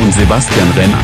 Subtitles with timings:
[0.00, 1.02] und Sebastian Renner.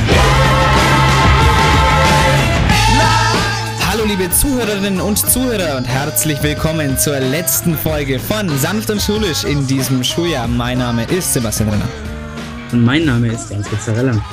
[3.91, 9.45] Hallo liebe Zuhörerinnen und Zuhörer und herzlich willkommen zur letzten Folge von Sanft und Schulisch
[9.45, 10.47] in diesem Schuljahr.
[10.47, 11.89] Mein Name ist Sebastian Renner.
[12.73, 14.25] Und mein Name ist Jans Pizzarella.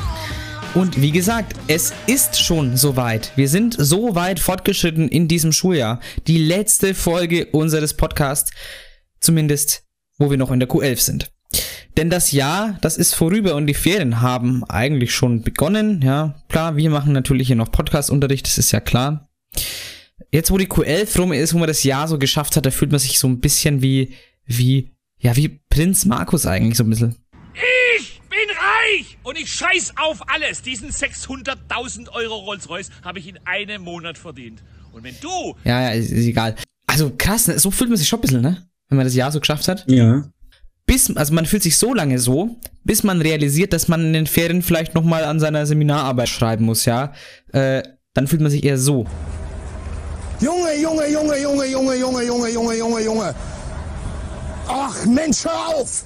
[0.75, 3.31] Und wie gesagt, es ist schon soweit.
[3.35, 5.99] Wir sind so weit fortgeschritten in diesem Schuljahr.
[6.27, 8.51] Die letzte Folge unseres Podcasts,
[9.19, 9.83] zumindest
[10.17, 11.30] wo wir noch in der Q11 sind.
[11.97, 16.01] Denn das Jahr, das ist vorüber und die Ferien haben eigentlich schon begonnen.
[16.01, 19.29] Ja, klar, wir machen natürlich hier noch Podcast-Unterricht, das ist ja klar.
[20.31, 22.91] Jetzt, wo die Q11 rum ist, wo man das Jahr so geschafft hat, da fühlt
[22.91, 24.13] man sich so ein bisschen wie,
[24.45, 27.15] wie, ja, wie Prinz Markus eigentlich so ein bisschen.
[27.99, 30.61] Ich bin reich und ich scheiß auf alles.
[30.61, 34.63] Diesen 600.000 Euro Rolls-Royce habe ich in einem Monat verdient.
[34.93, 36.55] Und wenn du Ja, ja, ist, ist egal.
[36.87, 37.59] Also krass, ne?
[37.59, 38.65] so fühlt man sich schon ein bisschen, ne?
[38.87, 39.85] Wenn man das Jahr so geschafft hat.
[39.89, 40.23] Ja.
[40.91, 44.27] Bis, also man fühlt sich so lange so, bis man realisiert, dass man in den
[44.27, 47.13] Ferien vielleicht nochmal an seiner Seminararbeit schreiben muss, ja.
[47.53, 47.81] Äh,
[48.13, 49.05] dann fühlt man sich eher so.
[50.41, 53.35] Junge, Junge, Junge, Junge, Junge, Junge, Junge, Junge, Junge, Junge.
[54.67, 56.03] Ach, Mensch, hör auf!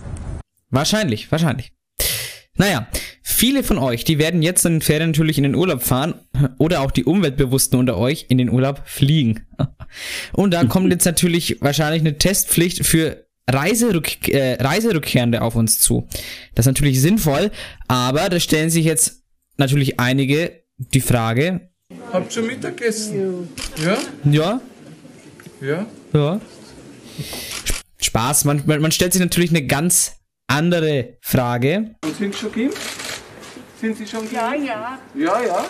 [0.69, 1.71] Wahrscheinlich, wahrscheinlich.
[2.53, 2.87] Naja,
[3.23, 6.13] viele von euch, die werden jetzt in den Ferien natürlich in den Urlaub fahren
[6.59, 9.47] oder auch die Umweltbewussten unter euch in den Urlaub fliegen.
[10.33, 16.07] Und da kommt jetzt natürlich wahrscheinlich eine Testpflicht für Reiserück äh, Reiserückkehrende auf uns zu.
[16.55, 17.51] Das ist natürlich sinnvoll,
[17.87, 19.23] aber da stellen sich jetzt
[19.57, 21.69] natürlich einige die Frage,
[22.11, 23.47] Habt schon Mittagessen?
[23.77, 23.97] Ja?
[24.31, 24.61] ja,
[25.61, 25.85] Ja?
[26.13, 26.41] ja.
[28.01, 30.13] Spaß, man, man, man stellt sich natürlich eine ganz
[30.47, 31.95] andere Frage.
[32.03, 32.81] Und sind Sie schon geimpft?
[33.79, 34.33] Sind Sie schon geimpft?
[34.35, 34.99] Ja, ja.
[35.15, 35.65] Ja, ja.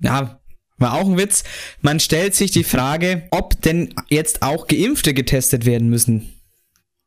[0.00, 0.40] Ja,
[0.78, 1.44] war auch ein Witz.
[1.80, 6.33] Man stellt sich die Frage, ob denn jetzt auch Geimpfte getestet werden müssen.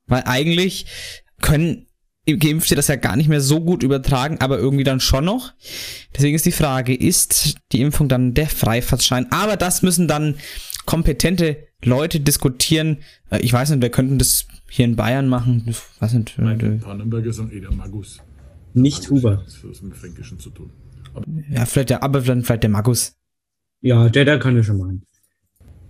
[0.07, 0.85] Weil eigentlich
[1.41, 1.85] können
[2.25, 5.53] Geimpfte das ja gar nicht mehr so gut übertragen, aber irgendwie dann schon noch.
[6.15, 9.31] Deswegen ist die Frage, ist die Impfung dann der Freifahrtschein?
[9.31, 10.35] Aber das müssen dann
[10.85, 12.97] kompetente Leute diskutieren.
[13.29, 15.63] Äh, Ich weiß nicht, wir könnten das hier in Bayern machen.
[15.67, 16.37] Ich weiß nicht.
[16.37, 18.19] äh, Pannenberger sind eh der Magus.
[18.73, 19.43] Nicht Huber.
[19.45, 20.71] Das hat mit Fränkischen zu tun.
[21.49, 23.15] Ja, vielleicht der, aber dann vielleicht der Magus.
[23.81, 25.03] Ja, der, der kann das schon machen.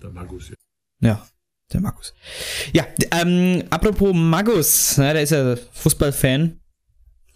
[0.01, 0.55] Der Magus, ja.
[0.99, 1.27] Ja,
[1.73, 2.13] der Markus.
[2.73, 2.85] Ja,
[3.19, 6.59] ähm, apropos Magus, ne, der ist ja Fußballfan.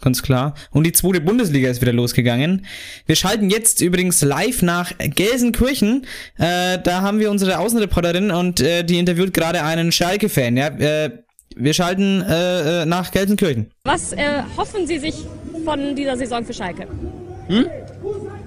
[0.02, 0.56] Ganz klar.
[0.72, 2.66] Und die zweite Bundesliga ist wieder losgegangen.
[3.06, 6.08] Wir schalten jetzt übrigens live nach Gelsenkirchen.
[6.40, 10.58] Äh, da haben wir unsere Außenreporterin und äh, die interviewt gerade einen Schalke-Fan.
[10.58, 11.12] Ja, äh,
[11.56, 13.72] wir schalten äh, äh, nach Gelsenkirchen.
[13.84, 15.16] Was erhoffen Sie sich
[15.64, 16.88] von dieser Saison für Schalke?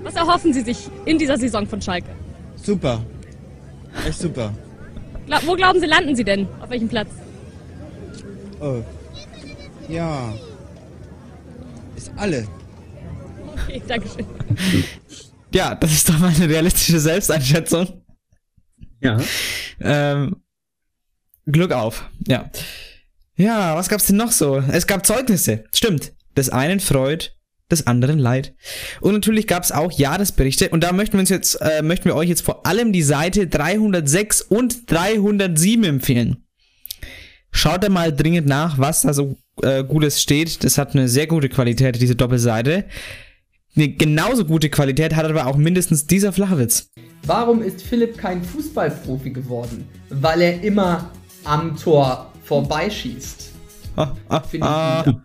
[0.02, 2.08] Was erhoffen Sie sich in dieser Saison von Schalke?
[2.56, 3.00] Super.
[4.08, 4.52] Echt super.
[5.26, 6.46] Gla wo glauben Sie, landen Sie denn?
[6.60, 7.08] Auf welchem Platz?
[8.60, 8.82] Oh.
[9.88, 10.32] Ja.
[11.96, 12.46] Ist alle.
[13.52, 14.26] Okay, Dankeschön.
[15.52, 18.02] Ja, das ist doch mal eine realistische Selbsteinschätzung.
[19.00, 19.18] Ja.
[19.80, 20.36] Ähm,
[21.46, 22.50] Glück auf, ja.
[23.36, 24.56] Ja, was gab's denn noch so?
[24.56, 26.12] Es gab Zeugnisse, stimmt.
[26.36, 27.33] Des einen freut,
[27.70, 28.54] des anderen leid.
[29.00, 32.28] Und natürlich gab's auch Jahresberichte und da möchten wir uns jetzt, äh, möchten wir euch
[32.28, 36.44] jetzt vor allem die Seite 306 und 307 empfehlen.
[37.50, 40.64] Schaut da mal dringend nach, was da so äh, Gutes steht.
[40.64, 42.84] Das hat eine sehr gute Qualität, diese Doppelseite.
[43.76, 46.90] Eine genauso gute Qualität hat aber auch mindestens dieser Flachwitz.
[47.26, 49.86] Warum ist Philipp kein Fußballprofi geworden?
[50.10, 51.10] Weil er immer
[51.44, 53.53] am Tor vorbeischießt.
[53.96, 55.24] Ich Ah, wieder.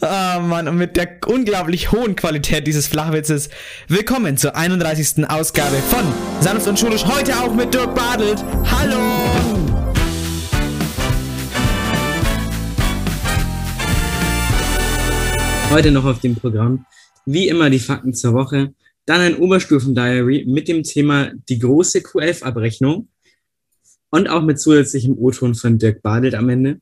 [0.00, 3.50] ah, Mann, und mit der unglaublich hohen Qualität dieses Flachwitzes.
[3.86, 5.28] Willkommen zur 31.
[5.30, 6.04] Ausgabe von
[6.40, 7.04] Sanft und Schulisch.
[7.06, 8.42] Heute auch mit Dirk Badelt.
[8.68, 8.98] Hallo!
[15.70, 16.84] Heute noch auf dem Programm,
[17.26, 18.74] wie immer die Fakten zur Woche,
[19.06, 23.08] dann ein Oberstufen-Diary mit dem Thema die große Q11-Abrechnung
[24.10, 26.80] und auch mit zusätzlichem O-Ton von Dirk Badelt am Ende.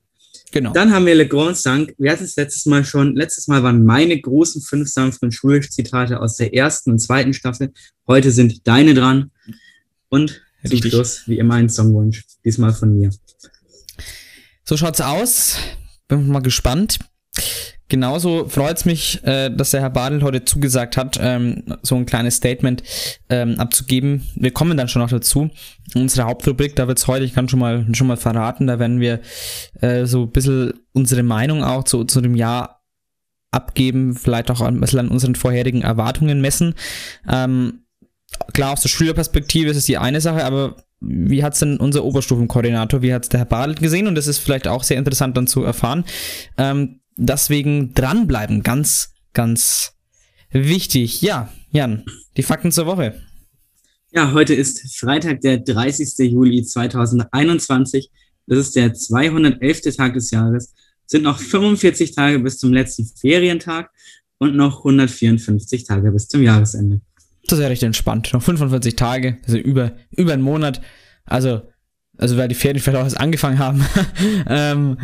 [0.51, 0.73] Genau.
[0.73, 1.95] Dann haben wir Le Grand Sank.
[1.99, 3.15] Wir hatten es letztes Mal schon.
[3.17, 7.73] Letztes Mal waren meine großen fünf sanften Schulisch-Zitate aus der ersten und zweiten Staffel.
[8.07, 9.31] Heute sind deine dran.
[10.09, 10.93] Und zum Richtig.
[10.93, 12.25] Schluss, wie immer, ein Songwunsch.
[12.45, 13.11] Diesmal von mir.
[14.65, 15.57] So schaut's aus.
[16.09, 16.99] Bin mal gespannt.
[17.91, 22.37] Genauso freut's mich, äh, dass der Herr Badel heute zugesagt hat, ähm, so ein kleines
[22.37, 22.83] Statement
[23.31, 24.29] ähm, abzugeben.
[24.35, 25.51] Wir kommen dann schon noch dazu.
[25.95, 29.21] Unsere Hauptrubrik, da wird's heute, ich kann schon mal schon mal verraten, da werden wir
[29.81, 32.83] äh, so ein bisschen unsere Meinung auch zu, zu dem Jahr
[33.53, 36.75] abgeben, vielleicht auch ein bisschen an unseren vorherigen Erwartungen messen.
[37.27, 37.85] Ähm,
[38.53, 43.03] klar, aus der Schülerperspektive ist es die eine Sache, aber wie hat's denn unser Oberstufenkoordinator,
[43.03, 44.09] wie hat's der Herr Bartelt gesehen?
[44.09, 46.05] Und das ist vielleicht auch sehr interessant dann zu erfahren.
[46.57, 49.95] Ähm, deswegen dranbleiben, ganz, ganz
[50.51, 51.21] wichtig.
[51.21, 52.05] Ja, Jan,
[52.37, 53.21] die Fakten zur Woche.
[54.13, 56.31] Ja, heute ist Freitag, der 30.
[56.31, 58.11] Juli 2021.
[58.47, 59.97] Das ist der 211.
[59.97, 60.75] Tag des Jahres.
[61.07, 63.91] Sind noch 45 Tage bis zum letzten Ferientag
[64.39, 67.01] und noch 154 Tage bis zum Jahresende.
[67.47, 68.31] Das ist ja recht entspannt.
[68.33, 70.81] Noch 45 Tage, also über, über einen Monat.
[71.25, 71.63] Also,
[72.17, 73.85] also weil die Ferien vielleicht auch erst angefangen haben.
[74.49, 74.99] ähm,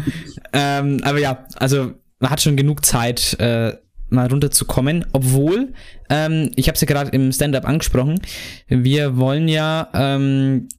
[0.53, 3.77] ähm, aber ja, also man hat schon genug Zeit, äh,
[4.09, 5.05] mal runterzukommen.
[5.13, 5.75] Obwohl,
[6.09, 8.19] ähm, ich habe es ja gerade im Stand-up angesprochen,
[8.67, 10.71] wir wollen ja ähm,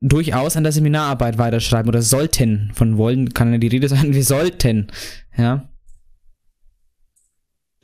[0.00, 2.70] durchaus an der Seminararbeit weiterschreiben oder sollten.
[2.72, 4.92] Von wollen kann ja die Rede sein, wir sollten.
[5.36, 5.68] Ja.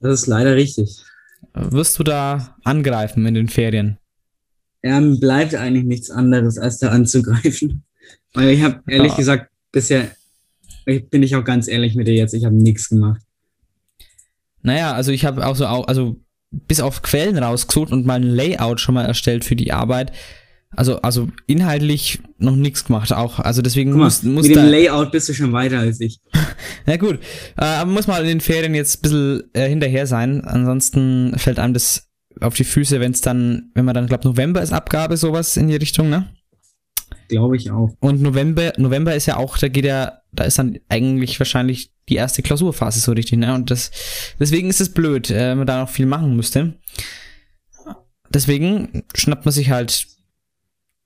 [0.00, 1.02] Das ist leider richtig.
[1.54, 3.98] Wirst du da angreifen in den Ferien?
[4.84, 7.82] Ja, mir bleibt eigentlich nichts anderes, als da anzugreifen.
[8.32, 9.16] Weil ich habe ehrlich Ja.
[9.19, 10.08] gesagt bisher,
[10.87, 13.20] ich- bin ich auch ganz ehrlich mit dir jetzt, ich habe nichts gemacht.
[14.62, 16.17] Naja, also ich habe auch so, also
[16.50, 20.12] bis auf Quellen rausgesucht und mal ein Layout schon mal erstellt für die Arbeit.
[20.75, 23.38] Also, also inhaltlich noch nichts gemacht auch.
[23.40, 26.20] Also deswegen mal, muss, muss mit dem Layout bist du schon weiter als ich.
[26.87, 27.19] Na gut,
[27.58, 30.43] äh, aber muss mal in den Ferien jetzt ein bisschen äh, hinterher sein.
[30.44, 32.08] Ansonsten fällt einem das
[32.40, 35.69] auf die Füße, wenn es dann, wenn man dann, glaube November ist Abgabe, sowas in
[35.69, 36.31] die Richtung, ne?
[37.29, 37.90] Glaube ich auch.
[38.00, 42.17] Und November, November ist ja auch, da geht ja, da ist dann eigentlich wahrscheinlich die
[42.17, 43.55] erste Klausurphase so richtig, ne?
[43.55, 43.90] Und das,
[44.40, 46.75] deswegen ist es blöd, äh, wenn man da noch viel machen müsste.
[48.31, 50.06] Deswegen schnappt man sich halt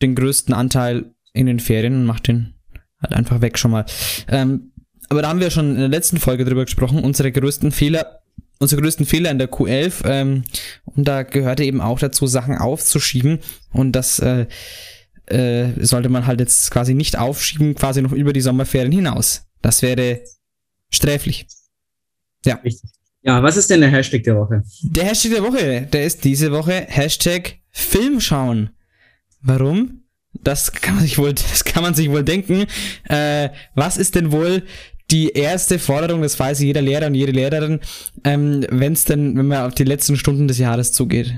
[0.00, 2.54] den größten Anteil in den Ferien und macht den
[3.02, 3.84] halt einfach weg schon mal.
[4.28, 4.72] Ähm,
[5.08, 8.22] aber da haben wir schon in der letzten Folge drüber gesprochen, unsere größten Fehler,
[8.58, 10.04] unsere größten Fehler in der Q11.
[10.04, 10.44] Ähm,
[10.84, 13.40] und da gehörte eben auch dazu, Sachen aufzuschieben.
[13.72, 14.46] Und das äh,
[15.26, 19.46] äh, sollte man halt jetzt quasi nicht aufschieben, quasi noch über die Sommerferien hinaus.
[19.62, 20.20] Das wäre
[20.90, 21.46] sträflich.
[22.44, 22.60] Ja.
[23.22, 24.62] Ja, was ist denn der Hashtag der Woche?
[24.82, 28.70] Der Hashtag der Woche, der ist diese Woche Hashtag Film schauen.
[29.42, 30.04] Warum?
[30.32, 32.66] Das kann man sich wohl, das kann man sich wohl denken.
[33.08, 34.62] Äh, was ist denn wohl
[35.10, 37.80] die erste Forderung, das weiß jeder Lehrer und jede Lehrerin,
[38.22, 41.34] ähm, wenn es denn, wenn man auf die letzten Stunden des Jahres zugeht?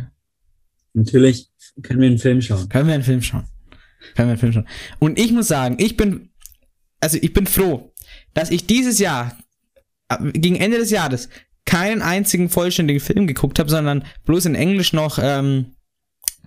[0.92, 1.48] Natürlich
[1.82, 2.68] können wir einen Film schauen.
[2.68, 3.44] Können wir einen Film schauen.
[4.16, 4.68] Einen Film schauen.
[4.98, 6.30] Und ich muss sagen, ich bin,
[7.00, 7.92] also ich bin froh,
[8.34, 9.36] dass ich dieses Jahr,
[10.08, 11.28] äh, gegen Ende des Jahres,
[11.64, 15.76] keinen einzigen vollständigen Film geguckt habe, sondern bloß in Englisch noch ähm,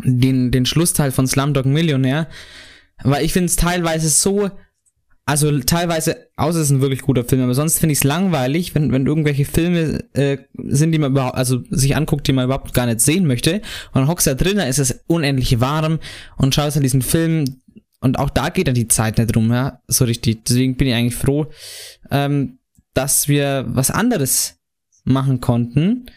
[0.04, 2.28] den, den Schlussteil von Slumdog Millionär.
[3.04, 4.50] Weil ich finde es teilweise so,
[5.32, 8.76] also teilweise, außer es ist ein wirklich guter Film, aber sonst finde ich es langweilig,
[8.76, 12.74] wenn, wenn irgendwelche Filme äh, sind, die man überhaupt, also sich anguckt, die man überhaupt
[12.74, 13.54] gar nicht sehen möchte.
[13.54, 13.62] Und
[13.94, 16.00] dann hockst du da drin, da ist es unendlich warm
[16.36, 17.46] und schaust an diesen Film
[18.02, 20.44] und auch da geht dann die Zeit nicht rum, ja, so richtig.
[20.44, 21.46] Deswegen bin ich eigentlich froh,
[22.10, 22.58] ähm,
[22.94, 24.60] dass wir was anderes
[25.06, 26.08] machen konnten.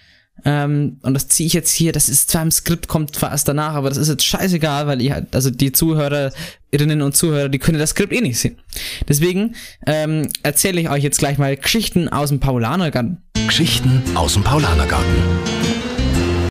[0.44, 3.48] Ähm, und das ziehe ich jetzt hier, das ist zwar im Skript, kommt zwar erst
[3.48, 7.78] danach, aber das ist jetzt scheißegal, weil ihr, also die Zuhörerinnen und Zuhörer, die können
[7.78, 8.58] das Skript eh nicht sehen.
[9.08, 9.54] Deswegen
[9.86, 13.22] ähm, erzähle ich euch jetzt gleich mal Geschichten aus dem Paulanergarten.
[13.46, 15.14] Geschichten aus dem Paulanergarten.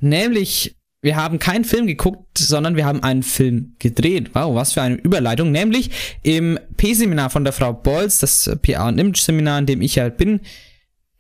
[0.02, 4.32] Nämlich, wir haben keinen Film geguckt, sondern wir haben einen Film gedreht.
[4.34, 5.52] Wow, was für eine Überleitung.
[5.52, 5.92] Nämlich
[6.24, 10.42] im P-Seminar von der Frau Bolz, das PA und Image-Seminar, in dem ich halt bin.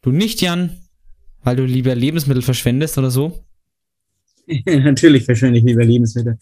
[0.01, 0.82] Du nicht, Jan,
[1.43, 3.43] weil du lieber Lebensmittel verschwendest oder so.
[4.65, 6.38] Natürlich wahrscheinlich lieber Lebensmittel.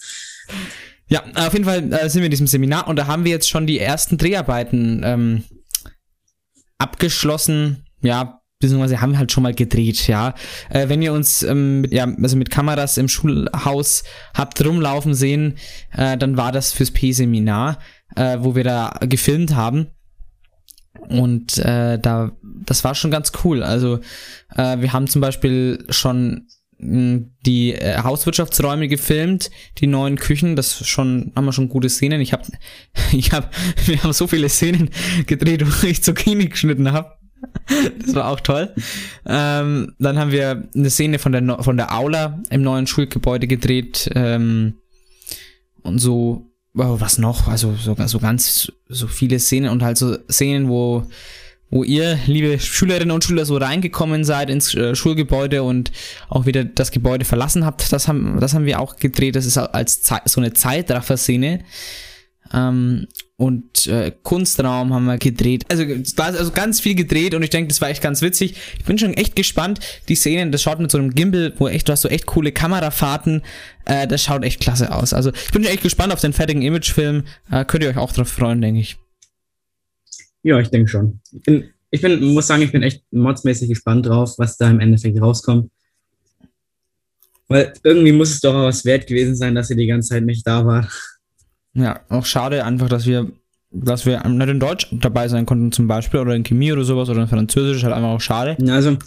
[1.07, 3.49] Ja, auf jeden Fall äh, sind wir in diesem Seminar und da haben wir jetzt
[3.49, 5.43] schon die ersten Dreharbeiten ähm,
[6.77, 7.85] abgeschlossen.
[8.01, 10.33] Ja, beziehungsweise haben wir halt schon mal gedreht, ja.
[10.69, 14.03] Äh, wenn ihr uns ähm, mit, ja, also mit Kameras im Schulhaus
[14.33, 15.55] habt rumlaufen sehen,
[15.91, 17.79] äh, dann war das fürs P-Seminar,
[18.15, 19.87] äh, wo wir da gefilmt haben.
[21.09, 22.31] Und äh, da,
[22.65, 23.63] das war schon ganz cool.
[23.63, 23.99] Also
[24.55, 30.87] äh, wir haben zum Beispiel schon mh, die äh, Hauswirtschaftsräume gefilmt, die neuen Küchen, das
[30.87, 32.21] schon haben wir schon gute Szenen.
[32.21, 32.43] Ich habe,
[33.11, 33.49] ich habe,
[33.85, 34.89] wir haben so viele Szenen
[35.25, 37.17] gedreht, wo ich Zucchini geschnitten habe.
[37.99, 38.73] Das war auch toll.
[39.25, 44.11] Ähm, dann haben wir eine Szene von der von der Aula im neuen Schulgebäude gedreht
[44.13, 44.75] ähm,
[45.81, 47.47] und so was noch?
[47.47, 51.05] Also so, so ganz so viele Szenen und halt so Szenen, wo
[51.71, 55.91] wo ihr, liebe Schülerinnen und Schüler, so reingekommen seid ins äh, Schulgebäude und
[56.29, 57.91] auch wieder das Gebäude verlassen habt.
[57.91, 59.35] Das haben, das haben wir auch gedreht.
[59.35, 61.61] Das ist als Zei- so eine Zeitraffer-Szene.
[62.53, 65.63] Ähm, und äh, Kunstraum haben wir gedreht.
[65.71, 65.83] Also
[66.21, 68.55] also ganz viel gedreht und ich denke, das war echt ganz witzig.
[68.77, 69.79] Ich bin schon echt gespannt.
[70.09, 72.51] Die Szenen, das schaut mit so einem Gimbal, wo echt, du hast so echt coole
[72.51, 73.41] Kamerafahrten.
[73.85, 75.13] Äh, das schaut echt klasse aus.
[75.13, 77.23] Also ich bin echt gespannt auf den fertigen Imagefilm.
[77.49, 78.97] Äh, könnt ihr euch auch drauf freuen, denke ich.
[80.43, 81.19] Ja, ich denke schon.
[81.31, 84.79] Ich bin, ich bin, muss sagen, ich bin echt modsmäßig gespannt drauf, was da im
[84.79, 85.69] Endeffekt rauskommt.
[87.47, 90.23] Weil irgendwie muss es doch auch was wert gewesen sein, dass ihr die ganze Zeit
[90.23, 90.87] nicht da war.
[91.73, 93.29] Ja, auch schade einfach, dass wir,
[93.71, 97.09] dass wir nicht in Deutsch dabei sein konnten zum Beispiel oder in Chemie oder sowas
[97.09, 98.55] oder in Französisch, halt einfach auch schade.
[98.61, 98.97] Ja, Also,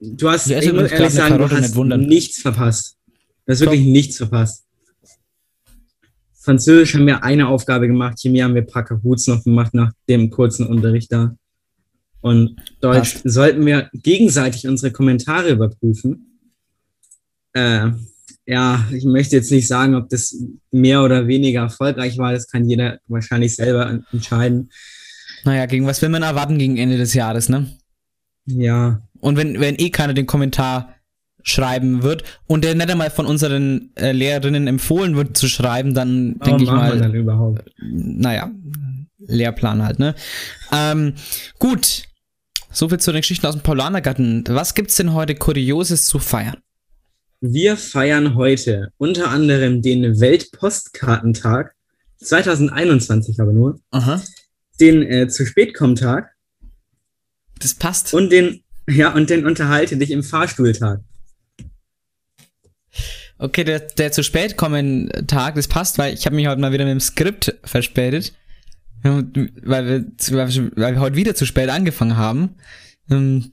[0.00, 2.96] du hast, Ich muss ehrlich sagen, du hast nicht nichts verpasst.
[3.46, 4.67] Du hast wirklich nichts verpasst.
[6.48, 9.92] Französisch haben wir eine Aufgabe gemacht, Chemie haben wir ein paar Kahoots noch gemacht nach
[10.08, 11.36] dem kurzen Unterricht da.
[12.22, 16.40] Und Deutsch sollten wir gegenseitig unsere Kommentare überprüfen.
[17.52, 17.90] Äh,
[18.46, 22.32] ja, ich möchte jetzt nicht sagen, ob das mehr oder weniger erfolgreich war.
[22.32, 24.70] Das kann jeder wahrscheinlich selber entscheiden.
[25.44, 27.76] Naja, gegen was will man erwarten gegen Ende des Jahres, ne?
[28.46, 29.02] Ja.
[29.20, 30.94] Und wenn, wenn eh keiner den Kommentar
[31.42, 36.36] schreiben wird und der nicht einmal von unseren äh, Lehrerinnen empfohlen wird zu schreiben, dann
[36.38, 37.70] Warum denke ich machen wir mal, dann überhaupt?
[37.78, 38.50] naja,
[39.18, 40.14] Lehrplan halt, ne?
[40.72, 41.14] Ähm,
[41.58, 42.04] gut.
[42.70, 44.44] Soviel zu den Geschichten aus dem Paulanergarten.
[44.48, 46.56] Was gibt's denn heute Kurioses zu feiern?
[47.40, 51.74] Wir feiern heute unter anderem den Weltpostkartentag
[52.18, 53.80] 2021 aber nur.
[53.90, 54.20] Aha.
[54.80, 56.30] Den äh, zu spät kommen Tag.
[57.58, 58.12] Das passt.
[58.12, 61.00] Und den ja und den unterhalte dich im Fahrstuhltag.
[63.38, 66.72] Okay, der, der zu spät kommen Tag, das passt, weil ich habe mich heute mal
[66.72, 68.32] wieder mit dem Skript verspätet.
[69.02, 69.32] Weil
[69.86, 72.56] wir, weil wir, heute wieder zu spät angefangen haben.
[73.10, 73.52] Ähm,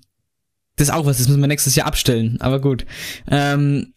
[0.76, 2.86] Das ist auch was, das müssen wir nächstes Jahr abstellen, aber gut.
[3.30, 3.94] Ähm,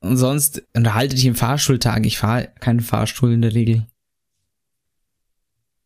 [0.00, 2.04] und sonst unterhalte dich im Fahrstuhltag.
[2.04, 3.86] Ich fahre keinen Fahrstuhl in der Regel.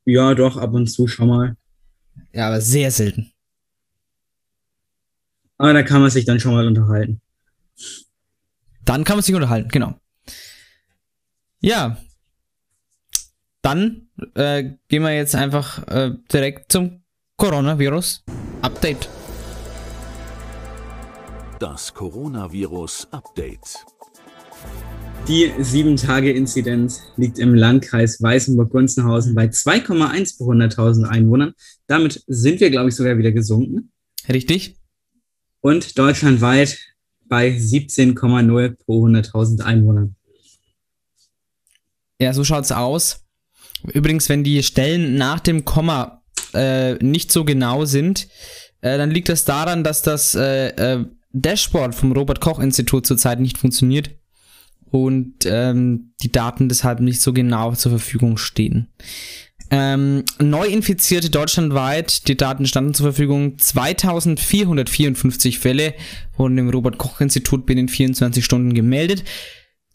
[0.07, 1.57] Ja, doch, ab und zu schon mal.
[2.33, 3.33] Ja, aber sehr selten.
[5.59, 7.21] Aber da kann man sich dann schon mal unterhalten.
[8.87, 10.01] Dann kann man sich unterhalten, genau.
[11.61, 11.99] Ja.
[13.61, 17.03] Dann äh, gehen wir jetzt einfach äh, direkt zum
[17.37, 19.09] Coronavirus-Update.
[21.59, 23.85] Das Coronavirus-Update.
[25.27, 31.55] Die 7-Tage-Inzidenz liegt im Landkreis Weißenburg-Gunzenhausen bei 2,1 pro 100.000 Einwohnern.
[31.89, 33.91] Damit sind wir, glaube ich, sogar wieder gesunken.
[34.29, 34.77] Richtig.
[35.61, 36.79] Und deutschlandweit
[37.29, 40.17] bei 17,0 pro 100.000 Einwohnern.
[42.21, 43.25] Ja, so schaut's aus.
[43.93, 46.23] Übrigens, wenn die Stellen nach dem Komma
[46.55, 48.29] äh, nicht so genau sind,
[48.81, 53.41] äh, dann liegt das daran, dass das äh, äh, Dashboard vom Robert Koch Institut zurzeit
[53.41, 54.11] nicht funktioniert
[54.91, 58.89] und ähm, die Daten deshalb nicht so genau zur Verfügung stehen.
[59.71, 65.95] Ähm, Neuinfizierte deutschlandweit, die Daten standen zur Verfügung, 2454 Fälle
[66.37, 69.25] wurden im Robert Koch Institut binnen 24 Stunden gemeldet.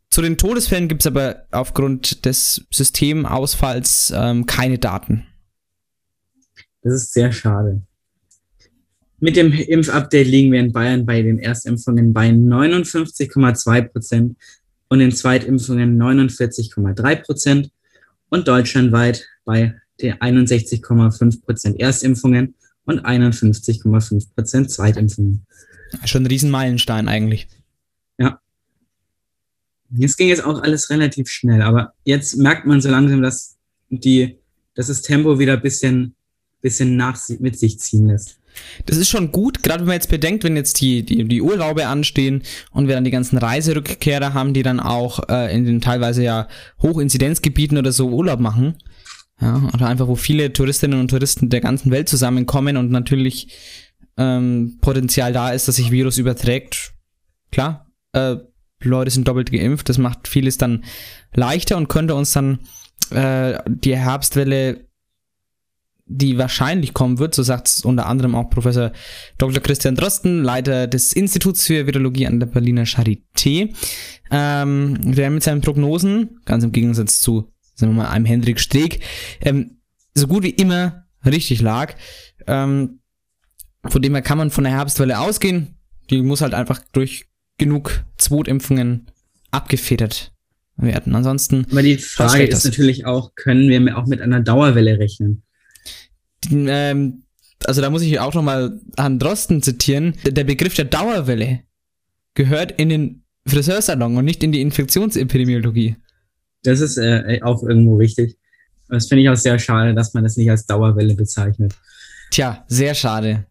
[0.10, 5.26] Zu den Todesfällen gibt es aber aufgrund des Systemausfalls ähm, keine Daten.
[6.82, 7.82] Das ist sehr schade.
[9.20, 14.36] Mit dem Impfupdate liegen wir in Bayern bei den Erstimpfungen bei 59,2 Prozent
[14.90, 17.72] und den Zweitimpfungen 49,3 Prozent
[18.30, 22.56] und deutschlandweit bei den 61,5 Prozent Erstimpfungen
[22.86, 25.46] und 51,5 Prozent Zweitimpfungen.
[26.06, 27.48] Schon ein Riesenmeilenstein eigentlich.
[28.18, 28.40] Ja.
[29.90, 33.58] Jetzt ging jetzt auch alles relativ schnell, aber jetzt merkt man so langsam, dass
[33.90, 34.38] die,
[34.74, 36.16] dass das Tempo wieder ein bisschen,
[36.62, 38.38] bisschen nach, mit sich ziehen lässt.
[38.86, 41.88] Das ist schon gut, gerade wenn man jetzt bedenkt, wenn jetzt die, die, die Urlaube
[41.88, 46.24] anstehen und wir dann die ganzen Reiserückkehrer haben, die dann auch äh, in den teilweise
[46.24, 46.48] ja
[46.82, 48.76] Hochinzidenzgebieten oder so Urlaub machen.
[49.42, 53.48] Ja, oder einfach, wo viele Touristinnen und Touristen der ganzen Welt zusammenkommen und natürlich
[54.18, 56.94] ähm, Potenzial da ist, dass sich Virus überträgt.
[57.52, 58.36] Klar, äh,
[58.84, 60.84] Leute sind doppelt geimpft, das macht vieles dann
[61.34, 62.60] leichter und könnte uns dann
[63.10, 64.86] äh, die Herbstwelle
[66.14, 68.92] die wahrscheinlich kommen wird, so sagt es unter anderem auch Professor
[69.38, 69.62] Dr.
[69.62, 73.74] Christian Drosten, Leiter des Instituts für Virologie an der Berliner Charité,
[74.30, 79.02] ähm, der mit seinen Prognosen, ganz im Gegensatz zu, sagen wir mal, einem Hendrik Streeck,
[79.42, 79.78] ähm,
[80.16, 81.96] so gut wie immer richtig lag.
[82.48, 83.00] Ähm,
[83.86, 85.76] von dem her kann man von der Herbstwelle ausgehen.
[86.10, 87.26] Die muss halt einfach durch
[87.58, 89.08] genug Zweitimpfungen
[89.52, 90.34] abgefedert
[90.78, 91.14] werden.
[91.16, 91.66] Ansonsten.
[91.72, 92.66] Aber die Frage ist aus.
[92.66, 95.44] natürlich auch, können wir auch mit einer Dauerwelle rechnen?
[96.52, 97.24] ähm,
[97.66, 100.16] also da muss ich auch nochmal Herrn Drosten zitieren.
[100.26, 101.62] Der- Der Begriff der Dauerwelle
[102.34, 105.96] gehört in den Friseursalon und nicht in die Infektionsepidemiologie.
[106.64, 108.38] Das ist äh, auch irgendwo richtig.
[108.88, 111.74] Das finde ich auch sehr schade, dass man das nicht als Dauerwelle bezeichnet.
[112.30, 113.46] Tja, sehr schade.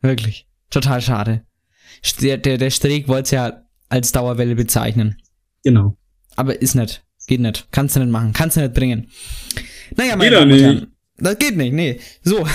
[0.00, 0.46] Wirklich.
[0.70, 1.42] Total schade.
[2.20, 5.16] Der, der, der Streeck wollte es ja als Dauerwelle bezeichnen.
[5.62, 5.96] Genau.
[6.36, 7.04] Aber ist nicht.
[7.26, 7.68] Geht nicht.
[7.70, 8.32] Kannst du nicht machen.
[8.32, 9.08] Kannst du nicht bringen.
[9.96, 10.64] Naja, meine Geht Damen und nicht.
[10.64, 10.86] Herren.
[11.16, 12.00] Das geht nicht, nee.
[12.22, 12.46] So.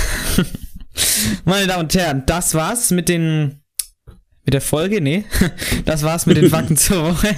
[1.45, 3.61] meine Damen und Herren, das war's mit den.
[4.45, 5.01] Mit der Folge?
[5.01, 5.25] Nee.
[5.85, 7.35] Das war's mit den Fakten zur Woche.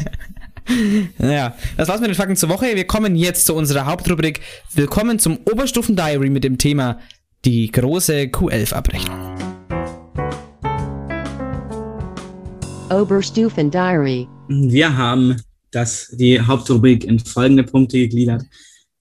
[1.20, 2.76] Ja, das war's mit den Fakten zur Woche.
[2.76, 4.42] Wir kommen jetzt zu unserer Hauptrubrik.
[4.74, 7.00] Willkommen zum Oberstufen-Diary mit dem Thema
[7.46, 9.38] die große Q11-Abrechnung.
[12.90, 14.28] Oberstufen Diary.
[14.50, 15.38] Wir haben
[15.72, 18.44] das, die Hauptrubrik in folgende Punkte gegliedert.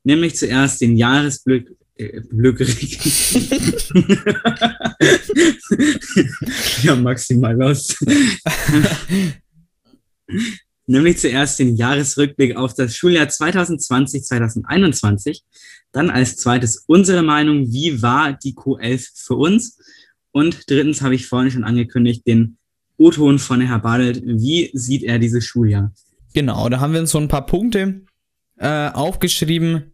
[0.04, 1.76] Nämlich zuerst den Jahresglück.
[1.96, 2.70] Äh, Glückrück.
[6.82, 7.96] ja, maximal los.
[10.90, 15.42] Nämlich zuerst den Jahresrückblick auf das Schuljahr 2020-2021.
[15.92, 19.78] Dann als zweites unsere Meinung, wie war die Q11 für uns?
[20.32, 22.56] Und drittens habe ich vorhin schon angekündigt, den
[22.96, 24.24] O-Ton von Herr Badelt.
[24.26, 25.92] Wie sieht er dieses Schuljahr?
[26.34, 28.00] Genau, da haben wir uns so ein paar Punkte
[28.58, 29.92] äh, aufgeschrieben.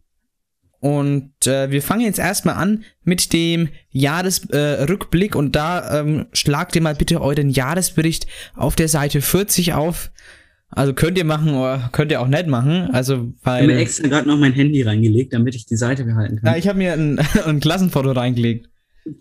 [0.80, 6.74] Und äh, wir fangen jetzt erstmal an mit dem Jahresrückblick äh, und da ähm, schlagt
[6.74, 10.10] ihr mal bitte euren Jahresbericht auf der Seite 40 auf.
[10.68, 12.90] Also könnt ihr machen oder könnt ihr auch nicht machen.
[12.92, 16.04] Also Ich habe mir weil extra gerade noch mein Handy reingelegt, damit ich die Seite
[16.04, 16.52] behalten kann.
[16.52, 18.68] ja, ich habe mir ein, ein Klassenfoto reingelegt.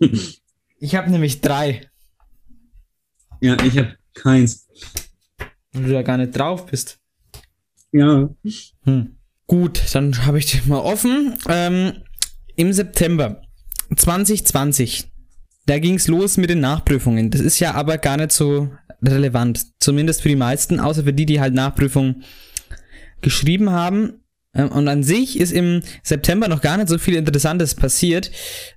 [0.78, 1.80] Ich habe nämlich drei,
[3.40, 4.68] Ja, ich habe keins.
[5.72, 6.98] weil du da gar nicht drauf bist.
[7.92, 8.28] Ja.
[8.84, 9.16] Hm.
[9.46, 11.34] Gut, dann habe ich die mal offen.
[11.48, 11.92] Ähm,
[12.56, 13.40] Im September
[13.96, 15.10] 2020,
[15.64, 17.30] da ging es los mit den Nachprüfungen.
[17.30, 18.70] Das ist ja aber gar nicht so
[19.06, 19.66] relevant.
[19.80, 22.24] Zumindest für die meisten, außer für die, die halt Nachprüfungen
[23.20, 24.20] geschrieben haben.
[24.54, 28.30] Ähm, Und an sich ist im September noch gar nicht so viel Interessantes passiert.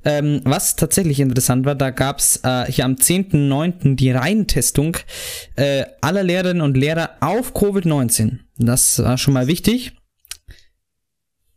[0.04, 3.96] Ähm, was tatsächlich interessant war, da gab es äh, hier am 10.9.
[3.96, 4.98] die Reihentestung
[5.56, 8.40] äh, aller Lehrerinnen und Lehrer auf Covid-19.
[8.58, 9.94] Das war schon mal wichtig.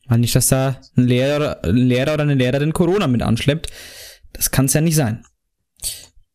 [0.07, 3.69] Weil nicht, dass da ein Lehrer, ein Lehrer oder eine Lehrerin Corona mit anschleppt.
[4.33, 5.25] Das kann es ja nicht sein.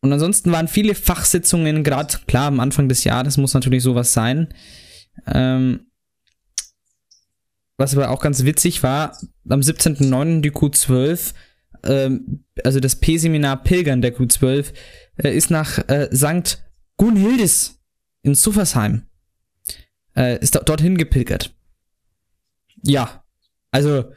[0.02, 4.54] Und ansonsten waren viele Fachsitzungen, gerade klar am Anfang des Jahres muss natürlich sowas sein.
[5.26, 5.88] Ähm,
[7.78, 9.18] was aber auch ganz witzig war,
[9.50, 10.42] am 17.09.
[10.42, 11.34] die Q12,
[11.84, 14.74] ähm, also das P-Seminar Pilgern der Q12,
[15.18, 16.64] äh, ist nach äh, St.
[16.98, 17.80] Gunhildes
[18.24, 19.04] in Suffersheim.
[20.16, 21.54] Äh, ist do dorthin gepilgert.
[22.84, 23.24] Ja,
[23.72, 24.12] also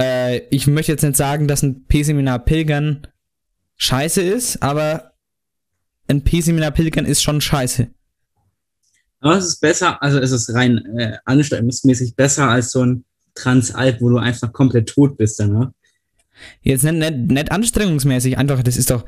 [0.00, 3.06] äh, ich möchte jetzt nicht sagen, dass ein P-Seminar Pilgern
[3.78, 5.12] scheiße ist, aber
[6.08, 7.88] ein P-Seminar Pilgern ist schon scheiße.
[9.20, 14.00] Aber es ist besser, also es ist rein äh, anstrengungsmäßig besser als so ein Transalp,
[14.00, 15.70] wo du einfach komplett tot bist danach.
[16.62, 19.04] Jetzt nicht, nicht, nicht anstrengungsmäßig, einfach, das ist doch.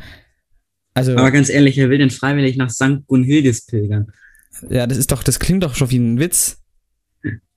[0.95, 3.07] Also, Aber ganz ehrlich, wer will denn freiwillig nach St.
[3.07, 4.13] Gunhildes pilgern?
[4.69, 6.59] ja, das ist doch, das klingt doch schon wie ein Witz.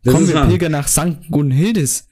[0.03, 0.47] Das Kommen wir wahr.
[0.47, 1.29] pilgern nach St.
[1.29, 2.07] Gunhildes.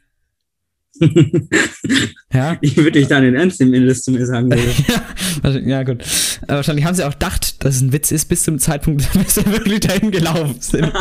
[2.33, 2.57] ja?
[2.61, 4.83] Ich würde dich dann in Ernst nehmen, wenn du das zu mir sagen würdest.
[5.65, 6.03] Ja, gut.
[6.43, 9.35] Aber wahrscheinlich haben sie auch gedacht, dass es ein Witz ist, bis zum Zeitpunkt, bis
[9.35, 10.91] sie wirklich dahin gelaufen sind.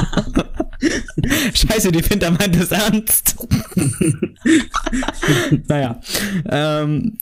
[1.52, 3.36] Scheiße, die Finter meint das ernst.
[5.68, 6.00] naja.
[6.48, 7.18] Ähm,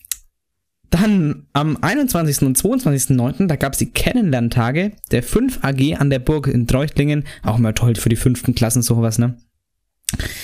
[0.91, 2.43] dann am 21.
[2.43, 3.47] und 22.09.
[3.47, 7.25] da gab es die Kennenlerntage der 5 AG an der Burg in Treuchtlingen.
[7.43, 9.37] Auch mal toll für die fünften Klassen sowas, ne?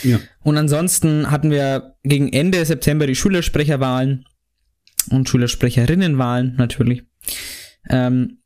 [0.02, 0.20] Ja.
[0.42, 4.26] Und ansonsten hatten wir gegen Ende September die Schülersprecherwahlen
[5.10, 7.02] und Schülersprecherinnenwahlen natürlich.
[7.88, 8.38] Ähm,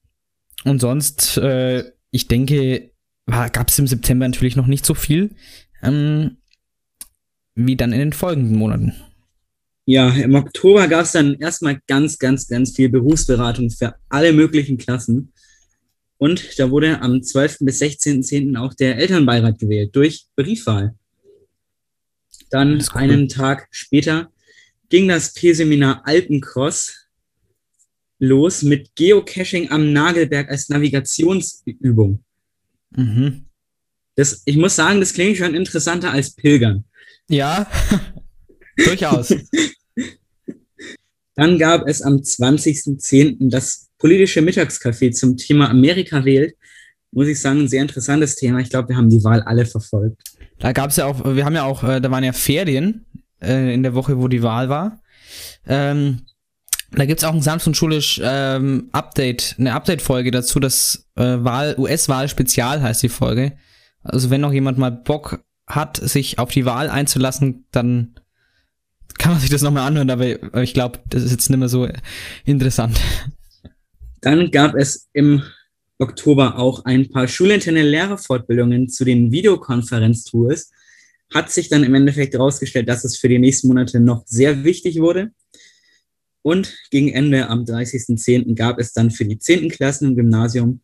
[0.64, 2.90] und sonst, äh, ich denke,
[3.26, 5.34] gab es im September natürlich noch nicht so viel
[5.82, 6.38] ähm,
[7.54, 8.94] wie dann in den folgenden Monaten.
[9.84, 14.76] Ja, im Oktober gab es dann erstmal ganz, ganz, ganz viel Berufsberatung für alle möglichen
[14.76, 15.32] Klassen.
[16.18, 17.58] Und da wurde am 12.
[17.60, 18.58] bis 16.10.
[18.58, 20.94] auch der Elternbeirat gewählt durch Briefwahl.
[22.50, 23.00] Dann cool.
[23.00, 24.30] einen Tag später
[24.88, 27.08] ging das P-Seminar Alpencross
[28.18, 32.24] los mit Geocaching am Nagelberg als Navigationsübung.
[32.90, 33.44] Mhm.
[34.16, 36.84] Das, ich muss sagen, das klingt schon interessanter als Pilgern.
[37.28, 37.70] Ja,
[38.76, 39.34] durchaus.
[41.34, 43.50] Dann gab es am 20.10.
[43.50, 46.56] das politische Mittagscafé zum Thema Amerika wählt.
[47.12, 48.58] Muss ich sagen, ein sehr interessantes Thema.
[48.58, 50.20] Ich glaube, wir haben die Wahl alle verfolgt.
[50.58, 53.06] Da gab es ja auch, wir haben ja auch, äh, da waren ja Ferien
[53.40, 55.00] äh, in der Woche, wo die Wahl war.
[55.66, 56.22] Ähm,
[56.90, 61.74] da gibt's auch ein sanft und schulisch ähm, Update, eine Update-Folge dazu, das äh, Wahl,
[61.76, 63.52] US-Wahl-Spezial heißt die Folge.
[64.02, 68.14] Also wenn noch jemand mal Bock hat, sich auf die Wahl einzulassen, dann
[69.18, 71.88] kann man sich das nochmal anhören, aber ich glaube, das ist jetzt nicht mehr so
[72.44, 72.98] interessant.
[74.20, 75.42] Dann gab es im
[75.98, 80.70] Oktober auch ein paar schulinterne Lehrerfortbildungen zu den Videokonferenztools.
[81.34, 85.00] Hat sich dann im Endeffekt herausgestellt, dass es für die nächsten Monate noch sehr wichtig
[85.00, 85.30] wurde.
[86.42, 88.54] Und gegen Ende am 30.10.
[88.54, 89.68] gab es dann für die 10.
[89.68, 90.80] Klassen im Gymnasium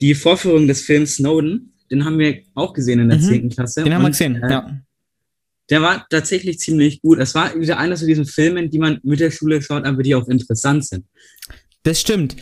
[0.00, 1.72] die Vorführung des Films Snowden.
[1.90, 3.22] Den haben wir auch gesehen in der Mhm.
[3.22, 3.48] 10.
[3.50, 3.82] Klasse.
[3.82, 4.80] Den haben wir gesehen, äh, ja.
[5.70, 7.18] Der war tatsächlich ziemlich gut.
[7.18, 10.14] Es war wieder einer von diesen Filmen, die man mit der Schule schaut, aber die
[10.14, 11.06] auch interessant sind.
[11.82, 12.36] Das stimmt.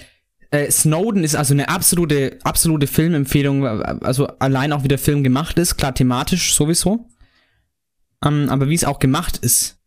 [0.54, 5.58] Äh, Snowden ist also eine absolute, absolute Filmempfehlung, also allein auch wie der Film gemacht
[5.58, 7.08] ist, klar thematisch sowieso.
[8.24, 9.80] Ähm, aber wie es auch gemacht ist.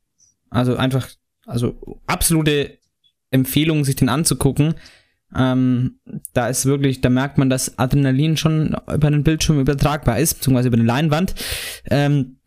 [0.49, 1.07] Also einfach,
[1.45, 2.79] also absolute
[3.31, 4.75] Empfehlung, sich den anzugucken.
[5.33, 5.99] Ähm,
[6.33, 10.67] da ist wirklich, da merkt man, dass Adrenalin schon über den Bildschirm übertragbar ist, beziehungsweise
[10.67, 11.33] über eine Leinwand.
[11.89, 12.39] Ähm,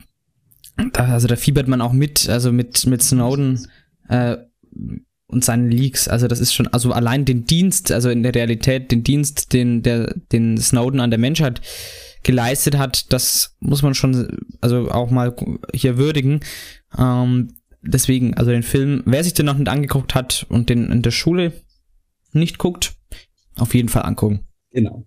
[0.93, 3.67] da, also da fiebert man auch mit, also mit, mit Snowden
[4.09, 4.37] äh,
[5.31, 6.09] und seinen Leaks.
[6.09, 9.83] Also das ist schon, also allein den Dienst, also in der Realität, den Dienst, den,
[9.83, 11.61] der, den Snowden an der Menschheit
[12.23, 15.35] geleistet hat, das muss man schon, also auch mal
[15.73, 16.41] hier würdigen.
[16.99, 21.03] Ähm, deswegen, also den Film, wer sich den noch nicht angeguckt hat und den in
[21.03, 21.53] der Schule
[22.33, 22.95] nicht guckt,
[23.57, 24.41] auf jeden Fall angucken.
[24.71, 25.07] Genau.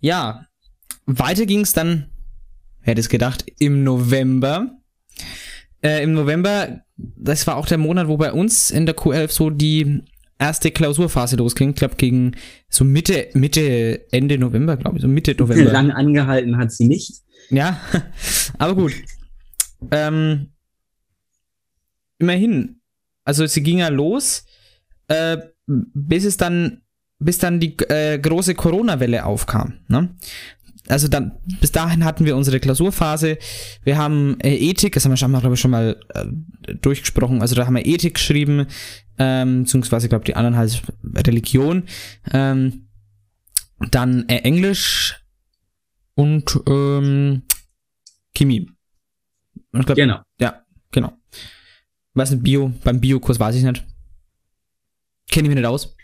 [0.00, 0.46] Ja,
[1.06, 2.10] weiter ging es dann,
[2.80, 4.78] wer hätte es gedacht, im November.
[5.84, 9.50] Äh, Im November, das war auch der Monat, wo bei uns in der Q11 so
[9.50, 10.02] die
[10.38, 11.70] erste Klausurphase losging.
[11.70, 12.32] Ich glaube, gegen
[12.70, 15.70] so Mitte, Mitte, Ende November, glaube ich, so Mitte November.
[15.70, 17.22] Lang angehalten hat sie nicht.
[17.50, 17.78] Ja,
[18.58, 18.94] aber gut.
[19.90, 20.52] Ähm,
[22.18, 22.80] immerhin.
[23.24, 24.46] Also sie ging ja los,
[25.08, 26.80] äh, bis es dann,
[27.18, 29.80] bis dann die äh, große Corona-Welle aufkam.
[29.88, 30.16] Ne?
[30.88, 33.38] Also dann, bis dahin hatten wir unsere Klausurphase.
[33.84, 37.40] Wir haben äh, Ethik, das haben wir schon mal, glaube ich, schon mal äh, durchgesprochen.
[37.40, 38.66] Also da haben wir Ethik geschrieben,
[39.18, 40.82] ähm, beziehungsweise, glaube die anderen halt
[41.26, 41.84] Religion.
[42.32, 42.88] Ähm,
[43.90, 45.24] dann äh, Englisch
[46.14, 47.42] und ähm,
[48.34, 48.70] Chemie.
[49.72, 50.20] Ich glaub, Genau.
[50.38, 51.12] Ja, genau.
[52.12, 52.72] Was ist Bio?
[52.84, 53.84] Beim Biokurs weiß ich nicht.
[55.30, 55.96] Kenne ich mich nicht aus.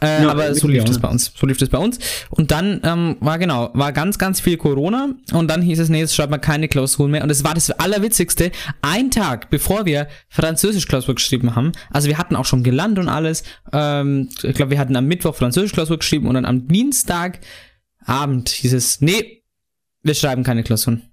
[0.00, 1.32] Äh, Ja, aber so lief das bei uns.
[1.36, 1.98] So lief das bei uns.
[2.30, 5.14] Und dann ähm, war genau, war ganz, ganz viel Corona.
[5.32, 7.24] Und dann hieß es, nee, jetzt schreibt man keine Klausuren mehr.
[7.24, 8.52] Und es war das Allerwitzigste.
[8.80, 13.42] Ein Tag, bevor wir Französisch-Klausur geschrieben haben, also wir hatten auch schon gelernt und alles.
[13.72, 19.00] Ähm, ich glaube, wir hatten am Mittwoch Französisch-Klausur geschrieben und dann am Dienstagabend hieß es,
[19.00, 19.42] nee,
[20.02, 21.09] wir schreiben keine Klausuren.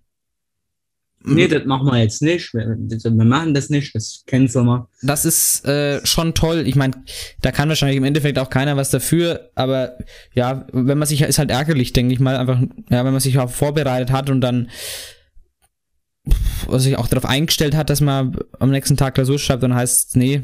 [1.35, 2.53] Nee, das machen wir jetzt nicht.
[2.53, 3.93] Wir, wir machen das nicht.
[3.93, 4.87] Das canceln wir.
[5.01, 6.63] Das ist äh, schon toll.
[6.65, 6.93] Ich meine,
[7.41, 9.97] da kann wahrscheinlich im Endeffekt auch keiner was dafür, aber
[10.33, 12.59] ja, wenn man sich, ist halt ärgerlich, denke ich mal, einfach,
[12.89, 14.69] ja, wenn man sich auch vorbereitet hat und dann
[16.29, 20.09] pff, sich auch darauf eingestellt hat, dass man am nächsten Tag Klausur schreibt, dann heißt
[20.09, 20.43] es, nee,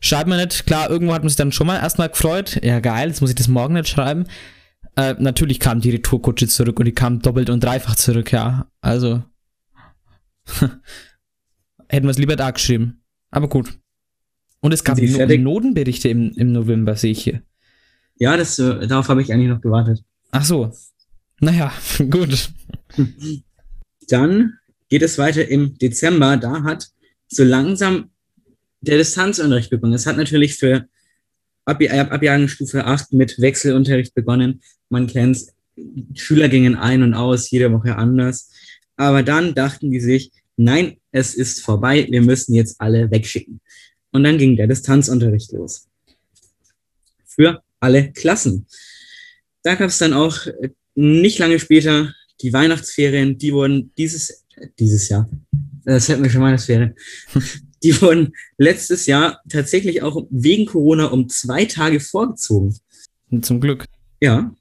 [0.00, 0.66] schreibt man nicht.
[0.66, 2.60] Klar, irgendwo hat man sich dann schon mal erstmal gefreut.
[2.62, 4.24] Ja, geil, jetzt muss ich das morgen nicht schreiben.
[4.96, 8.66] Äh, natürlich kam die Retourkutsche zurück und die kam doppelt und dreifach zurück, ja.
[8.80, 9.22] Also.
[11.88, 13.02] Hätten wir es lieber da geschrieben.
[13.30, 13.78] Aber gut.
[14.60, 15.26] Und es gab no?
[15.36, 17.42] Notenberichte im, im November, sehe ich hier.
[18.18, 20.02] Ja, das, äh, darauf habe ich eigentlich noch gewartet.
[20.30, 20.72] Ach so.
[21.40, 21.72] Naja,
[22.10, 22.50] gut.
[24.08, 24.54] Dann
[24.88, 26.36] geht es weiter im Dezember.
[26.36, 26.88] Da hat
[27.28, 28.10] so langsam
[28.80, 29.94] der Distanzunterricht begonnen.
[29.94, 30.88] Es hat natürlich für
[31.64, 34.62] ab, ab, ab Jahrgangsstufe 8 mit Wechselunterricht begonnen.
[34.88, 35.38] Man kennt
[36.14, 38.50] Schüler gingen ein und aus, jede Woche anders.
[38.96, 43.60] Aber dann dachten die sich, nein, es ist vorbei, wir müssen jetzt alle wegschicken.
[44.12, 45.88] Und dann ging der Distanzunterricht los.
[47.24, 48.66] Für alle Klassen.
[49.62, 54.44] Da gab es dann auch äh, nicht lange später die Weihnachtsferien, die wurden dieses,
[54.78, 55.28] dieses Jahr,
[55.84, 56.94] das hätten wir schon Weihnachtsferien,
[57.82, 62.76] die wurden letztes Jahr tatsächlich auch wegen Corona um zwei Tage vorgezogen.
[63.42, 63.84] Zum Glück.
[64.20, 64.54] Ja.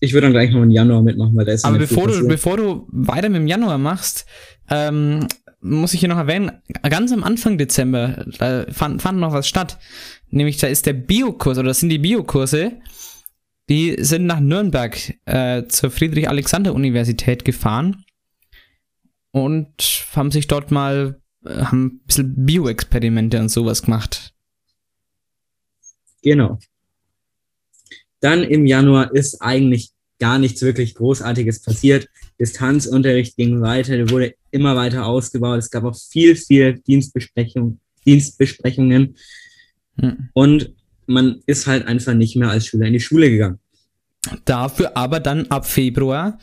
[0.00, 2.56] Ich würde dann gleich noch im Januar mitmachen, weil da ist Aber bevor du, bevor
[2.56, 4.26] du weiter mit dem Januar machst,
[4.68, 5.26] ähm,
[5.60, 9.78] muss ich hier noch erwähnen, ganz am Anfang Dezember da fand, fand noch was statt.
[10.30, 12.72] Nämlich da ist der Biokurs, oder das sind die Biokurse,
[13.68, 18.04] die sind nach Nürnberg äh, zur Friedrich-Alexander-Universität gefahren
[19.32, 24.34] und haben sich dort mal, äh, haben ein bisschen Bioexperimente und sowas gemacht.
[26.22, 26.58] Genau.
[28.26, 32.08] Dann im Januar ist eigentlich gar nichts wirklich Großartiges passiert.
[32.40, 35.60] Distanzunterricht ging weiter, der wurde immer weiter ausgebaut.
[35.60, 39.14] Es gab auch viel, viel Dienstbesprechung, Dienstbesprechungen.
[40.00, 40.28] Hm.
[40.32, 40.72] Und
[41.06, 43.60] man ist halt einfach nicht mehr als Schüler in die Schule gegangen.
[44.44, 46.40] Dafür aber dann ab Februar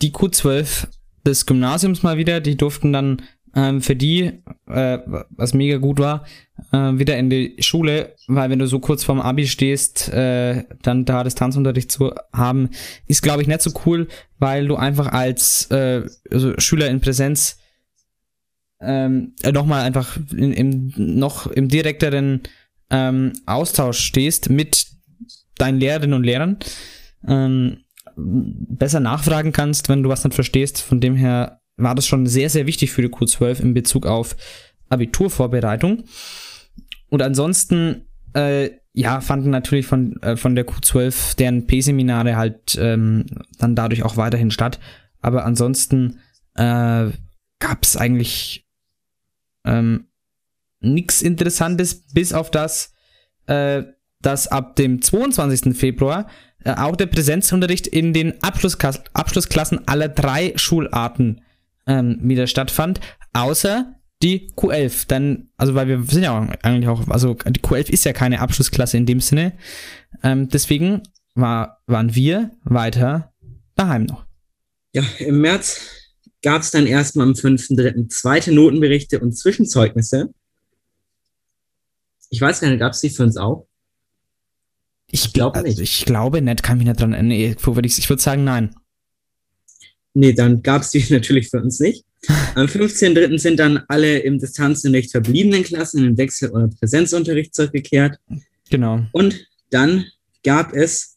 [0.00, 0.86] die Q12
[1.26, 2.40] des Gymnasiums mal wieder.
[2.40, 3.20] Die durften dann
[3.54, 4.98] ähm, für die, äh,
[5.30, 6.24] was mega gut war,
[6.72, 11.04] äh, wieder in die Schule, weil wenn du so kurz vorm Abi stehst, äh, dann
[11.04, 12.70] da Distanzunterricht zu haben,
[13.06, 14.08] ist glaube ich nicht so cool,
[14.38, 17.58] weil du einfach als äh, also Schüler in Präsenz
[18.80, 22.42] ähm, äh, nochmal einfach in, im, noch im direkteren
[22.90, 24.86] ähm, Austausch stehst mit
[25.56, 26.58] deinen Lehrerinnen und Lehrern,
[27.26, 27.84] ähm,
[28.16, 30.80] besser nachfragen kannst, wenn du was nicht verstehst.
[30.80, 34.36] Von dem her war das schon sehr, sehr wichtig für die Q12 in Bezug auf
[34.88, 36.04] Abiturvorbereitung.
[37.08, 43.26] Und ansonsten, äh, ja, fanden natürlich von, äh, von der Q12 deren P-Seminare halt ähm,
[43.58, 44.80] dann dadurch auch weiterhin statt.
[45.20, 46.18] Aber ansonsten
[46.54, 47.10] äh,
[47.58, 48.66] gab es eigentlich
[49.64, 50.06] ähm,
[50.80, 52.92] nichts Interessantes, bis auf das,
[53.46, 53.84] äh,
[54.22, 55.76] dass ab dem 22.
[55.76, 56.28] Februar
[56.64, 61.42] äh, auch der Präsenzunterricht in den Abschlussklassen, Abschlussklassen aller drei Schularten
[61.90, 63.00] ähm, wieder stattfand,
[63.32, 65.08] außer die Q11.
[65.08, 68.40] Dann, also weil wir sind ja auch eigentlich auch, also die Q11 ist ja keine
[68.40, 69.54] Abschlussklasse in dem Sinne.
[70.22, 71.02] Ähm, deswegen
[71.34, 73.32] war, waren wir weiter
[73.74, 74.24] daheim noch.
[74.92, 75.80] Ja, im März
[76.42, 78.08] gab es dann erstmal am 5.3.
[78.08, 80.32] zweite Notenberichte und Zwischenzeugnisse.
[82.28, 83.66] Ich weiß gar nicht, gab es die für uns auch?
[85.10, 85.80] Ich glaube nicht.
[85.80, 87.32] Ich glaube nicht, kann mich nicht dran erinnern.
[87.32, 88.76] Ich würde sagen, nein.
[90.14, 92.04] Nee, dann gab es die natürlich für uns nicht.
[92.54, 93.38] Am 15.3.
[93.38, 98.18] sind dann alle im Distanzunterricht verbliebenen Klassen in den Wechsel- oder Präsenzunterricht zurückgekehrt.
[98.68, 99.06] Genau.
[99.12, 100.04] Und dann
[100.44, 101.16] gab es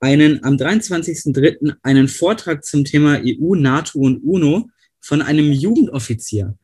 [0.00, 1.74] einen am 23.3.
[1.82, 4.68] einen Vortrag zum Thema EU, NATO und UNO
[5.00, 6.56] von einem Jugendoffizier.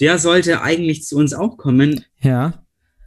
[0.00, 2.04] Der sollte eigentlich zu uns auch kommen.
[2.20, 2.64] Ja.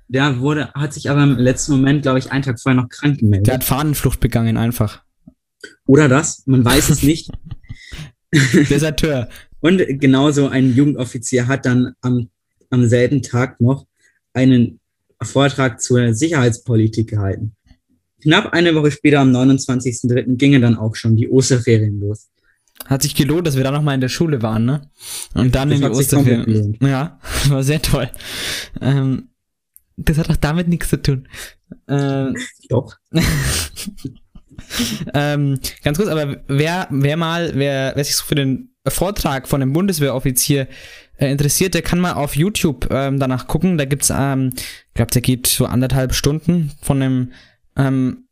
[0.08, 3.19] Der wurde, hat sich aber im letzten Moment, glaube ich, einen Tag vorher noch krank
[3.19, 3.48] gemeldet.
[3.48, 5.02] Der hat Fahnenflucht begangen, einfach.
[5.86, 7.30] Oder das, man weiß es nicht.
[8.69, 9.30] Deserteur.
[9.60, 12.30] Und genauso ein Jugendoffizier hat dann am,
[12.69, 13.86] am selben Tag noch
[14.34, 14.80] einen
[15.22, 17.56] Vortrag zur Sicherheitspolitik gehalten.
[18.22, 22.30] Knapp eine Woche später, am 29.03., gingen dann auch schon die Osterferien los.
[22.86, 24.89] Hat sich gelohnt, dass wir da nochmal in der Schule waren, ne?
[25.34, 26.78] Und dann das in die Osterferien.
[26.82, 28.10] Ja, war sehr toll.
[28.82, 29.30] Ähm,
[29.96, 31.28] das hat auch damit nichts zu tun.
[31.88, 32.36] Ähm,
[32.69, 32.96] Doch.
[35.13, 39.62] ähm, ganz kurz, aber wer, wer mal, wer, wer sich so für den Vortrag von
[39.62, 40.68] einem Bundeswehroffizier
[41.18, 43.78] äh, interessiert, der kann mal auf YouTube ähm, danach gucken.
[43.78, 47.32] Da gibt's, ähm, ich glaube, der geht so anderthalb Stunden von einem,
[47.78, 48.28] ähm,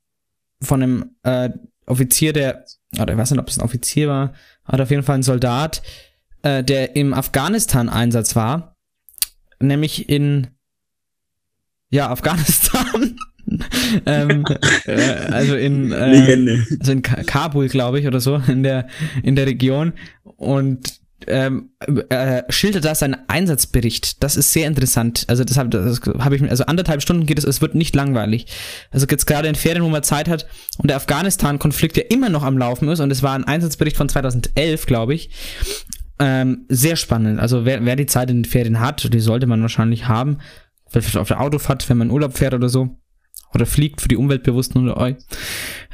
[0.61, 1.49] von einem äh,
[1.85, 2.65] Offizier, der,
[2.99, 5.81] oder ich weiß nicht, ob es ein Offizier war, aber auf jeden Fall ein Soldat,
[6.43, 8.75] äh, der im Afghanistan-Einsatz war,
[9.59, 10.47] nämlich in
[11.89, 13.17] ja, Afghanistan.
[14.05, 14.45] ähm,
[14.85, 14.93] äh,
[15.31, 18.87] also in äh, also in Kabul, glaube ich, oder so, in der,
[19.23, 19.93] in der Region.
[20.37, 21.69] Und ähm,
[22.09, 24.23] äh, schildert da seinen Einsatzbericht.
[24.23, 25.25] Das ist sehr interessant.
[25.27, 27.95] Also das habe das hab ich mir, also anderthalb Stunden geht es, es wird nicht
[27.95, 28.47] langweilig.
[28.91, 32.43] Also jetzt gerade in Ferien, wo man Zeit hat und der Afghanistan-Konflikt ja immer noch
[32.43, 35.29] am Laufen ist und es war ein Einsatzbericht von 2011, glaube ich.
[36.19, 37.39] Ähm, sehr spannend.
[37.39, 40.37] Also wer, wer die Zeit in den Ferien hat, die sollte man wahrscheinlich haben,
[40.87, 42.97] vielleicht auf der Autofahrt, wenn man Urlaub fährt oder so,
[43.53, 45.15] oder fliegt für die Umweltbewussten unter euch,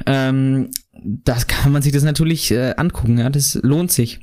[0.06, 0.70] ähm,
[1.02, 4.20] das kann man sich das natürlich äh, angucken, ja, das lohnt sich.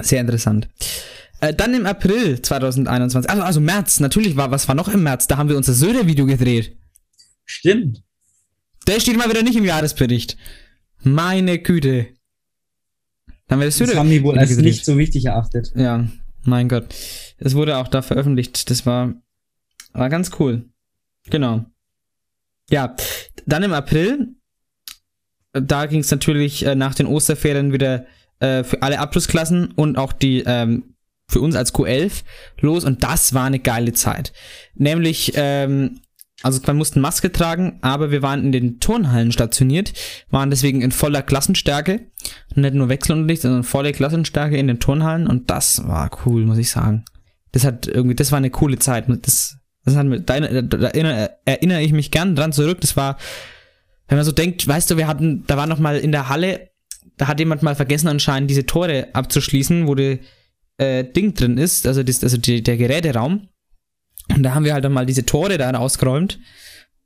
[0.00, 0.68] Sehr interessant.
[1.40, 5.26] Äh, dann im April 2021, also, also März, natürlich war, was war noch im März?
[5.26, 6.76] Da haben wir unser Söder-Video gedreht.
[7.44, 8.02] Stimmt.
[8.86, 10.36] Der steht mal wieder nicht im Jahresbericht.
[11.02, 12.08] Meine Güte.
[13.48, 14.66] Dann haben wir das, das haben die wohl als gedreht.
[14.66, 15.72] nicht so wichtig erachtet.
[15.76, 16.06] Ja,
[16.44, 16.94] mein Gott.
[17.38, 18.70] Es wurde auch da veröffentlicht.
[18.70, 19.14] Das war,
[19.92, 20.64] war ganz cool.
[21.28, 21.66] Genau.
[22.72, 22.96] Ja,
[23.44, 24.34] dann im April,
[25.52, 28.06] da ging es natürlich äh, nach den Osterferien wieder
[28.40, 30.94] äh, für alle Abschlussklassen und auch die ähm,
[31.28, 32.22] für uns als Q11
[32.60, 34.32] los und das war eine geile Zeit.
[34.74, 36.00] Nämlich, ähm,
[36.42, 39.92] also man mussten Maske tragen, aber wir waren in den Turnhallen stationiert,
[40.30, 42.10] waren deswegen in voller Klassenstärke,
[42.54, 46.70] nicht nur Wechselunterricht, sondern volle Klassenstärke in den Turnhallen und das war cool, muss ich
[46.70, 47.04] sagen.
[47.52, 49.04] Das hat irgendwie, das war eine coole Zeit.
[49.26, 52.80] Das das hat, da, da erinnere, erinnere ich mich gern dran zurück.
[52.80, 53.18] Das war,
[54.08, 56.70] wenn man so denkt, weißt du, wir hatten, da war noch mal in der Halle,
[57.16, 60.20] da hat jemand mal vergessen anscheinend diese Tore abzuschließen, wo die
[60.78, 63.48] äh, Ding drin ist, also, das, also die, der Geräteraum.
[64.34, 66.38] Und da haben wir halt dann mal diese Tore da ausgeräumt.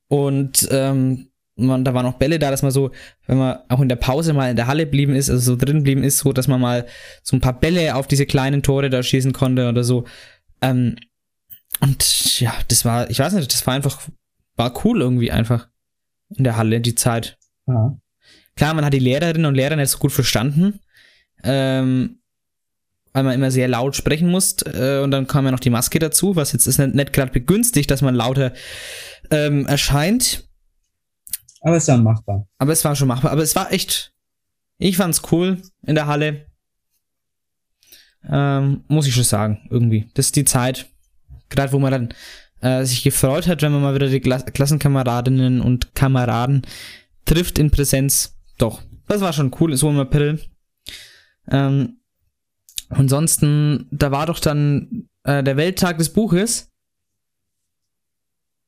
[0.08, 2.90] Und ähm, man, da waren auch Bälle da, dass man so,
[3.26, 5.82] wenn man auch in der Pause mal in der Halle blieben ist, also so drin
[5.82, 6.86] blieben ist, so dass man mal
[7.22, 10.04] so ein paar Bälle auf diese kleinen Tore da schießen konnte oder so.
[10.60, 10.96] Ähm,
[11.80, 14.00] und ja, das war, ich weiß nicht, das war einfach,
[14.56, 15.68] war cool irgendwie einfach
[16.34, 17.38] in der Halle, die Zeit.
[17.66, 17.96] Ja.
[18.56, 20.80] Klar, man hat die Lehrerinnen und Lehrer nicht so gut verstanden.
[21.42, 22.18] ähm,
[23.16, 24.56] weil man immer sehr laut sprechen muss.
[24.66, 27.32] Äh, und dann kam ja noch die Maske dazu, was jetzt ist nicht, nicht gerade
[27.32, 28.52] begünstigt, dass man lauter
[29.30, 30.46] ähm, erscheint.
[31.62, 32.46] Aber es war machbar.
[32.58, 33.32] Aber es war schon machbar.
[33.32, 34.12] Aber es war echt.
[34.76, 36.44] Ich fand's cool in der Halle.
[38.28, 40.10] Ähm, muss ich schon sagen, irgendwie.
[40.12, 40.86] Das ist die Zeit,
[41.50, 42.14] gerade wo man dann
[42.60, 46.62] äh, sich gefreut hat, wenn man mal wieder die Kla Klassenkameradinnen und Kameraden
[47.24, 48.36] trifft in Präsenz.
[48.58, 50.40] Doch, das war schon cool, so im April.
[51.50, 51.98] Ähm,
[52.88, 56.72] ansonsten, da war doch dann äh, der Welttag des Buches.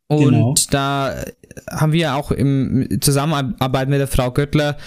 [0.07, 0.55] Und Genau.
[0.71, 1.15] da
[1.71, 4.79] haben wir auch im Zusammenarbeit mit der Frau Göttler,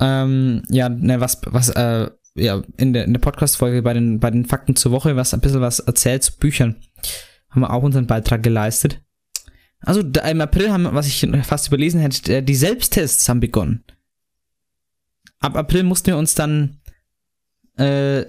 [0.00, 4.30] ähm, ja, ne, was, was, äh, ja, in der, in der Podcast-Folge bei den, bei
[4.30, 6.76] den Fakten zur Woche, was ein bisschen was erzählt zu Büchern,
[7.56, 9.02] haben wir auch unseren Beitrag geleistet.
[9.80, 13.82] Also im April haben, wir- was ich fast überlesen hätte, äh, die Selbsttests haben begonnen.
[15.38, 16.80] Ab April mussten wir uns dann,
[17.76, 18.24] äh,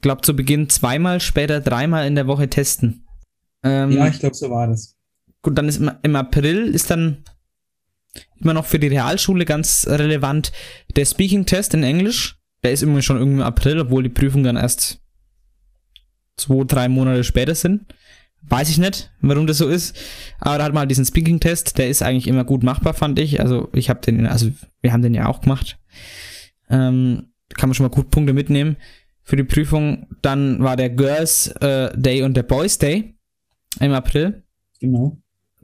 [0.00, 3.06] glaub zu Beginn zweimal, später dreimal in der Woche testen.
[3.62, 4.96] Ähm, Ja, ich glaube, so war das.
[5.42, 7.24] Gut, dann ist im, im April ist dann
[8.40, 10.52] immer noch für die Realschule ganz relevant
[10.96, 12.38] der Speaking-Test in Englisch.
[12.62, 15.00] Der ist immer schon irgendwie im April, obwohl die Prüfungen dann erst
[16.36, 17.94] zwei, drei Monate später sind.
[18.46, 19.96] Weiß ich nicht, warum das so ist.
[20.38, 23.40] Aber da hat man halt diesen Speaking-Test, der ist eigentlich immer gut machbar, fand ich.
[23.40, 24.50] Also ich habe den, also
[24.82, 25.78] wir haben den ja auch gemacht.
[26.68, 28.76] Ähm, kann man schon mal gut Punkte mitnehmen
[29.22, 30.08] für die Prüfung.
[30.20, 33.14] Dann war der Girls äh, Day und der Boys Day
[33.80, 34.42] im April.
[34.80, 35.16] Genau.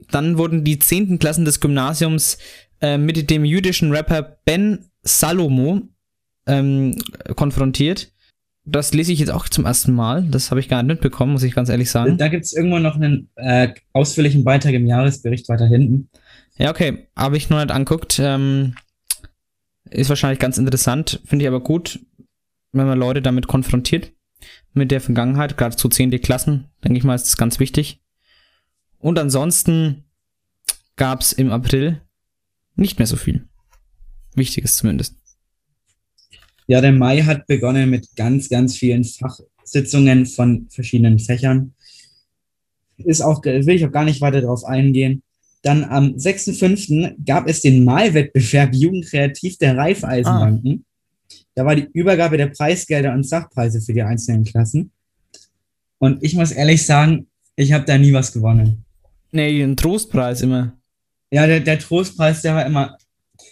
[0.09, 1.19] Dann wurden die 10.
[1.19, 2.39] Klassen des Gymnasiums
[2.81, 5.81] äh, mit dem jüdischen Rapper Ben Salomo
[6.47, 6.95] ähm,
[7.35, 8.11] konfrontiert.
[8.63, 10.23] Das lese ich jetzt auch zum ersten Mal.
[10.23, 12.17] Das habe ich gar nicht mitbekommen, muss ich ganz ehrlich sagen.
[12.17, 16.09] Da gibt es irgendwo noch einen äh, ausführlichen Beitrag im Jahresbericht weiter hinten.
[16.57, 17.07] Ja, okay.
[17.15, 18.19] Habe ich noch nicht anguckt.
[18.19, 18.75] Ähm,
[19.89, 21.21] ist wahrscheinlich ganz interessant.
[21.25, 21.99] Finde ich aber gut,
[22.71, 24.11] wenn man Leute damit konfrontiert.
[24.73, 25.57] Mit der Vergangenheit.
[25.57, 26.21] Gerade zu 10.
[26.21, 28.01] Klassen, denke ich mal, ist das ganz wichtig.
[28.99, 30.05] Und ansonsten
[30.95, 32.01] gab es im April
[32.75, 33.47] nicht mehr so viel.
[34.35, 35.20] Wichtiges zumindest.
[36.71, 41.73] Ja, der Mai hat begonnen mit ganz, ganz vielen Fachsitzungen von verschiedenen Fächern.
[42.95, 45.21] Ist auch, will ich auch gar nicht weiter darauf eingehen.
[45.63, 47.15] Dann am 6.5.
[47.25, 50.85] gab es den Malwettbewerb Jugendkreativ der Raiffeisenbanken.
[51.55, 54.91] Da war die Übergabe der Preisgelder und Sachpreise für die einzelnen Klassen.
[55.97, 58.85] Und ich muss ehrlich sagen, ich habe da nie was gewonnen.
[59.33, 60.71] Nee, ein Trostpreis immer.
[61.31, 62.97] Ja, der, der Trostpreis, der war immer,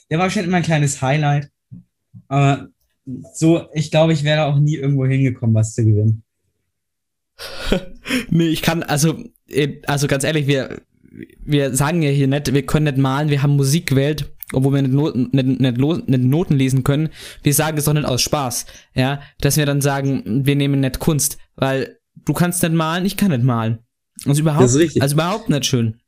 [0.10, 1.50] der war schon immer ein kleines Highlight.
[2.30, 2.70] Aber
[3.34, 6.24] so, ich glaube, ich wäre auch nie irgendwo hingekommen, was zu gewinnen.
[8.30, 10.82] Nee, ich kann, also, äh, also ganz ehrlich, wir,
[11.46, 14.82] wir sagen ja hier nicht, wir können nicht malen, wir haben Musik gewählt, obwohl wir
[14.82, 17.10] nicht Noten, nicht, nicht, nicht Noten lesen können.
[17.44, 21.00] Wir sagen es doch nicht aus Spaß, ja, dass wir dann sagen, wir nehmen nicht
[21.00, 23.80] Kunst, weil du kannst nicht malen, ich kann nicht malen.
[24.26, 25.02] Also überhaupt, Das ist richtig.
[25.02, 26.02] also überhaupt nicht schön.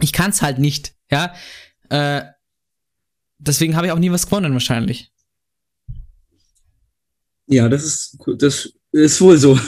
[0.00, 1.34] Ich kann es halt nicht, ja.
[1.90, 2.22] Äh,
[3.38, 5.12] deswegen habe ich auch nie was gewonnen wahrscheinlich.
[7.46, 9.58] Ja, das ist, das ist wohl so.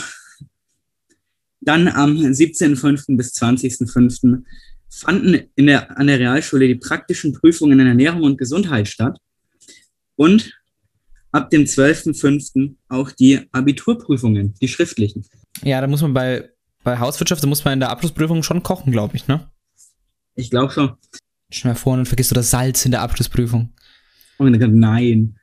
[1.61, 3.17] Dann am 17.05.
[3.17, 4.43] bis 20.05.
[4.91, 9.19] fanden in der, an der Realschule die praktischen Prüfungen in Ernährung und Gesundheit statt.
[10.17, 10.53] Und
[11.33, 12.75] ab dem 12.05.
[12.89, 15.25] auch die Abiturprüfungen, die schriftlichen.
[15.63, 16.51] Ja, da muss man bei,
[16.83, 19.51] bei Hauswirtschaft, da muss man in der Abschlussprüfung schon kochen, glaube ich, ne?
[20.35, 20.95] Ich glaube schon.
[21.51, 23.73] Stell dir mal vor, und vergisst du das Salz in der Abschlussprüfung.
[24.39, 25.38] Dann, nein.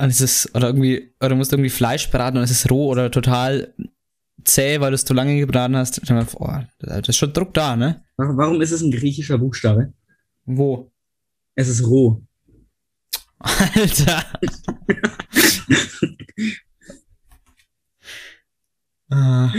[0.00, 2.88] Und es ist, oder irgendwie, oder du musst irgendwie Fleisch braten und es ist roh
[2.88, 3.74] oder total
[4.44, 6.00] zäh, weil du es zu lange gebraten hast.
[6.26, 8.02] Vor, das ist schon Druck da, ne?
[8.16, 9.92] Warum ist es ein griechischer Buchstabe?
[10.46, 10.90] Wo?
[11.54, 12.22] Es ist roh.
[13.38, 14.24] Alter.
[19.12, 19.52] Ah.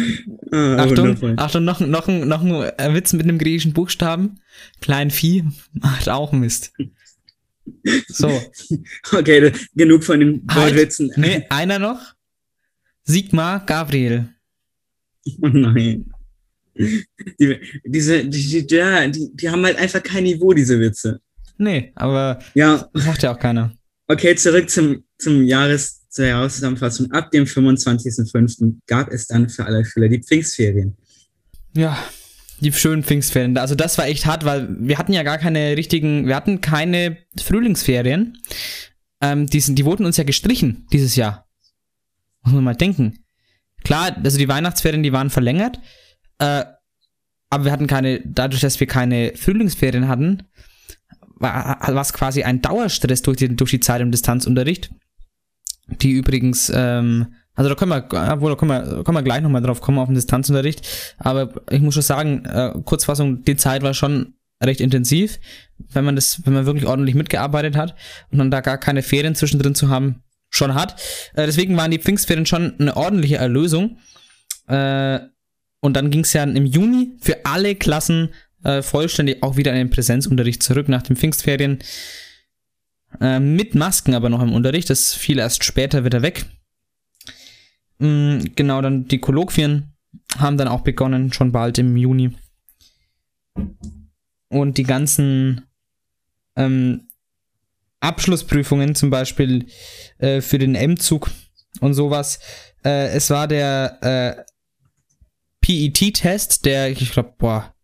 [0.54, 1.38] Ah, Achtung.
[1.38, 4.40] Achtung, noch, noch, ein, noch ein Witz mit einem griechischen Buchstaben.
[4.80, 6.72] Klein Vieh macht auch Mist.
[8.08, 8.30] So.
[9.12, 10.74] Okay, genug von den Halt.
[10.74, 11.12] Wortwitzen.
[11.16, 12.00] Nee, einer noch.
[13.04, 14.30] Sigmar Gabriel.
[15.42, 16.12] Oh nein.
[16.76, 21.20] Die, diese, die, die, ja, die, die haben halt einfach kein Niveau, diese Witze.
[21.58, 23.72] Nee, aber Ja, macht ja auch keiner.
[24.08, 27.12] okay, zurück zum, zum Jahres, zur Jahreszusammenfassung.
[27.12, 28.78] Ab dem 25.05.
[28.88, 30.96] gab es dann für alle Schüler die Pfingstferien.
[31.76, 31.98] Ja,
[32.62, 33.58] die schönen Pfingstferien.
[33.58, 37.18] Also das war echt hart, weil wir hatten ja gar keine richtigen, wir hatten keine
[37.42, 38.38] Frühlingsferien.
[39.20, 41.48] Ähm, die, sind, die wurden uns ja gestrichen dieses Jahr.
[42.44, 43.24] Muss man mal denken.
[43.84, 45.80] Klar, also die Weihnachtsferien, die waren verlängert,
[46.38, 46.64] äh,
[47.50, 50.44] aber wir hatten keine, dadurch, dass wir keine Frühlingsferien hatten,
[51.36, 54.92] war es quasi ein Dauerstress durch, die, durch die Zeit im Distanzunterricht.
[55.88, 59.62] die übrigens, ähm, also da können wir, obwohl, da können wir, können wir gleich nochmal
[59.62, 63.94] drauf kommen auf den Distanzunterricht, aber ich muss schon sagen, äh, Kurzfassung, die Zeit war
[63.94, 65.40] schon recht intensiv,
[65.78, 67.96] wenn man das, wenn man wirklich ordentlich mitgearbeitet hat
[68.32, 71.02] und dann da gar keine Ferien zwischendrin zu haben, schon hat.
[71.34, 73.98] Äh, deswegen waren die Pfingstferien schon eine ordentliche Erlösung.
[74.68, 75.20] Äh,
[75.80, 78.30] und dann ging es ja im Juni für alle Klassen
[78.64, 81.80] äh, vollständig auch wieder in den Präsenzunterricht zurück nach den Pfingstferien.
[83.20, 84.90] Äh, mit Masken aber noch im Unterricht.
[84.90, 86.46] Das fiel erst später wieder weg.
[88.02, 89.94] Mhm, genau, dann die Kolloquien
[90.38, 92.32] haben dann auch begonnen, schon bald im Juni.
[94.50, 95.68] Und die ganzen
[96.56, 97.08] ähm,
[98.00, 99.68] Abschlussprüfungen, zum Beispiel
[100.18, 101.30] äh, für den M-Zug
[101.80, 102.40] und sowas.
[102.84, 104.44] Äh, es war der äh,
[105.62, 107.76] PET-Test, der, ich glaube, boah,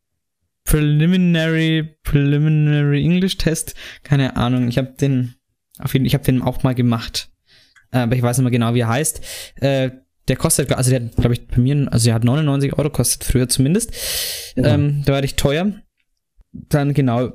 [0.64, 5.36] Preliminary, Preliminary English Test, keine Ahnung, ich habe den,
[5.78, 7.30] auf jeden ich habe den auch mal gemacht,
[7.92, 9.22] äh, aber ich weiß nicht mehr genau, wie er heißt.
[9.62, 9.92] Äh,
[10.28, 13.24] der kostet, also der hat, glaube ich, bei mir, also der hat 99 Euro kostet,
[13.24, 13.92] früher zumindest.
[14.56, 14.74] Ja.
[14.74, 15.74] Ähm, da war ich teuer.
[16.52, 17.34] Dann genau,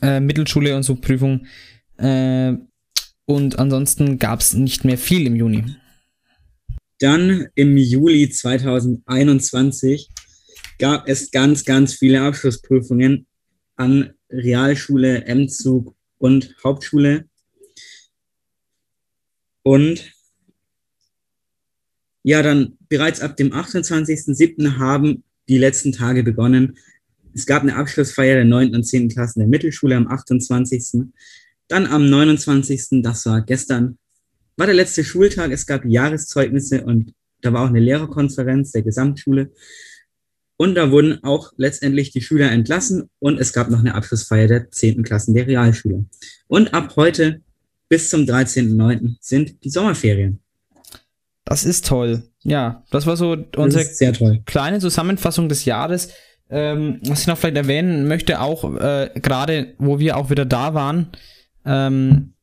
[0.00, 1.46] äh, Mittelschule und so Prüfung.
[1.96, 2.54] Äh,
[3.24, 5.64] und ansonsten gab es nicht mehr viel im Juni.
[6.98, 10.08] Dann im Juli 2021
[10.78, 13.26] gab es ganz, ganz viele Abschlussprüfungen
[13.76, 17.24] an Realschule, M-Zug und Hauptschule.
[19.62, 20.11] Und
[22.22, 24.78] ja, dann bereits ab dem 28.07.
[24.78, 26.78] haben die letzten Tage begonnen.
[27.34, 28.74] Es gab eine Abschlussfeier der 9.
[28.74, 29.08] und 10.
[29.08, 31.04] Klassen der Mittelschule am 28.
[31.68, 33.02] Dann am 29.
[33.02, 33.98] Das war gestern,
[34.56, 35.50] war der letzte Schultag.
[35.50, 39.50] Es gab Jahreszeugnisse und da war auch eine Lehrerkonferenz der Gesamtschule.
[40.56, 44.70] Und da wurden auch letztendlich die Schüler entlassen und es gab noch eine Abschlussfeier der
[44.70, 45.02] 10.
[45.02, 46.04] Klassen der Realschule.
[46.46, 47.40] Und ab heute
[47.88, 49.16] bis zum 13.09.
[49.20, 50.41] sind die Sommerferien.
[51.44, 52.22] Das ist toll.
[52.42, 53.84] Ja, das war so unsere
[54.44, 56.10] kleine Zusammenfassung des Jahres.
[56.50, 60.74] Ähm, was ich noch vielleicht erwähnen möchte, auch äh, gerade, wo wir auch wieder da
[60.74, 61.08] waren,
[61.64, 62.34] ähm,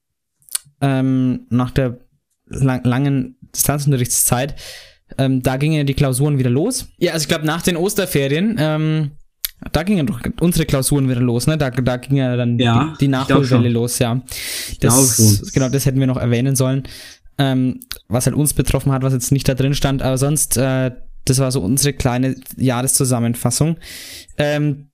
[0.82, 2.00] ähm, nach der
[2.48, 4.56] lang langen Distanzunterrichtszeit,
[5.18, 6.88] ähm, da gingen die Klausuren wieder los.
[6.98, 9.12] Ja, also ich glaube, nach den Osterferien, ähm,
[9.72, 11.58] da gingen doch unsere Klausuren wieder los, ne?
[11.58, 14.22] Da, da ging ja dann ja, die, die Nachholwelle los, ja.
[14.80, 16.84] Das, genau, das hätten wir noch erwähnen sollen.
[17.40, 20.92] Ähm, was halt uns betroffen hat, was jetzt nicht da drin stand, aber sonst äh,
[21.26, 23.78] das war so unsere kleine Jahreszusammenfassung.
[24.38, 24.90] Ähm,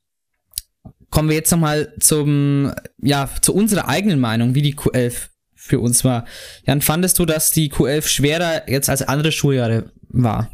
[1.09, 6.03] kommen wir jetzt nochmal zum, ja, zu unserer eigenen Meinung, wie die Q11 für uns
[6.03, 6.25] war.
[6.67, 10.51] Jan, fandest du, dass die Q11 schwerer jetzt als andere Schuljahre war?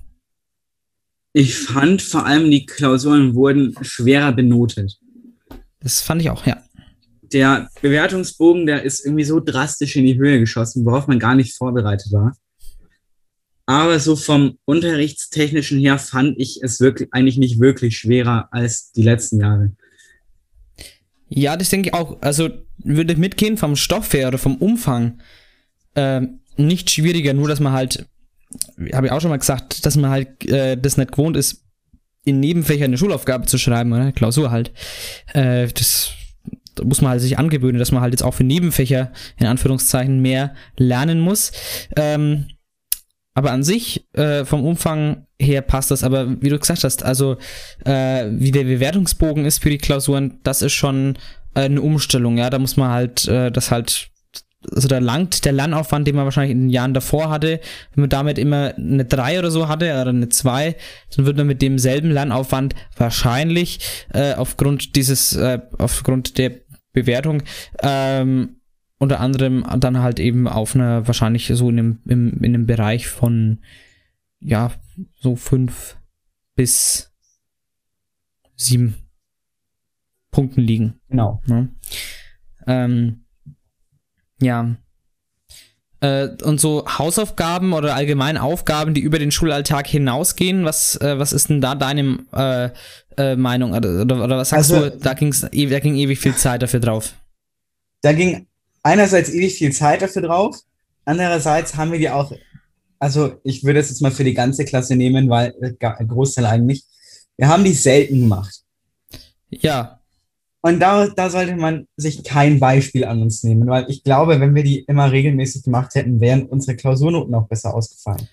[1.34, 5.00] Ich fand vor allem, die Klausuren wurden schwerer benotet.
[5.80, 6.62] Das fand ich auch, ja.
[7.34, 11.56] Der Bewertungsbogen, der ist irgendwie so drastisch in die Höhe geschossen, worauf man gar nicht
[11.56, 12.36] vorbereitet war.
[13.66, 19.04] Aber so vom Unterrichtstechnischen her fand ich es wirklich eigentlich nicht wirklich schwerer als die
[19.04, 19.72] letzten Jahre.
[21.30, 22.22] Ja, das denke ich auch.
[22.22, 22.50] Also
[22.84, 25.22] würde ich mitgehen vom Stoff her oder vom Umfang
[25.96, 26.22] äh,
[26.58, 28.06] nicht schwieriger, nur dass man halt,
[28.92, 31.64] habe ich auch schon mal gesagt, dass man halt äh, das nicht gewohnt ist,
[32.26, 34.12] in Nebenfächern eine Schulaufgabe zu schreiben, oder?
[34.12, 34.72] Klausur halt.
[35.34, 36.12] Äh, das
[36.76, 40.22] da muss man halt sich angewöhnen, dass man halt jetzt auch für Nebenfächer in Anführungszeichen
[40.22, 41.52] mehr lernen muss.
[41.96, 42.46] Ähm,
[43.34, 46.04] aber an sich, äh, vom Umfang her passt das.
[46.04, 47.38] Aber wie du gesagt hast, also
[47.86, 51.18] äh, wie der Bewertungsbogen ist für die Klausuren, das ist schon
[51.56, 52.38] äh, eine Umstellung.
[52.38, 54.11] Ja, da muss man halt äh, das halt
[54.70, 57.60] also da langt der Lernaufwand, den man wahrscheinlich in den Jahren davor hatte,
[57.94, 60.76] wenn man damit immer eine 3 oder so hatte oder eine 2,
[61.16, 63.80] dann wird man mit demselben Lernaufwand wahrscheinlich
[64.14, 66.52] äh, aufgrund dieses, äh, aufgrund der
[66.94, 67.44] Bewertung
[67.82, 68.58] ähm,
[69.00, 73.08] unter anderem dann halt eben auf einer, wahrscheinlich so in einem, im, in einem Bereich
[73.08, 73.60] von,
[74.40, 74.72] ja,
[75.20, 75.98] so fünf
[76.56, 77.12] bis
[78.56, 78.96] sieben
[80.30, 81.00] Punkten liegen.
[81.10, 81.42] Genau.
[81.48, 81.68] Ja.
[82.68, 83.21] Ähm,
[84.42, 84.76] ja.
[86.02, 91.32] Äh, und so Hausaufgaben oder allgemein Aufgaben, die über den Schulalltag hinausgehen, was, äh, was
[91.32, 92.70] ist denn da deine äh,
[93.18, 93.74] äh Meinung?
[93.74, 97.14] Oder, oder, was sagst also, du, da, ging's, da ging ewig viel Zeit dafür drauf?
[98.02, 98.48] Da ging
[98.82, 100.58] einerseits ewig viel Zeit dafür drauf,
[101.06, 102.32] andererseits haben wir die auch,
[102.98, 106.84] also ich würde es jetzt mal für die ganze Klasse nehmen, weil ein Großteil eigentlich,
[107.38, 108.64] wir haben die selten gemacht.
[109.50, 110.01] Ja.
[110.62, 114.54] Und da, da sollte man sich kein Beispiel an uns nehmen, weil ich glaube, wenn
[114.54, 118.28] wir die immer regelmäßig gemacht hätten, wären unsere Klausurnoten auch besser ausgefallen.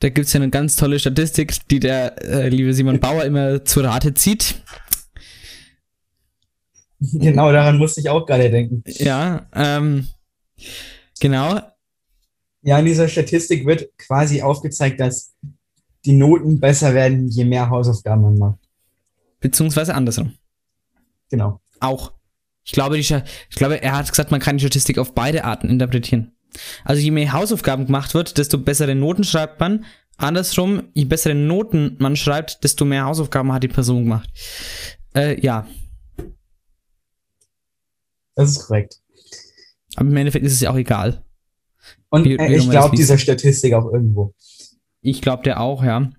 [0.00, 3.64] Da gibt es ja eine ganz tolle Statistik, die der äh, liebe Simon Bauer immer
[3.64, 4.62] zu Rate zieht.
[6.98, 8.82] Genau, daran musste ich auch gerade denken.
[8.86, 10.08] Ja, ähm,
[11.20, 11.60] genau.
[12.62, 15.34] Ja, in dieser Statistik wird quasi aufgezeigt, dass
[16.06, 18.58] die Noten besser werden, je mehr Hausaufgaben man macht.
[19.40, 20.32] Beziehungsweise andersrum.
[21.30, 21.60] Genau.
[21.80, 22.12] Auch.
[22.64, 25.68] Ich glaube, die, ich glaube, er hat gesagt, man kann die Statistik auf beide Arten
[25.68, 26.32] interpretieren.
[26.84, 29.84] Also je mehr Hausaufgaben gemacht wird, desto bessere Noten schreibt man.
[30.16, 34.28] Andersrum, je bessere Noten man schreibt, desto mehr Hausaufgaben hat die Person gemacht.
[35.14, 35.66] Äh, ja.
[38.34, 39.00] Das ist korrekt.
[39.96, 41.24] Aber im Endeffekt ist es ja auch egal.
[42.08, 44.34] Und Wie- äh, wie ich glaube dieser Statistik auch irgendwo.
[45.02, 46.10] Ich glaube der auch, ja.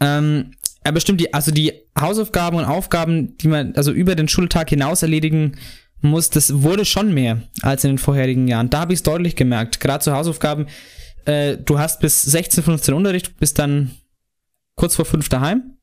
[0.00, 0.52] Ähm,
[0.88, 5.02] aber bestimmt die, also die Hausaufgaben und Aufgaben, die man also über den Schultag hinaus
[5.02, 5.56] erledigen
[6.00, 8.70] muss, das wurde schon mehr als in den vorherigen Jahren.
[8.70, 9.80] Da habe ich es deutlich gemerkt.
[9.80, 10.66] Gerade zu Hausaufgaben,
[11.24, 13.90] äh, du hast bis 16, 15 Unterricht, bist dann
[14.76, 15.74] kurz vor fünf daheim.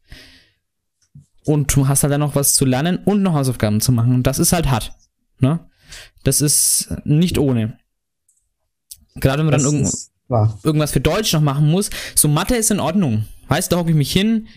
[1.43, 4.15] Und du hast halt dann noch was zu lernen und noch Hausaufgaben zu machen.
[4.15, 4.93] Und das ist halt hart.
[5.39, 5.59] Ne?
[6.23, 7.77] Das ist nicht ohne.
[9.15, 9.89] Gerade wenn man Das dann
[10.27, 10.59] wahr.
[10.63, 11.91] irgendwas für Deutsch noch machen muss.
[12.15, 13.25] So Mathe ist in Ordnung.
[13.47, 14.47] Weißt du, da hocke ich mich hin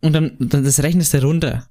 [0.00, 1.66] und dann, dann das rechnest du runter.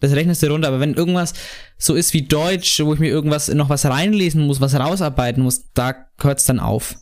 [0.00, 0.68] Das rechnest du runter.
[0.68, 1.32] Aber wenn irgendwas
[1.78, 5.72] so ist wie Deutsch, wo ich mir irgendwas noch was reinlesen muss, was rausarbeiten muss,
[5.72, 6.96] da hört es dann auf.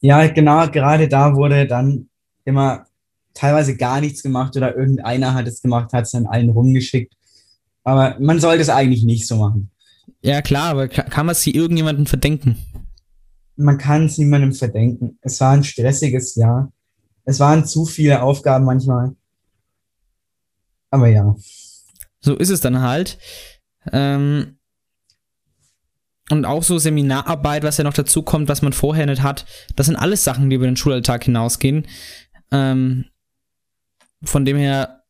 [0.00, 2.08] Ja, genau, gerade da wurde dann
[2.44, 2.86] immer
[3.34, 7.12] teilweise gar nichts gemacht oder irgendeiner hat es gemacht, hat es dann allen rumgeschickt.
[7.84, 9.70] Aber man sollte es eigentlich nicht so machen.
[10.22, 12.56] Ja klar, aber ka- kann man sie irgendjemandem verdenken?
[13.56, 15.18] Man kann es niemandem verdenken.
[15.22, 16.72] Es war ein stressiges Jahr.
[17.26, 19.14] Es waren zu viele Aufgaben manchmal.
[20.90, 21.34] Aber ja.
[22.20, 23.18] So ist es dann halt.
[23.92, 24.58] Ähm,
[26.30, 29.44] und auch so Seminararbeit, was ja noch dazu kommt, was man vorher nicht hat.
[29.74, 31.86] Das sind alles Sachen, die über den Schulalltag hinausgehen.
[32.50, 33.06] Ähm,
[34.22, 35.02] von dem her,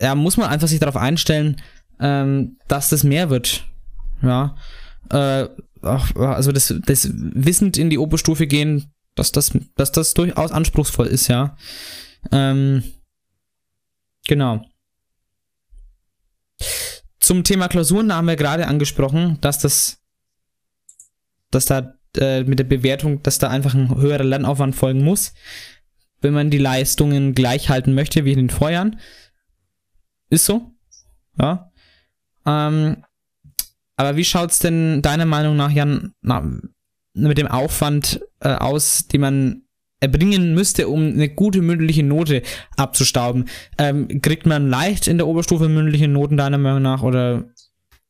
[0.00, 1.60] ja, muss man einfach sich darauf einstellen,
[2.00, 3.66] ähm, dass das mehr wird.
[4.22, 4.56] Ja.
[5.10, 5.48] Äh,
[5.82, 11.28] also das, das wissend in die Oberstufe gehen, dass das, dass das durchaus anspruchsvoll ist,
[11.28, 11.56] ja.
[12.30, 12.82] Ähm,
[14.26, 14.64] genau.
[17.20, 20.00] Zum Thema Klausuren haben wir gerade angesprochen, dass das,
[21.50, 25.32] dass da äh, mit der Bewertung, dass da einfach ein höherer Lernaufwand folgen muss,
[26.20, 28.98] wenn man die Leistungen gleich halten möchte wie in den Vorjahren.
[30.30, 30.72] Ist so.
[31.38, 31.70] Ja.
[32.46, 33.04] Ähm,
[33.96, 36.50] aber wie schaut's denn deiner Meinung nach, Jan, na,
[37.14, 39.62] mit dem Aufwand äh, aus, den man
[40.00, 42.42] erbringen müsste, um eine gute mündliche Note
[42.76, 43.48] abzustauben?
[43.78, 47.44] Ähm, kriegt man leicht in der Oberstufe mündliche Noten deiner Meinung nach oder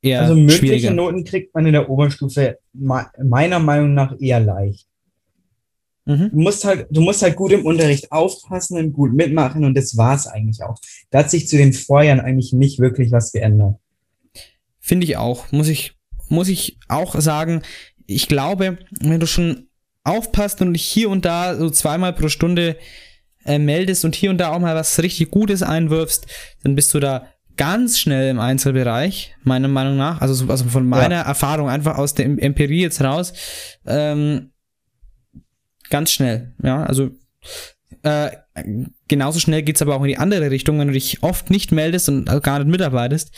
[0.01, 0.93] eher Also mündliche?
[0.93, 4.87] Noten kriegt man in der Oberstufe me- meiner Meinung nach eher leicht.
[6.05, 6.31] Mhm.
[6.33, 9.97] Du musst halt, du musst halt gut im Unterricht aufpassen und gut mitmachen und das
[9.97, 10.81] war's eigentlich auch.
[11.11, 13.77] Da hat sich zu den Vorjahren eigentlich nicht wirklich was geändert.
[14.81, 15.53] Finde ich auch.
[15.53, 15.95] Muss ich,
[16.29, 17.63] muss ich auch sagen.
[18.15, 19.69] Ich glaube, wenn du schon
[20.05, 22.77] aufpasst und dich hier und da so zweimal pro Stunde
[23.45, 26.27] äh, meldest und hier und da auch mal was richtig Gutes einwirfst,
[26.63, 30.21] dann bist du da ganz schnell im Einzelbereich, meiner Meinung nach.
[30.21, 33.33] Also, so- also von meiner Erfahrung einfach aus der Em- Empirie jetzt raus.
[33.87, 34.53] Ähm,
[35.91, 36.83] ganz schnell, ja.
[36.85, 37.11] Also
[38.03, 38.31] äh,
[39.09, 42.09] genauso schnell geht's aber auch in die andere Richtung, wenn du dich oft nicht meldest
[42.09, 43.33] und gar nicht mitarbeitest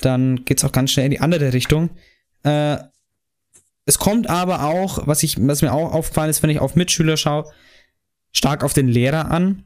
[0.00, 1.90] dann geht's auch ganz schnell in die andere Richtung.
[2.42, 2.78] Äh,
[3.86, 7.16] es kommt aber auch, was, ich, was mir auch aufgefallen ist, wenn ich auf Mitschüler
[7.16, 7.44] schaue,
[8.32, 9.64] stark auf den Lehrer an.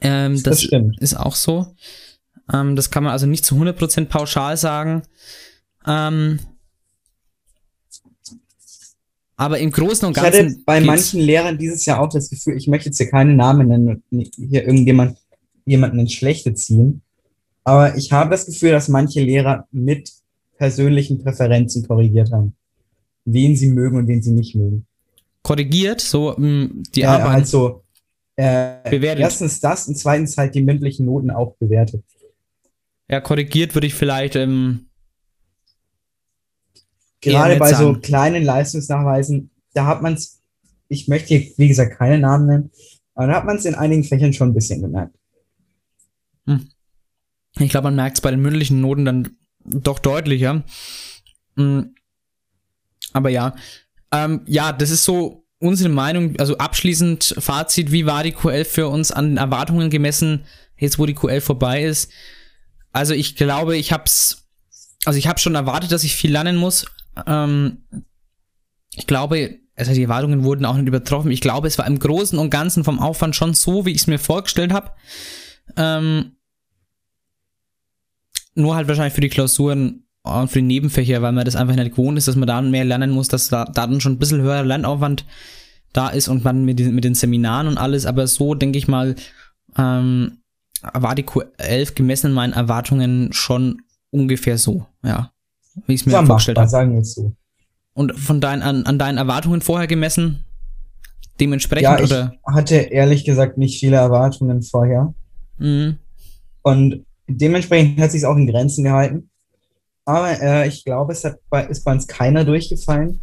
[0.00, 1.00] Ähm, das Das stimmt.
[1.00, 1.74] ist auch so.
[2.52, 5.02] Ähm, das kann man also nicht zu 100% pauschal sagen.
[5.86, 6.40] Ähm,
[9.36, 10.46] aber im Großen und Ich Ganzen.
[10.46, 13.68] hatte bei manchen Lehrern dieses Jahr auch das Gefühl, ich möchte jetzt hier keine Namen
[13.68, 15.18] nennen und hier irgendjemand
[15.66, 17.02] jemanden ins Schlechte ziehen.
[17.64, 20.10] Aber ich habe das Gefühl, dass manche Lehrer mit
[20.56, 22.54] persönlichen Präferenzen korrigiert haben.
[23.26, 24.86] Wen sie mögen und wen sie nicht mögen.
[25.42, 27.34] korrigiert, so mh, die ja, Arbeit.
[27.34, 27.84] Also,
[28.36, 29.20] äh, Bewertet.
[29.20, 32.02] erstens das und zweitens halt die mündlichen Noten auch bewertet.
[33.10, 34.36] ja, korrigiert würde ich vielleicht.
[34.36, 34.86] Ähm,
[37.20, 38.00] Gerade bei so sagen.
[38.00, 40.40] kleinen Leistungsnachweisen, da hat man es,
[40.88, 42.70] ich möchte hier, wie gesagt, keine Namen nennen,
[43.14, 45.16] aber da hat man es in einigen Fächern schon ein bisschen gemerkt.
[47.58, 50.62] Ich glaube, man merkt es bei den mündlichen Noten dann doch deutlicher.
[51.56, 51.80] Mm.
[53.12, 53.54] Aber ja.
[54.12, 58.88] Ähm, ja, das ist so unsere Meinung, also abschließend Fazit, wie war die Q11 für
[58.88, 60.44] uns an Erwartungen gemessen,
[60.76, 62.10] jetzt wo die Q11 vorbei ist?
[62.92, 64.48] Also ich glaube, ich hab's,
[65.04, 66.86] also ich habe schon erwartet, dass ich viel lernen muss.
[67.26, 67.84] Ähm,
[68.94, 71.30] ich glaube, also die Erwartungen wurden auch nicht übertroffen.
[71.30, 74.06] Ich glaube, es war im Großen und Ganzen vom Aufwand schon so, wie ich es
[74.06, 74.92] mir vorgestellt habe.
[75.76, 76.36] Ähm,
[78.54, 81.90] nur halt wahrscheinlich für die Klausuren und für die Nebenfächer, weil man das einfach nicht
[81.96, 84.40] gewohnt ist, dass man da mehr lernen muss, dass da, da dann schon ein bisschen
[84.42, 85.24] höherer Lernaufwand
[85.92, 88.06] da ist und man mit, den- mit den Seminaren und alles.
[88.06, 89.14] Aber so, denke ich mal,
[89.78, 90.38] ähm,
[90.92, 95.30] war die Q11 gemessen in meinen Erwartungen schon ungefähr so, ja.
[95.86, 96.68] Wie ich es mir Ja, vorgestellt habe.
[96.68, 97.32] sagen wir es so.
[97.94, 100.44] Und von deinen, an, an deinen Erwartungen vorher gemessen,
[101.40, 102.34] dementsprechend Ja, ich oder?
[102.46, 105.14] hatte ehrlich gesagt nicht viele Erwartungen vorher.
[105.58, 105.96] Mhm.
[106.62, 109.30] Und dementsprechend hat sich auch in Grenzen gehalten.
[110.06, 113.20] Aber äh, ich glaube, es hat bei, ist bei uns keiner durchgefallen.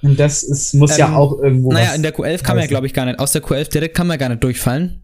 [0.00, 1.72] Und das ist, muss ja Ähm, auch irgendwo.
[1.72, 3.18] Naja, in der Q11 kann man ja, glaube ich, gar nicht.
[3.18, 5.02] Aus der Q11 direkt kann man gar nicht durchfallen.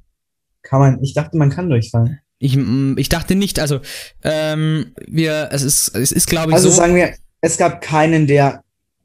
[0.62, 2.20] Kann man, ich dachte, man kann durchfallen.
[2.38, 3.80] Ich, ich dachte nicht, also
[4.22, 6.76] ähm, wir, es ist, es ist glaube ich Also so.
[6.76, 8.62] sagen wir, es gab keinen, der,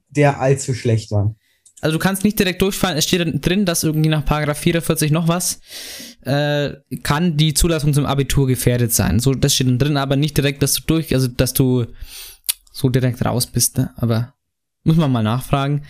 [0.09, 1.35] der allzu schlecht war.
[1.85, 2.97] Also du kannst nicht direkt durchfallen.
[2.97, 5.59] Es steht drin, dass irgendwie nach Paragraph 44 noch was
[6.21, 6.71] äh,
[7.03, 9.19] kann die Zulassung zum Abitur gefährdet sein.
[9.19, 11.85] So, das steht drin, aber nicht direkt, dass du durch, also dass du
[12.71, 13.77] so direkt raus bist.
[13.77, 13.91] Ne?
[13.97, 14.33] Aber
[14.83, 15.83] muss man mal nachfragen.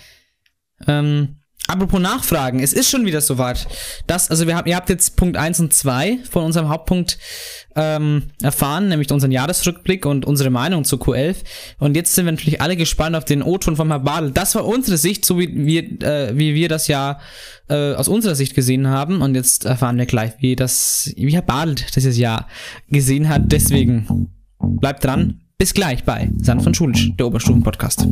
[0.85, 1.37] Ähm,
[1.67, 3.67] apropos Nachfragen, es ist schon wieder soweit.
[4.07, 7.17] Das, also wir haben, ihr habt jetzt Punkt 1 und 2 von unserem Hauptpunkt
[7.75, 11.37] ähm, erfahren, nämlich unseren Jahresrückblick und unsere Meinung zu Q11.
[11.79, 14.31] Und jetzt sind wir natürlich alle gespannt auf den O-Ton von Herrn Badel.
[14.31, 17.19] Das war unsere Sicht, so wie wir, äh, wie wir das ja
[17.69, 19.21] äh, aus unserer Sicht gesehen haben.
[19.21, 22.47] Und jetzt erfahren wir gleich, wie das, wie Herr Badel dieses Jahr
[22.89, 23.43] gesehen hat.
[23.45, 25.41] Deswegen bleibt dran.
[25.57, 28.07] Bis gleich bei Sanft und Schulisch, der Oberstufen-Podcast.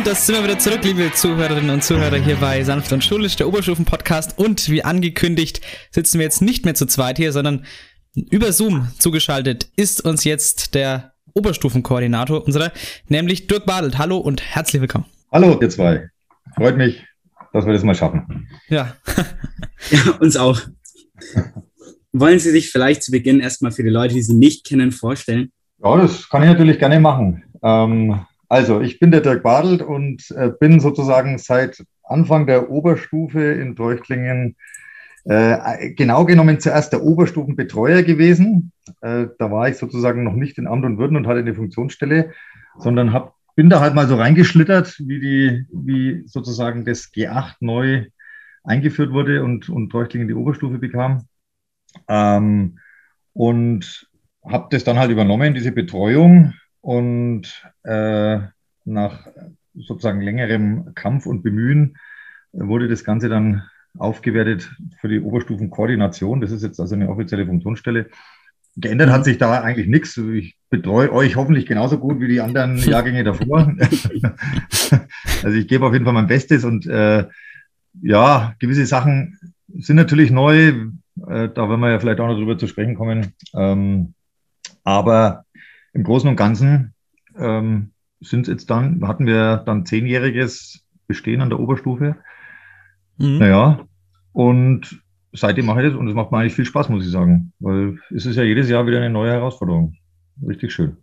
[0.00, 3.36] Und das sind wir wieder zurück, liebe Zuhörerinnen und Zuhörer, hier bei Sanft und Schulisch,
[3.36, 4.38] der Oberstufen-Podcast.
[4.38, 7.66] Und wie angekündigt, sitzen wir jetzt nicht mehr zu zweit hier, sondern
[8.14, 12.72] über Zoom zugeschaltet ist uns jetzt der Oberstufenkoordinator unserer,
[13.08, 13.98] nämlich Dirk Badelt.
[13.98, 15.04] Hallo und herzlich willkommen.
[15.32, 16.08] Hallo, ihr zwei.
[16.56, 17.04] Freut mich,
[17.52, 18.48] dass wir das mal schaffen.
[18.70, 18.96] Ja.
[19.90, 20.62] Ja, uns auch.
[22.12, 25.52] Wollen Sie sich vielleicht zu Beginn erstmal für die Leute, die Sie nicht kennen, vorstellen?
[25.84, 27.42] Ja, das kann ich natürlich gerne machen.
[27.62, 33.40] Ähm, also, ich bin der Dirk Badelt und äh, bin sozusagen seit Anfang der Oberstufe
[33.40, 34.56] in Treuchtlingen
[35.24, 38.72] äh, genau genommen zuerst der Oberstufenbetreuer gewesen.
[39.02, 42.32] Äh, da war ich sozusagen noch nicht in Amt und Würden und hatte eine Funktionsstelle,
[42.76, 48.06] sondern hab, bin da halt mal so reingeschlittert, wie, die, wie sozusagen das G8 neu
[48.64, 51.28] eingeführt wurde und, und Treuchtlingen die Oberstufe bekam.
[52.08, 52.80] Ähm,
[53.32, 54.08] und
[54.44, 56.54] habe das dann halt übernommen, diese Betreuung.
[56.80, 58.38] Und äh,
[58.84, 59.26] nach
[59.74, 61.96] sozusagen längerem Kampf und Bemühen
[62.52, 63.62] äh, wurde das Ganze dann
[63.98, 64.70] aufgewertet
[65.00, 66.40] für die Oberstufenkoordination.
[66.40, 68.08] Das ist jetzt also eine offizielle Funktionsstelle.
[68.76, 70.16] Geändert hat sich da eigentlich nichts.
[70.16, 73.74] Ich betreue euch hoffentlich genauso gut wie die anderen Jahrgänge davor.
[75.42, 77.26] also ich gebe auf jeden Fall mein Bestes und äh,
[78.02, 79.38] ja, gewisse Sachen
[79.74, 80.68] sind natürlich neu.
[80.68, 83.34] Äh, da werden wir ja vielleicht auch noch drüber zu sprechen kommen.
[83.54, 84.14] Ähm,
[84.84, 85.44] aber
[85.92, 86.94] im Großen und Ganzen
[87.36, 92.16] ähm, sind jetzt dann, hatten wir dann zehnjähriges Bestehen an der Oberstufe.
[93.18, 93.38] Mhm.
[93.38, 93.80] Naja,
[94.32, 97.52] und seitdem mache ich das und es macht mir eigentlich viel Spaß, muss ich sagen.
[97.58, 99.94] Weil es ist ja jedes Jahr wieder eine neue Herausforderung.
[100.46, 100.96] Richtig schön.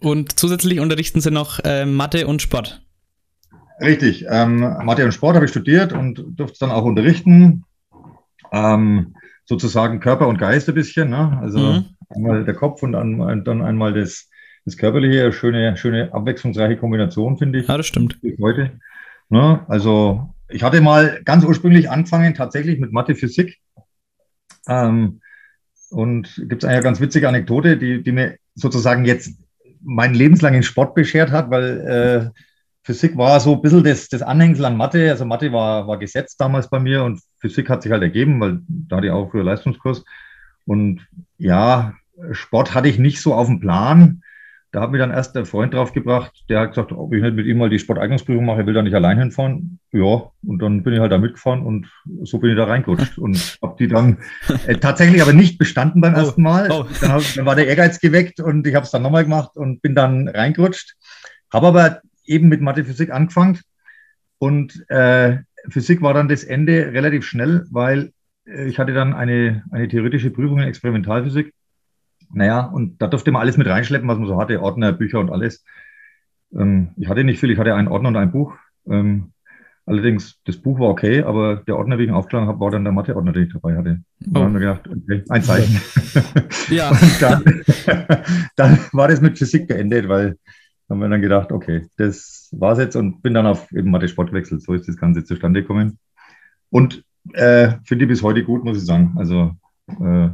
[0.00, 2.82] Und zusätzlich unterrichten sie noch äh, Mathe und Sport.
[3.80, 4.26] Richtig.
[4.28, 7.64] Ähm, Mathe und Sport habe ich studiert und durfte es dann auch unterrichten.
[8.52, 9.14] Ähm,
[9.44, 11.10] sozusagen Körper und Geist ein bisschen.
[11.10, 11.38] Ne?
[11.40, 11.84] Also Mhm.
[12.14, 14.28] Einmal der Kopf und dann, einmal das,
[14.64, 15.32] das Körperliche.
[15.32, 17.68] Schöne, schöne abwechslungsreiche Kombination, finde ich.
[17.68, 18.18] Ja, das stimmt.
[18.40, 18.78] Heute.
[19.28, 19.64] Ne?
[19.68, 23.58] Also ich hatte mal ganz ursprünglich angefangen tatsächlich mit Mathe, Physik.
[24.68, 25.20] Ähm,
[25.90, 29.38] und gibt es eine ganz witzige Anekdote, die, die mir sozusagen jetzt
[29.80, 32.40] meinen lebenslangen Sport beschert hat, weil äh,
[32.84, 35.10] Physik war so ein bisschen das, das Anhängsel an Mathe.
[35.10, 38.60] Also Mathe war, war gesetzt damals bei mir und Physik hat sich halt ergeben, weil
[38.68, 40.04] da hatte ich auch früher Leistungskurs.
[40.64, 41.06] Und
[41.38, 41.94] ja,
[42.30, 44.22] Sport hatte ich nicht so auf dem Plan.
[44.70, 47.44] Da hat mir dann erst der Freund draufgebracht, der hat gesagt, ob ich nicht mit
[47.44, 49.78] ihm mal die Sporteignungsprüfung mache, er will da nicht allein hinfahren.
[49.92, 51.92] Ja, und dann bin ich halt da mitgefahren und
[52.22, 54.16] so bin ich da reingerutscht und habe die dann
[54.66, 56.68] äh, tatsächlich aber nicht bestanden beim ersten Mal.
[56.68, 59.82] Dann, hab, dann war der Ehrgeiz geweckt und ich habe es dann nochmal gemacht und
[59.82, 60.94] bin dann reingerutscht.
[61.52, 63.58] Habe aber eben mit Mathe, Physik angefangen
[64.38, 65.36] und äh,
[65.68, 68.12] Physik war dann das Ende relativ schnell, weil
[68.46, 71.52] äh, ich hatte dann eine, eine theoretische Prüfung in Experimentalphysik.
[72.32, 75.30] Naja, und da durfte man alles mit reinschleppen, was man so hatte, Ordner, Bücher und
[75.30, 75.64] alles.
[76.54, 78.54] Ähm, ich hatte nicht viel, ich hatte einen Ordner und ein Buch.
[78.88, 79.32] Ähm,
[79.84, 82.92] Allerdings, das Buch war okay, aber der Ordner, den ich aufgeschlagen habe, war dann der
[82.92, 83.90] Mathe-Ordner, den ich dabei hatte.
[84.20, 84.30] Und Oh.
[84.34, 85.80] dann haben wir gedacht, okay, ein Zeichen.
[86.70, 86.90] Ja.
[86.90, 87.44] Und dann,
[88.56, 90.36] dann war das mit Physik beendet, weil
[90.88, 94.62] haben wir dann gedacht, okay, das war's jetzt und bin dann auf eben Mathe-Sport gewechselt.
[94.62, 95.98] So ist das Ganze zustande gekommen.
[96.70, 97.02] Und
[97.32, 99.14] äh, finde ich bis heute gut, muss ich sagen.
[99.16, 99.56] Also
[99.88, 100.28] äh,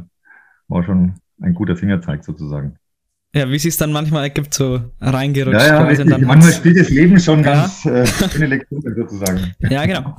[0.67, 2.75] war schon ein guter Fingerzeig sozusagen.
[3.33, 5.59] Ja, wie sie es dann manchmal ergibt, so reingerutscht.
[5.67, 7.53] Ja, ja, dann Manchmal spielt das Leben schon Ja.
[7.53, 9.53] ganz äh, schöne Lektionen sozusagen.
[9.69, 10.15] Ja, genau.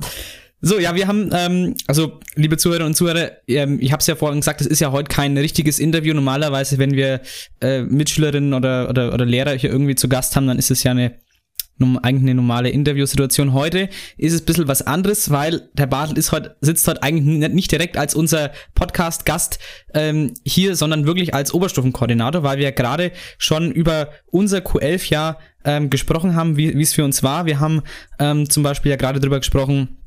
[0.63, 4.15] So, ja, wir haben, ähm, also liebe Zuhörer und Zuhörer, ähm, ich habe es ja
[4.15, 6.13] vorhin gesagt, es ist ja heute kein richtiges Interview.
[6.13, 7.21] Normalerweise, wenn wir
[7.61, 10.91] äh, Mitschülerinnen oder, oder, oder Lehrer hier irgendwie zu Gast haben, dann ist es ja
[10.91, 11.15] eine
[12.01, 13.53] eigentlich eine normale Interviewsituation.
[13.53, 17.49] Heute ist es ein bisschen was anderes, weil der Bartel ist heute, sitzt heute eigentlich
[17.51, 19.59] nicht, direkt als unser Podcast-Gast
[19.93, 26.35] ähm, hier, sondern wirklich als Oberstufenkoordinator, weil wir gerade schon über unser Q11-Jahr ähm, gesprochen
[26.35, 27.45] haben, wie es für uns war.
[27.45, 27.81] Wir haben
[28.19, 29.97] ähm, zum Beispiel ja gerade drüber gesprochen,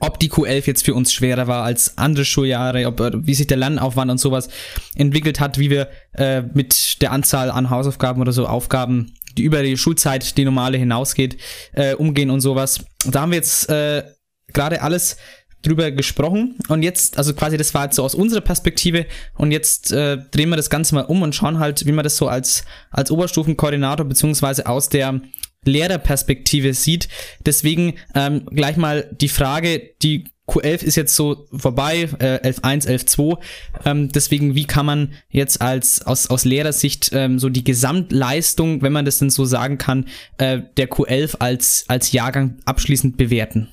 [0.00, 3.46] ob die Q11 jetzt für uns schwerer war als andere Schuljahre, ob, äh, wie sich
[3.46, 4.48] der Lernaufwand und sowas
[4.96, 9.62] entwickelt hat, wie wir äh, mit der Anzahl an Hausaufgaben oder so Aufgaben, die über
[9.62, 11.36] die Schulzeit, die normale hinausgeht,
[11.72, 12.84] äh, umgehen und sowas.
[13.06, 14.04] Da haben wir jetzt äh,
[14.52, 15.16] gerade alles
[15.62, 19.06] drüber gesprochen und jetzt, also quasi das war jetzt so aus unserer Perspektive
[19.36, 22.16] und jetzt äh, drehen wir das Ganze mal um und schauen halt, wie man das
[22.16, 25.20] so als, als Oberstufenkoordinator beziehungsweise aus der
[25.64, 27.08] Lehrerperspektive sieht.
[27.44, 33.38] Deswegen ähm, gleich mal die Frage, die Q11 ist jetzt so vorbei, äh, 11.1, 11.2.
[33.84, 38.92] Ähm, deswegen, wie kann man jetzt als aus, aus Lehrersicht ähm, so die Gesamtleistung, wenn
[38.92, 40.06] man das denn so sagen kann,
[40.38, 43.68] äh, der Q11 als, als Jahrgang abschließend bewerten?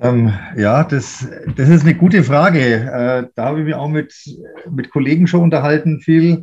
[0.00, 2.60] Ähm, ja, das, das ist eine gute Frage.
[2.60, 4.12] Äh, da habe ich mich auch mit,
[4.68, 6.42] mit Kollegen schon unterhalten, viel.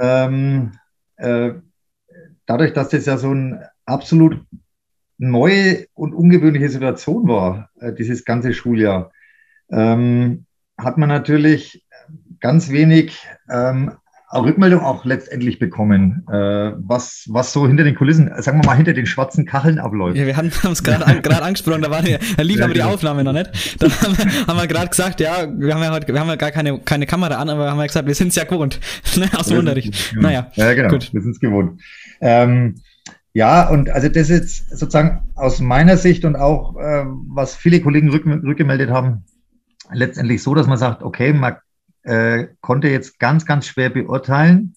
[0.00, 0.72] Ähm,
[1.16, 1.52] äh,
[2.50, 4.40] dadurch, dass das ja so eine absolut
[5.18, 9.12] neue und ungewöhnliche Situation war, äh, dieses ganze Schuljahr,
[9.70, 10.46] ähm,
[10.76, 11.86] hat man natürlich
[12.40, 13.92] ganz wenig ähm,
[14.32, 18.92] Rückmeldung auch letztendlich bekommen, äh, was, was so hinter den Kulissen, sagen wir mal, hinter
[18.92, 20.16] den schwarzen Kacheln abläuft.
[20.16, 22.80] Ja, wir haben es gerade an, gerade angesprochen, da, war, da lief Ja, aber die
[22.80, 22.92] genau.
[22.92, 23.82] Aufnahme noch nicht.
[23.82, 26.36] Dann haben wir, haben wir gerade gesagt, ja, wir haben ja heute, wir haben ja
[26.36, 28.78] gar keine, keine Kamera an, aber haben wir gesagt, wir sind es ja gewohnt,
[29.16, 30.14] ne, aus dem Unterricht.
[30.14, 30.90] Naja, Ja, genau.
[30.90, 31.12] gut.
[31.12, 31.80] Wir sind es gewohnt.
[32.20, 32.82] Ähm,
[33.32, 38.10] ja, und also das ist sozusagen aus meiner Sicht und auch, ähm, was viele Kollegen
[38.10, 39.24] rück, rückgemeldet haben,
[39.92, 41.56] letztendlich so, dass man sagt, okay, man
[42.02, 44.74] äh, konnte jetzt ganz, ganz schwer beurteilen,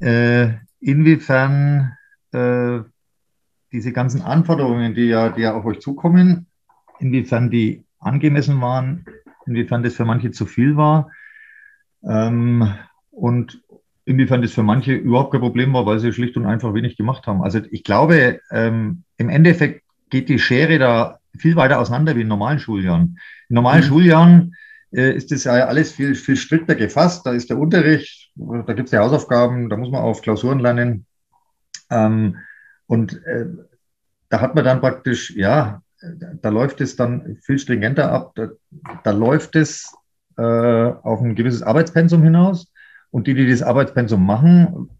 [0.00, 0.50] äh,
[0.80, 1.96] inwiefern
[2.32, 2.80] äh,
[3.72, 6.46] diese ganzen Anforderungen, die ja, die ja auf euch zukommen,
[6.98, 9.06] inwiefern die angemessen waren,
[9.46, 11.10] inwiefern das für manche zu viel war.
[12.04, 12.74] Ähm,
[13.10, 13.62] und
[14.04, 17.26] inwiefern das für manche überhaupt kein Problem war, weil sie schlicht und einfach wenig gemacht
[17.26, 17.42] haben.
[17.42, 22.28] Also ich glaube, ähm, im Endeffekt geht die Schere da viel weiter auseinander wie in
[22.28, 23.18] normalen Schuljahren.
[23.48, 23.86] In normalen Mhm.
[23.86, 24.56] Schuljahren
[24.92, 27.24] äh, ist das ja alles viel, viel strikter gefasst.
[27.26, 31.06] Da ist der Unterricht, da gibt es die Hausaufgaben, da muss man auf Klausuren lernen.
[31.90, 32.36] Ähm,
[32.86, 33.46] und äh,
[34.28, 38.32] da hat man dann praktisch, ja, da, da läuft es dann viel stringenter ab.
[38.34, 38.48] Da,
[39.04, 39.94] da läuft es
[40.36, 42.71] äh, auf ein gewisses Arbeitspensum hinaus.
[43.12, 44.90] Und die, die das Arbeitspensum machen,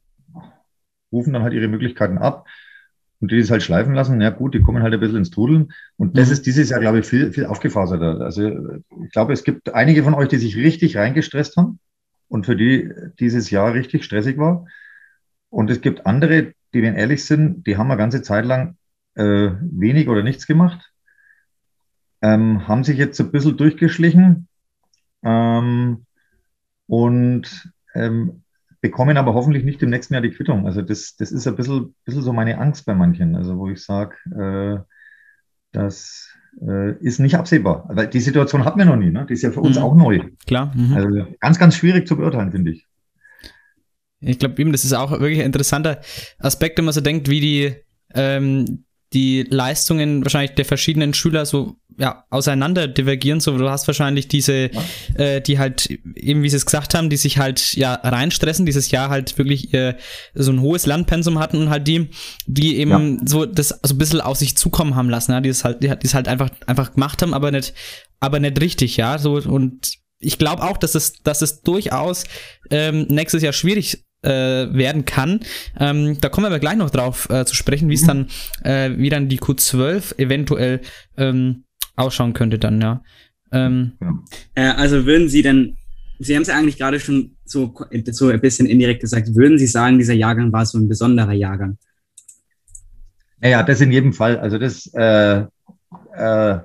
[1.13, 2.47] rufen dann halt ihre Möglichkeiten ab.
[3.21, 5.31] Und die, die es halt schleifen lassen, na gut, die kommen halt ein bisschen ins
[5.31, 5.73] Trudeln.
[5.97, 6.33] Und das Mhm.
[6.33, 8.21] ist dieses Jahr, glaube ich, viel, viel aufgefaserter.
[8.21, 8.49] Also
[9.05, 11.79] ich glaube, es gibt einige von euch, die sich richtig reingestresst haben
[12.29, 12.91] und für die
[13.21, 14.67] dieses Jahr richtig stressig war.
[15.51, 18.77] Und es gibt andere, die, wenn ehrlich sind, die haben eine ganze Zeit lang
[19.17, 20.93] äh, wenig oder nichts gemacht,
[22.23, 24.49] ähm, haben sich jetzt so ein bisschen durchgeschlichen
[25.25, 26.07] ähm,
[26.89, 28.43] und ähm,
[28.81, 30.67] bekommen aber hoffentlich nicht im nächsten Jahr die Quittung.
[30.67, 33.83] Also das, das ist ein bisschen, bisschen so meine Angst bei manchen, also wo ich
[33.83, 34.83] sage, äh,
[35.73, 36.29] das
[36.61, 37.89] äh, ist nicht absehbar.
[37.89, 39.25] Weil die Situation hatten wir noch nie, ne?
[39.29, 39.83] Die ist ja für uns Mhm.
[39.83, 40.21] auch neu.
[40.47, 40.73] Klar.
[40.75, 40.95] Mhm.
[40.95, 42.87] Also ganz, ganz schwierig zu beurteilen, finde ich.
[44.21, 46.01] Ich glaube eben, das ist auch wirklich ein interessanter
[46.39, 47.75] Aspekt, wenn man so denkt, wie die,
[48.15, 53.41] ähm, die Leistungen wahrscheinlich der verschiedenen Schüler so ja, auseinander divergieren.
[53.41, 54.71] So, du hast wahrscheinlich diese,
[55.15, 58.91] äh, die halt, eben wie sie es gesagt haben, die sich halt ja reinstressen, dieses
[58.91, 59.97] Jahr halt wirklich äh,
[60.35, 62.11] so ein hohes Landpensum hatten und halt die,
[62.47, 65.65] die eben so das so ein bisschen auf sich zukommen haben lassen, ja, die es
[65.65, 67.75] halt, die, die es halt einfach, einfach gemacht haben, aber nicht,
[68.21, 69.19] aber nicht richtig, ja.
[69.19, 72.25] So und ich glaube auch, dass es, dass es durchaus
[72.71, 75.41] ähm, nächstes Jahr schwierig äh, werden kann.
[75.79, 78.29] Ähm, da kommen wir aber gleich noch drauf äh, zu sprechen, wie es dann,
[78.63, 80.81] äh, wie dann die Q12 eventuell
[81.17, 81.65] ähm,
[81.97, 83.03] ausschauen könnte dann, ja.
[83.53, 83.93] Ähm,
[84.55, 85.77] Äh, also würden Sie denn,
[86.19, 87.75] Sie haben es ja eigentlich gerade schon so,
[88.13, 91.79] so ein bisschen indirekt gesagt, würden Sie sagen, dieser Jahrgang war so ein besonderer Jahrgang?
[93.43, 94.39] Ja, ja, das in jedem Fall.
[94.39, 95.45] Also das, äh,
[96.15, 96.59] äh,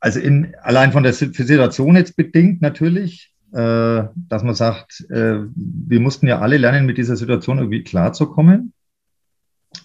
[0.00, 5.38] also in, allein von der Si- Situation jetzt bedingt natürlich, äh, dass man sagt, äh,
[5.54, 8.72] wir mussten ja alle lernen, mit dieser Situation irgendwie klarzukommen.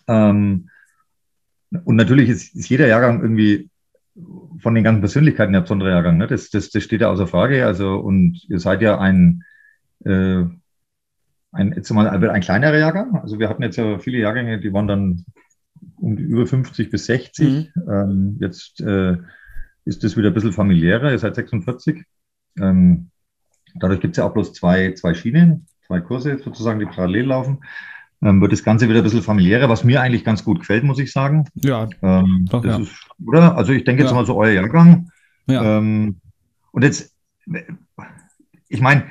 [0.07, 0.69] Ähm,
[1.83, 3.69] und natürlich ist, ist jeder Jahrgang irgendwie
[4.59, 6.17] von den ganzen Persönlichkeiten ein besonderer Jahrgang.
[6.17, 6.27] Ne?
[6.27, 7.65] Das, das, das steht ja außer Frage.
[7.65, 9.43] Also, und ihr seid ja ein,
[10.03, 10.43] äh,
[11.51, 13.15] ein, jetzt mal ein, ein kleinerer Jahrgang.
[13.15, 15.25] Also wir hatten jetzt ja viele Jahrgänge, die waren dann
[15.97, 17.71] um die über 50 bis 60.
[17.87, 19.17] Ähm, jetzt äh,
[19.85, 21.11] ist das wieder ein bisschen familiärer.
[21.11, 22.03] Ihr seid 46.
[22.59, 23.11] Ähm,
[23.75, 27.59] dadurch gibt es ja auch bloß zwei, zwei Schienen, zwei Kurse sozusagen, die parallel laufen.
[28.21, 30.99] Ähm, wird das Ganze wieder ein bisschen familiärer, was mir eigentlich ganz gut gefällt, muss
[30.99, 31.45] ich sagen.
[31.55, 32.83] Ja, Ähm, Doch, das ja.
[32.83, 32.91] ist,
[33.25, 33.55] oder?
[33.57, 34.15] Also ich denke jetzt Ja.
[34.17, 35.09] mal so euer Jahrgang.
[35.47, 35.77] Ja.
[35.77, 36.17] Ähm,
[36.71, 37.15] und jetzt,
[38.67, 39.05] ich meine,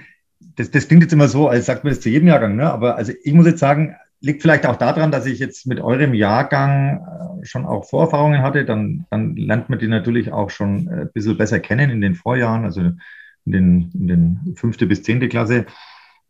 [0.56, 2.70] das, das klingt jetzt immer so, als sagt man das zu jedem Jahrgang, ne?
[2.70, 6.12] Aber also ich muss jetzt sagen, liegt vielleicht auch daran, dass ich jetzt mit eurem
[6.12, 11.02] Jahrgang äh, schon auch Vorerfahrungen hatte, dann, dann lernt man die natürlich auch schon äh,
[11.02, 12.98] ein bisschen besser kennen in den Vorjahren, also in
[13.44, 15.66] den, in den fünfte bis zehnte Klasse.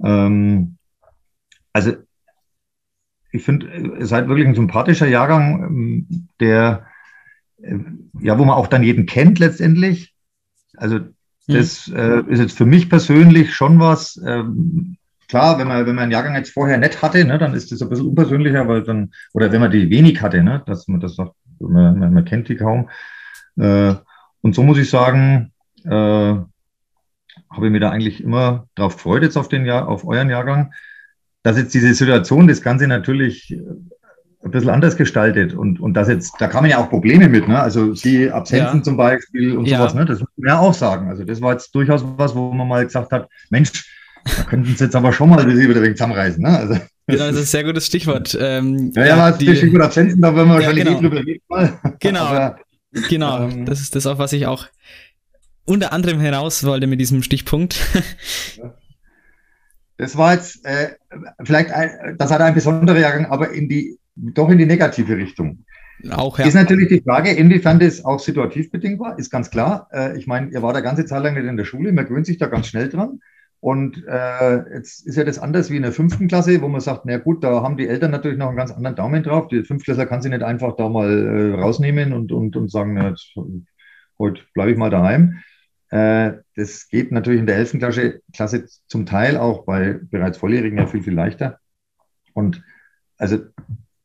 [0.02, 0.76] Ähm,
[1.72, 1.94] also
[3.30, 3.66] ich finde,
[3.98, 6.86] ihr seid wirklich ein sympathischer Jahrgang, ähm, der,
[7.62, 7.76] äh,
[8.20, 10.14] ja, wo man auch dann jeden kennt letztendlich.
[10.76, 11.00] Also
[11.46, 14.20] das äh, ist jetzt für mich persönlich schon was.
[14.24, 14.96] Ähm,
[15.28, 17.80] klar, wenn man, wenn man einen Jahrgang jetzt vorher nicht hatte, ne, dann ist das
[17.80, 21.16] ein bisschen unpersönlicher, weil dann, oder wenn man die wenig hatte, ne, dass man das
[21.16, 22.90] sagt, man, man, man kennt die kaum.
[23.56, 23.94] Äh,
[24.42, 25.52] und so muss ich sagen,
[25.84, 25.90] äh,
[27.50, 30.72] habe ich mir da eigentlich immer drauf gefreut, jetzt auf den Jahr, auf euren Jahrgang,
[31.43, 33.61] dass jetzt diese Situation das Ganze natürlich äh,
[34.45, 37.49] ein bisschen anders gestaltet und, und das jetzt, da kann man ja auch Probleme mit,
[37.49, 37.61] ne?
[37.61, 38.82] Also die Absenzen Ja.
[38.82, 39.78] zum Beispiel und Ja.
[39.78, 40.05] sowas, ne?
[40.05, 41.09] Das muss man ja auch sagen.
[41.09, 43.84] Also das war jetzt durchaus was, wo man mal gesagt hat, Mensch,
[44.24, 46.59] da könnten sie jetzt aber schon mal das wieder wegen zusammenreißen, ne?
[46.59, 46.74] Also,
[47.09, 48.36] Genau, das ist ein sehr gutes Stichwort.
[48.39, 50.99] Ähm, ja, ja, ja die, Stichwort Absenzen, da werden wir wahrscheinlich genau.
[50.99, 51.80] eh drüber reden mal.
[52.01, 52.59] Genau, Aber,
[53.09, 53.49] genau.
[53.49, 54.66] ähm, das ist das auch, was ich auch
[55.64, 57.80] unter anderem heraus wollte mit diesem Stichpunkt.
[59.99, 60.90] Das war jetzt äh,
[61.44, 65.64] vielleicht, ein, das hat ein besonderer Jahrgang, aber in die, doch in die negative Richtung.
[66.11, 69.88] Auch, Ist natürlich die Frage, inwiefern das auch situativ bedingt war, ist ganz klar.
[69.92, 72.26] Äh, ich meine, ihr war da ganze Zeit lang nicht in der Schule, man gewöhnt
[72.26, 73.20] sich da ganz schnell dran.
[73.61, 77.05] Und äh, jetzt ist ja das anders wie in der fünften Klasse, wo man sagt,
[77.05, 79.49] na gut, da haben die Eltern natürlich noch einen ganz anderen Daumen drauf.
[79.49, 83.09] Die Fünftklässler kann sie nicht einfach da mal äh, rausnehmen und, und, und sagen, na,
[83.09, 83.34] jetzt,
[84.16, 85.42] heute bleibe ich mal daheim.
[85.91, 87.78] Äh, das geht natürlich in der 11.
[87.78, 91.59] Klasse, Klasse zum Teil auch bei bereits Volljährigen ja viel, viel leichter.
[92.34, 92.62] Und
[93.16, 93.39] also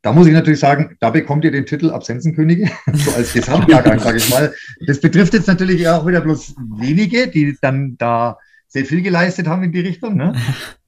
[0.01, 4.17] da muss ich natürlich sagen, da bekommt ihr den Titel Absenzenkönige, so als Gesamtjahrgang, sage
[4.17, 4.53] ich mal.
[4.85, 9.63] Das betrifft jetzt natürlich auch wieder bloß wenige, die dann da sehr viel geleistet haben
[9.63, 10.17] in die Richtung.
[10.17, 10.33] Ne?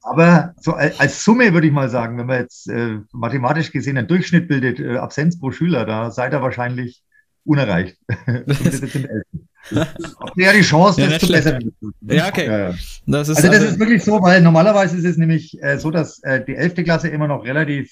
[0.02, 3.98] Aber so als als Summe würde ich mal sagen, wenn man jetzt äh, mathematisch gesehen
[3.98, 7.04] einen Durchschnitt bildet, äh, Absenz pro Schüler, da seid ihr wahrscheinlich
[7.43, 7.98] unerreicht.
[10.36, 11.43] Ja die Chance, Ja, das schlecht.
[11.45, 11.72] bessern.
[12.01, 12.45] Ja, okay.
[12.45, 12.76] Ja, ja.
[13.07, 15.91] Das ist also das also- ist wirklich so, weil normalerweise ist es nämlich äh, so,
[15.91, 16.76] dass äh, die 11.
[16.84, 17.91] Klasse immer noch relativ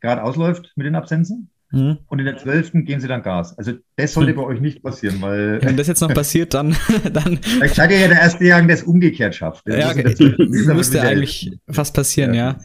[0.00, 1.48] gerade ausläuft mit den Absenzen.
[1.70, 1.98] Mhm.
[2.06, 2.72] Und in der 12.
[2.84, 3.56] geben sie dann Gas.
[3.56, 4.36] Also das sollte Hm.
[4.36, 6.76] bei euch nicht passieren, weil Wenn das jetzt noch passiert, dann,
[7.12, 9.66] dann vielleicht seid ihr ja der erste Jahrgang, der es umgekehrt schafft.
[9.66, 10.02] Ja, okay.
[10.02, 10.38] der 12.
[10.38, 11.58] ist aber müsste eigentlich 11..
[11.70, 12.58] fast passieren, ja.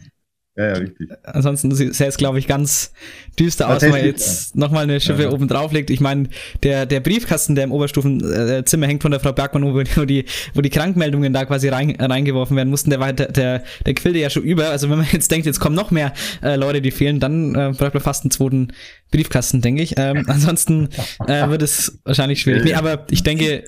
[0.58, 1.08] Ja, ja, richtig.
[1.22, 2.92] Ansonsten sähe es, glaube ich, ganz
[3.38, 5.30] düster aus, wenn man jetzt nochmal eine Schippe Ja.
[5.30, 5.88] oben drauf legt.
[5.88, 6.28] Ich meine,
[6.64, 10.24] der, der Briefkasten, der im Oberstufenzimmer hängt von der Frau Bergmann, wo die, wo die,
[10.54, 14.18] wo die Krankmeldungen da quasi rein, reingeworfen werden mussten, der war der, der, der quillte
[14.18, 14.70] ja schon über.
[14.70, 17.72] Also wenn man jetzt denkt, jetzt kommen noch mehr äh, Leute, die fehlen, dann äh,
[17.78, 18.72] braucht man fast einen zweiten
[19.12, 19.94] Briefkasten, denke ich.
[19.96, 20.88] Ähm, ansonsten
[21.28, 22.64] äh, wird es wahrscheinlich schwierig.
[22.64, 23.62] Nee, aber ich denke,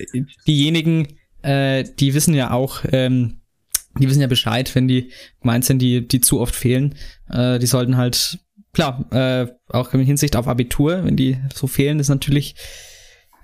[0.45, 1.07] diejenigen,
[1.41, 3.37] äh, die wissen ja auch, ähm,
[3.99, 5.11] die wissen ja Bescheid, wenn die
[5.41, 6.95] gemeint sind, die, die zu oft fehlen.
[7.29, 8.39] Äh, die sollten halt,
[8.73, 12.55] klar, äh, auch in Hinsicht auf Abitur, wenn die so fehlen, ist natürlich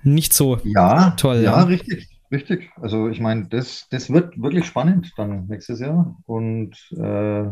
[0.03, 1.43] nicht so Ja, toll.
[1.43, 2.69] ja, richtig, richtig.
[2.75, 6.17] Also ich meine, das, das wird wirklich spannend dann nächstes Jahr.
[6.25, 7.43] Und äh,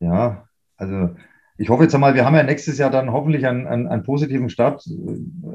[0.00, 1.16] ja, also
[1.58, 4.50] ich hoffe jetzt einmal, wir haben ja nächstes Jahr dann hoffentlich einen, einen, einen positiven
[4.50, 4.84] Start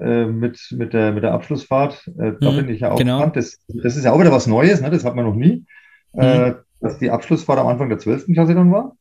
[0.01, 2.07] äh, mit, mit, der, mit der Abschlussfahrt.
[2.20, 3.05] Äh, da Mhm, bin ich ja auch genau.
[3.05, 3.36] gespannt.
[3.36, 4.89] Das, das ist ja auch wieder was Neues, ne?
[4.91, 5.66] das hat man noch nie,
[6.14, 6.22] Mhm.
[6.22, 8.28] äh, dass die Abschlussfahrt am Anfang der 12.
[8.34, 8.95] Klasse dann war.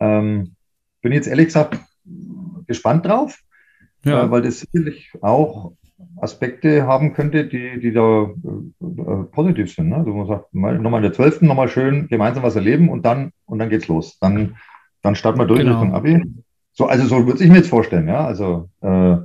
[0.00, 0.54] Ähm,
[1.02, 1.78] bin jetzt ehrlich gesagt
[2.66, 3.38] gespannt drauf,
[4.04, 4.24] Ja.
[4.24, 5.72] äh, weil das sicherlich auch
[6.20, 9.88] Aspekte haben könnte, die, die da äh, positiv sind.
[9.88, 9.96] Ne?
[9.96, 11.42] Also man sagt, mal, nochmal in der 12.
[11.42, 14.18] nochmal schön gemeinsam was erleben und dann, und dann geht's los.
[14.20, 14.56] Dann,
[15.02, 15.72] dann starten wir durch Genau.
[15.80, 16.22] Richtung Abi.
[16.72, 18.24] So, also so würde ich mir jetzt vorstellen, ja.
[18.24, 19.16] Also äh,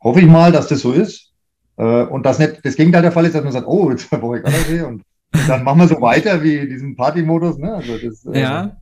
[0.00, 1.34] hoffe ich mal, dass das so ist.
[1.76, 4.38] Äh, und dass nicht das Gegenteil der Fall ist, dass man sagt, oh, jetzt brauche
[4.38, 5.02] ich Gardasee und,
[5.34, 7.58] und dann machen wir so weiter wie diesen Party-Modus.
[7.58, 7.74] Ne?
[7.74, 8.76] Also das, äh, Ja,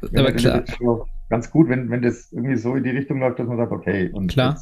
[0.00, 0.62] wenn aber klar.
[1.28, 4.10] ganz gut, wenn, wenn das irgendwie so in die Richtung läuft, dass man sagt, okay,
[4.12, 4.60] und Klar.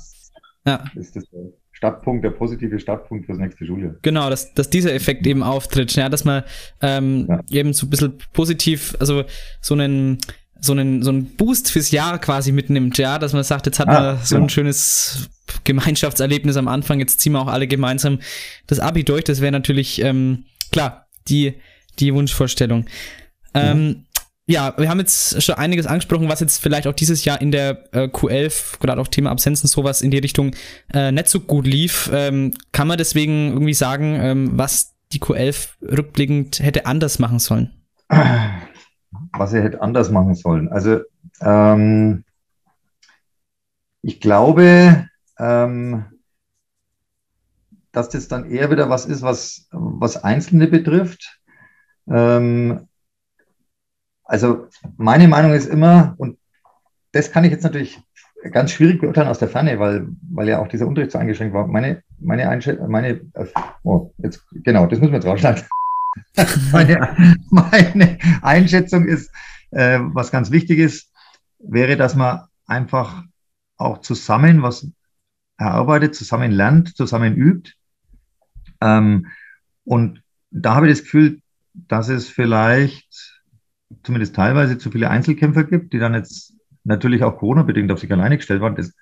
[0.67, 0.85] Ja.
[0.95, 1.41] ist das der
[1.73, 3.95] Startpunkt, der positive Startpunkt fürs nächste Schuljahr.
[4.03, 6.45] Genau, dass, dass dieser Effekt eben auftritt, ja, dass man
[6.81, 9.25] ähm, eben so ein bisschen positiv, also
[9.61, 10.19] so einen,
[10.61, 13.89] so einen, so einen Boost fürs Jahr quasi mitnimmt, ja, dass man sagt, jetzt hat
[13.89, 14.47] Ah, man so genau.
[14.47, 15.29] ein schönes
[15.65, 18.21] Gemeinschaftserlebnis am Anfang, jetzt ziehen wir auch alle gemeinsam
[18.69, 21.55] das Abi durch, das wäre natürlich, ähm, klar, die,
[21.99, 22.87] die Wunschvorstellung.
[23.55, 24.07] Ähm,
[24.47, 27.85] ja, wir haben jetzt schon einiges angesprochen, was jetzt vielleicht auch dieses Jahr in der
[27.93, 30.55] äh, Q11, gerade auch Thema Absenzen, sowas in die Richtung
[30.93, 32.11] äh, nicht so gut lief.
[32.13, 37.71] Ähm, kann man deswegen irgendwie sagen, ähm, was die Q11 rückblickend hätte anders machen sollen?
[39.33, 40.69] was er hätte anders machen sollen.
[40.69, 41.01] Also
[41.41, 42.25] ähm,
[44.03, 45.09] ich glaube,
[45.39, 46.05] ähm,
[47.93, 51.41] dass das dann eher wieder was ist, was, was Einzelne betrifft.
[52.09, 52.89] Ähm,
[54.25, 56.39] also meine Meinung ist immer, und
[57.13, 58.01] das kann ich jetzt natürlich
[58.51, 61.67] ganz schwierig beurteilen aus der Ferne, weil, weil ja auch dieser Unterricht so eingeschränkt war.
[61.67, 63.47] Meine, meine Einschätzung, meine, äh,
[63.85, 65.63] oh, jetzt, genau, das müssen wir jetzt rausschneiden.
[66.73, 69.31] meine, meine Einschätzung ist,
[69.71, 71.13] äh, was ganz wichtig ist,
[71.59, 73.23] wäre, dass man einfach
[73.77, 74.89] auch zusammen was
[75.59, 77.75] erarbeitet, zusammen lernt, zusammen übt.
[78.83, 79.27] Ähm,
[79.85, 81.41] und da habe ich das Gefühl,
[81.75, 83.41] dass es vielleicht
[84.03, 86.55] zumindest teilweise zu viele Einzelkämpfer gibt, die dann jetzt
[86.85, 88.75] natürlich auch Corona-bedingt auf sich alleine gestellt waren.
[88.75, 88.93] Das,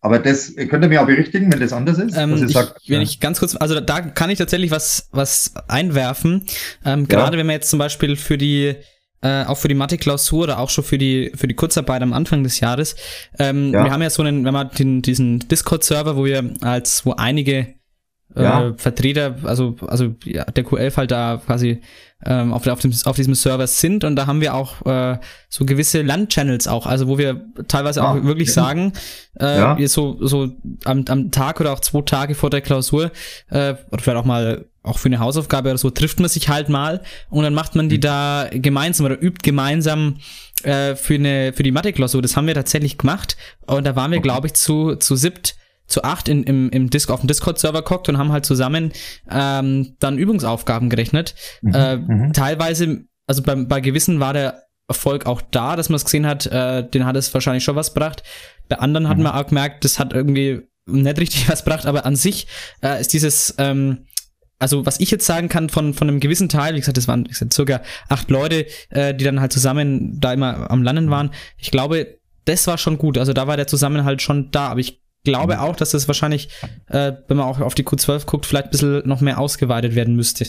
[0.00, 2.16] aber das könnt ihr mir auch berichtigen, wenn das anders ist.
[2.16, 6.44] Ähm, ich, sagt, wenn ich ganz kurz, also da kann ich tatsächlich was, was einwerfen.
[6.84, 8.76] Ähm, Gerade wenn man jetzt zum Beispiel für die
[9.20, 12.44] äh, auch für die Mathe-Klausur oder auch schon für die für die Kurzarbeit am Anfang
[12.44, 12.94] des Jahres.
[13.38, 13.84] Ähm, Ja.
[13.84, 17.77] Wir haben ja so einen, wenn man den, diesen Discord-Server, wo wir als wo einige
[18.38, 18.72] äh, Ja.
[18.76, 21.80] Vertreter, also also ja, der Q11 halt da quasi
[22.24, 25.18] ähm, auf, auf, dem, auf diesem Server sind und da haben wir auch äh,
[25.48, 28.54] so gewisse Land-Channels auch, also wo wir teilweise Ah, auch wirklich okay.
[28.54, 28.92] sagen,
[29.40, 29.76] äh, Ja.
[29.86, 30.48] so, so
[30.84, 33.12] am, am Tag oder auch zwei Tage vor der Klausur
[33.50, 36.68] äh, oder vielleicht auch mal auch für eine Hausaufgabe oder so trifft man sich halt
[36.70, 40.16] mal und dann macht man die da gemeinsam oder übt gemeinsam
[40.62, 42.22] äh, für eine für die Mathe-Klausur.
[42.22, 43.36] Das haben wir tatsächlich gemacht
[43.66, 45.56] und da waren wir glaube ich zu zu siebt
[45.88, 48.92] zu acht in, im, im Disc, auf dem Discord-Server geguckt und haben halt zusammen
[49.30, 51.34] ähm, dann Übungsaufgaben gerechnet.
[51.64, 51.98] Äh,
[52.32, 56.46] Teilweise, also bei, bei gewissen war der Erfolg auch da, dass man es gesehen hat,
[56.46, 58.22] äh, den hat es wahrscheinlich schon was gebracht.
[58.68, 62.16] Bei anderen hat man auch gemerkt, das hat irgendwie nicht richtig was gebracht, aber an
[62.16, 62.46] sich
[62.82, 64.06] äh, ist dieses, ähm,
[64.58, 67.24] also was ich jetzt sagen kann von, von einem gewissen Teil, wie gesagt, das waren
[67.24, 71.30] wie gesagt, circa acht Leute, äh, die dann halt zusammen da immer am Landen waren.
[71.56, 73.18] Ich glaube, das war schon gut.
[73.18, 76.48] Also da war der Zusammenhalt schon da, aber ich glaube auch, dass das wahrscheinlich,
[76.88, 80.16] äh, wenn man auch auf die Q12 guckt, vielleicht ein bisschen noch mehr ausgeweitet werden
[80.16, 80.46] müsste.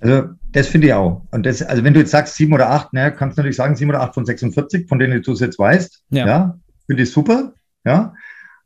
[0.00, 1.26] Also, das finde ich auch.
[1.30, 3.74] Und das, also wenn du jetzt sagst sieben oder acht, ne, kannst du natürlich sagen
[3.74, 6.04] sieben oder acht von 46, von denen du es jetzt weißt.
[6.10, 6.58] Ja.
[6.86, 7.52] finde ich super.
[7.84, 8.14] Ja.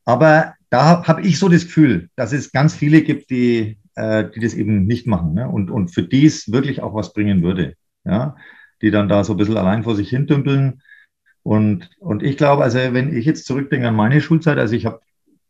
[0.05, 4.25] Aber da habe hab ich so das Gefühl, dass es ganz viele gibt, die, äh,
[4.35, 5.35] die das eben nicht machen.
[5.35, 5.49] Ne?
[5.49, 7.75] Und, und für die es wirklich auch was bringen würde.
[8.05, 8.37] Ja.
[8.83, 10.83] Die dann da so ein bisschen allein vor sich hin dümpeln.
[11.43, 15.01] Und, und ich glaube, also wenn ich jetzt zurückdenke an meine Schulzeit, also ich habe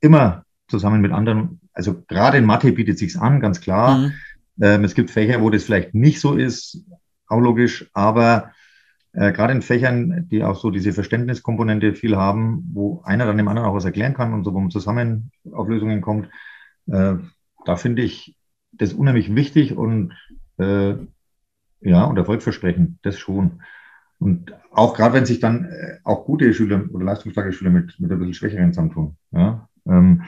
[0.02, 3.98] immer zusammen mit anderen, also gerade in Mathe bietet sich's an, ganz klar.
[3.98, 4.12] Mhm.
[4.60, 6.84] Ähm, es gibt Fächer, wo das vielleicht nicht so ist,
[7.26, 8.52] auch logisch, aber
[9.12, 13.48] äh, gerade in Fächern, die auch so diese Verständniskomponente viel haben, wo einer dann dem
[13.48, 16.28] anderen auch was erklären kann und so, wo man zusammen auf Lösungen kommt,
[16.86, 17.14] äh,
[17.64, 18.36] da finde ich
[18.72, 20.14] das unheimlich wichtig und
[20.58, 20.94] äh,
[21.80, 23.62] ja, und erfolgversprechend, das schon.
[24.18, 28.10] Und auch gerade wenn sich dann äh, auch gute Schüler oder leistungsstarke Schüler mit, mit
[28.10, 29.16] ein bisschen Schwächeren zusammentun.
[29.32, 29.68] Ja.
[29.86, 30.24] Ähm,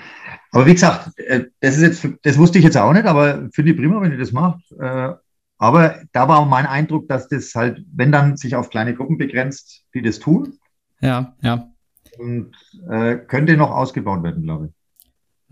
[0.50, 3.72] aber wie gesagt, äh, das ist jetzt, das wusste ich jetzt auch nicht, aber finde
[3.72, 4.60] ich prima, wenn ihr das macht.
[4.78, 5.12] Äh,
[5.58, 9.18] aber da war auch mein Eindruck, dass das halt, wenn dann sich auf kleine Gruppen
[9.18, 10.58] begrenzt, die das tun,
[11.00, 11.70] Ja, ja.
[12.18, 12.52] und
[12.88, 14.72] äh, könnte noch ausgebaut werden, glaube ich.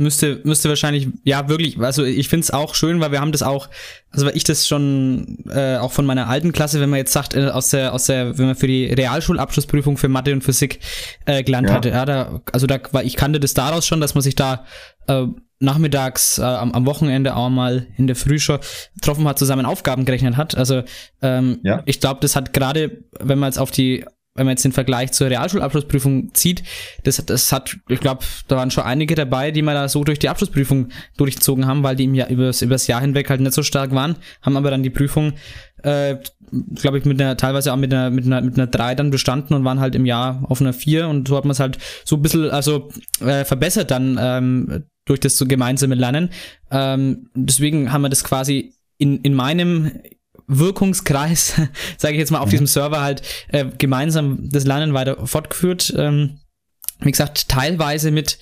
[0.02, 3.42] Müsste, müsste wahrscheinlich, ja, wirklich, also ich finde es auch schön, weil wir haben das
[3.42, 3.68] auch,
[4.10, 7.34] also weil ich das schon äh, auch von meiner alten Klasse, wenn man jetzt sagt,
[7.34, 10.80] äh, aus der, aus der, wenn man für die Realschulabschlussprüfung für Mathe und Physik
[11.26, 11.74] äh, gelernt Ja.
[11.74, 14.64] hatte, ja, da, also da, weil ich kannte das daraus schon, dass man sich da
[15.06, 15.24] äh,
[15.60, 18.58] nachmittags äh, am, am Wochenende auch mal in der Früh schon
[18.96, 20.56] getroffen hat, zusammen Aufgaben gerechnet hat.
[20.56, 20.82] Also
[21.22, 21.82] ähm, Ja.
[21.86, 24.04] ich glaube, das hat gerade, wenn man jetzt auf die
[24.34, 26.62] wenn man jetzt den Vergleich zur Realschulabschlussprüfung zieht,
[27.04, 30.18] das, das hat, ich glaube, da waren schon einige dabei, die mal da so durch
[30.18, 33.62] die Abschlussprüfung durchgezogen haben, weil die im Jahr, übers, übers Jahr hinweg halt nicht so
[33.62, 35.34] stark waren, haben aber dann die Prüfung,
[35.82, 36.16] äh,
[36.74, 39.54] glaube ich, mit einer, teilweise auch mit einer, mit einer, mit einer 3 dann bestanden
[39.54, 42.16] und waren halt im Jahr auf einer 4 und so hat man es halt so
[42.16, 42.88] ein bisschen, also
[43.20, 46.30] äh, verbessert dann ähm, durch das so gemeinsame Lernen.
[46.70, 49.92] Ähm, deswegen haben wir das quasi in, in meinem
[50.58, 51.60] Wirkungskreis,
[51.98, 55.92] sage ich jetzt mal, auf diesem Server halt äh, gemeinsam das Lernen weiter fortgeführt.
[55.96, 56.38] Ähm,
[57.00, 58.38] wie gesagt, teilweise mit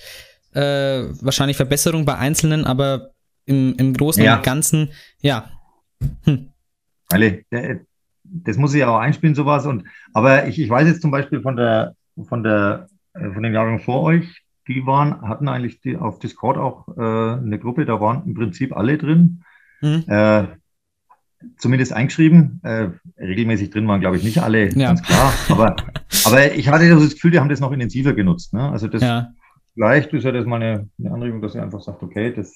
[0.53, 3.11] äh, wahrscheinlich Verbesserung bei Einzelnen, aber
[3.45, 4.37] im, im Großen Ja.
[4.37, 4.89] und Ganzen,
[5.21, 5.49] ja.
[6.25, 6.49] Hm.
[7.09, 7.77] Alle, äh,
[8.23, 9.65] das muss ich ja auch einspielen, sowas.
[9.65, 11.95] Und, aber ich, ich weiß jetzt zum Beispiel von der,
[12.27, 16.57] von der, äh, von dem Jahrgang vor euch, die waren, hatten eigentlich die, auf Discord
[16.57, 19.43] auch äh, eine Gruppe, da waren im Prinzip alle drin.
[19.81, 20.03] Mhm.
[20.07, 20.47] Äh,
[21.57, 22.59] zumindest eingeschrieben.
[22.63, 22.89] Äh,
[23.19, 24.87] regelmäßig drin waren, glaube ich, nicht alle, Ja.
[24.89, 25.33] ganz klar.
[25.49, 25.75] Aber,
[26.25, 28.53] aber ich hatte das Gefühl, die haben das noch intensiver genutzt.
[28.53, 28.61] Ne?
[28.69, 29.29] Also das Ja.
[29.73, 32.53] vielleicht ist ja das mal eine, eine Anregung, dass ihr einfach sagt, okay, das,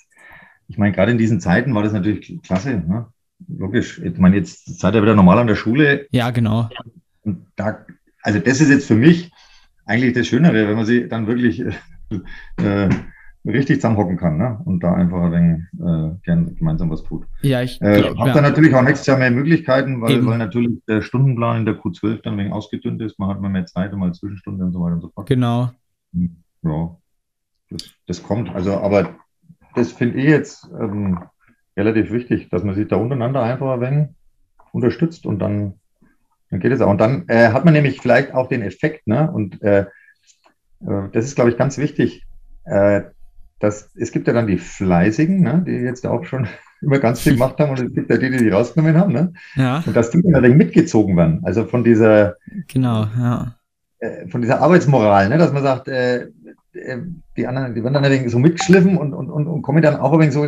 [0.67, 2.71] ich meine, gerade in diesen Zeiten war das natürlich klasse.
[2.87, 3.07] Ne?
[3.47, 3.99] Logisch.
[3.99, 6.07] Ich meine, jetzt seid ihr wieder normal an der Schule.
[6.11, 6.69] Ja, genau.
[7.23, 7.85] Und da,
[8.21, 9.31] also das ist jetzt für mich
[9.85, 11.71] eigentlich das Schönere, wenn man sie dann wirklich äh,
[12.63, 12.89] äh,
[13.45, 14.59] richtig zusammenhocken kann ne?
[14.65, 17.25] und da einfach ein wenig, äh, gern gemeinsam was tut.
[17.41, 18.33] Ja, ich Äh, glaub, hab ja.
[18.33, 20.25] dann natürlich auch nächstes Jahr mehr Möglichkeiten, weil, Eben.
[20.27, 23.19] weil natürlich der Stundenplan in der Q12 dann ein wenig ausgedünnt ist.
[23.19, 25.27] Man hat mal mehr Zeit und mal Zwischenstunden und so weiter und so fort.
[25.27, 25.71] Genau.
[26.63, 26.97] Ja,
[27.69, 28.53] das, das kommt.
[28.55, 29.15] Also, aber
[29.75, 31.19] das finde ich jetzt ähm,
[31.77, 34.07] relativ wichtig, dass man sich da untereinander einfach ein wenig
[34.71, 35.75] unterstützt und dann,
[36.49, 36.89] dann geht es auch.
[36.89, 39.31] Und dann äh, hat man nämlich vielleicht auch den Effekt, ne?
[39.31, 39.85] Und äh,
[40.81, 42.25] äh, das ist, glaube ich, ganz wichtig.
[42.65, 43.01] Äh,
[43.65, 45.63] dass, es gibt ja dann die Fleißigen, ne?
[45.65, 46.47] die jetzt auch schon
[46.81, 49.13] immer ganz viel gemacht haben und es gibt ja die, die die rausgenommen haben.
[49.13, 49.33] Ne?
[49.55, 51.41] Ja, Und dass die dann mitgezogen werden.
[51.43, 52.35] Also von dieser,
[52.67, 53.55] genau, ja.
[53.99, 55.37] äh, von dieser Arbeitsmoral, ne?
[55.37, 56.27] dass man sagt, äh,
[56.73, 56.97] äh,
[57.37, 59.97] die anderen, die werden dann ein wenig so mitgeschliffen und, und, und, und kommen dann
[59.97, 60.43] auch ein wenig so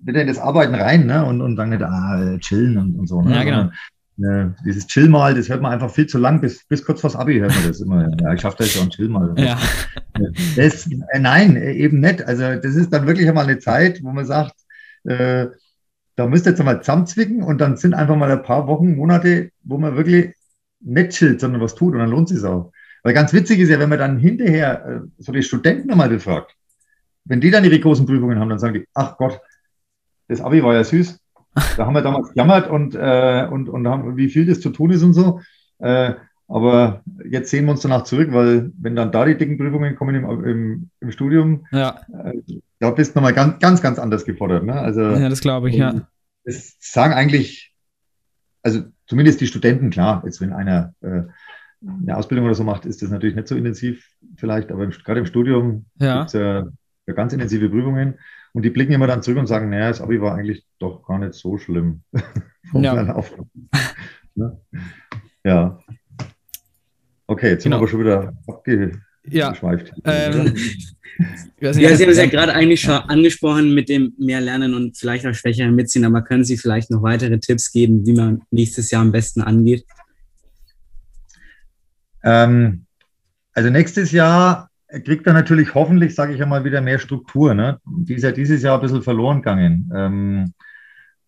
[0.00, 1.24] wieder in das Arbeiten rein ne?
[1.24, 3.22] und, und sagen nicht, ah, chillen und, und so.
[3.22, 3.34] Ne?
[3.34, 3.70] Ja, genau.
[4.18, 7.16] Äh, dieses Chill mal, das hört man einfach viel zu lang, bis, bis kurz vors
[7.16, 8.08] Abi hört man das immer.
[8.20, 9.34] Ja, ich schaffe das ja und chill mal.
[9.36, 9.58] Ja.
[10.56, 12.22] Das, äh, nein, äh, eben nicht.
[12.22, 14.54] Also das ist dann wirklich einmal eine Zeit, wo man sagt,
[15.04, 15.46] äh,
[16.16, 19.50] da müsst ihr jetzt mal zusammenzwicken und dann sind einfach mal ein paar Wochen, Monate,
[19.62, 20.34] wo man wirklich
[20.80, 22.72] nicht chillt, sondern was tut und dann lohnt es sich auch.
[23.02, 26.54] Weil ganz witzig ist ja, wenn man dann hinterher äh, so die Studenten einmal befragt,
[27.24, 29.40] wenn die dann ihre großen Prüfungen haben, dann sagen die, ach Gott,
[30.28, 31.20] das Abi war ja süß.
[31.76, 34.90] Da haben wir damals gejammert und, äh, und, und haben, wie viel das zu tun
[34.90, 35.40] ist und so.
[35.78, 36.14] Äh,
[36.48, 40.14] aber jetzt sehen wir uns danach zurück, weil wenn dann da die dicken Prüfungen kommen
[40.14, 42.40] im, im, im Studium, Ja, äh,
[42.78, 44.64] da bist du nochmal ganz, ganz, ganz anders gefordert.
[44.64, 44.74] Ne?
[44.74, 46.06] Also, ja das glaube ich, ja.
[46.44, 47.74] das sagen eigentlich,
[48.62, 51.22] also zumindest die Studenten, klar, jetzt wenn einer äh,
[51.82, 55.20] eine Ausbildung oder so macht, ist das natürlich nicht so intensiv vielleicht, aber im, gerade
[55.20, 56.18] im Studium Ja.
[56.18, 56.66] gibt es ja,
[57.06, 58.18] ja ganz intensive Prüfungen
[58.56, 61.18] und die blicken immer dann zurück und sagen, naja, das Abi war eigentlich doch gar
[61.18, 62.00] nicht so schlimm.
[62.70, 62.94] Vom Ja.
[64.34, 64.58] ne?
[65.44, 65.78] Ja.
[67.26, 67.64] Okay, jetzt Genau.
[67.64, 68.32] sind wir aber schon wieder
[69.28, 69.48] Ja.
[69.48, 69.92] abgeschweift.
[70.04, 70.96] Ähm, weiß nicht,
[71.60, 74.96] Ja, Sie haben es ja ähm, gerade eigentlich schon angesprochen mit dem mehr lernen und
[74.96, 78.90] vielleicht auch schwächer mitziehen, aber können Sie vielleicht noch weitere Tipps geben, wie man nächstes
[78.90, 79.84] Jahr am besten angeht?
[82.24, 82.86] Ähm,
[83.52, 87.54] also nächstes Jahr kriegt er natürlich hoffentlich, sage ich einmal, wieder mehr Struktur.
[87.54, 87.78] Ne?
[87.84, 89.90] Die ist ja dieses Jahr ein bisschen verloren gegangen.
[89.94, 90.54] Ähm,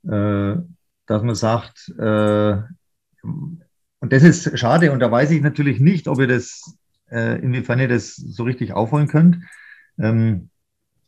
[0.08, 0.60] äh,
[1.06, 2.56] dass man sagt, äh,
[3.22, 6.76] und das ist schade und da weiß ich natürlich nicht, ob ihr das,
[7.10, 9.38] äh, inwiefern ihr das so richtig aufholen könnt.
[9.98, 10.50] Ähm,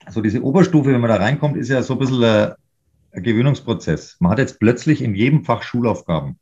[0.08, 2.52] so diese Oberstufe, wenn man da reinkommt, ist ja so ein bisschen ein,
[3.12, 4.16] ein Gewöhnungsprozess.
[4.18, 6.38] Man hat jetzt plötzlich in jedem Fach Schulaufgaben.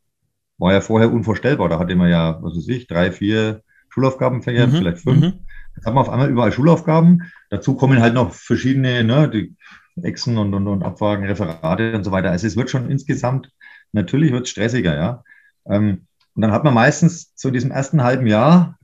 [0.56, 1.68] War ja vorher unvorstellbar.
[1.68, 5.20] Da hatte man ja, was weiß ich, drei, vier Schulaufgabenfächer, Mhm, vielleicht fünf.
[5.20, 5.32] mhm.
[5.78, 7.30] Jetzt haben wir auf einmal überall Schulaufgaben.
[7.50, 9.55] Dazu kommen halt noch verschiedene, ne, die
[10.02, 12.32] Echsen und, und, und Abfragen, Referate und so weiter.
[12.32, 13.52] Also es wird schon insgesamt,
[13.92, 15.22] natürlich wird es stressiger, ja.
[15.66, 18.76] Ähm, und dann hat man meistens in diesem ersten halben Jahr,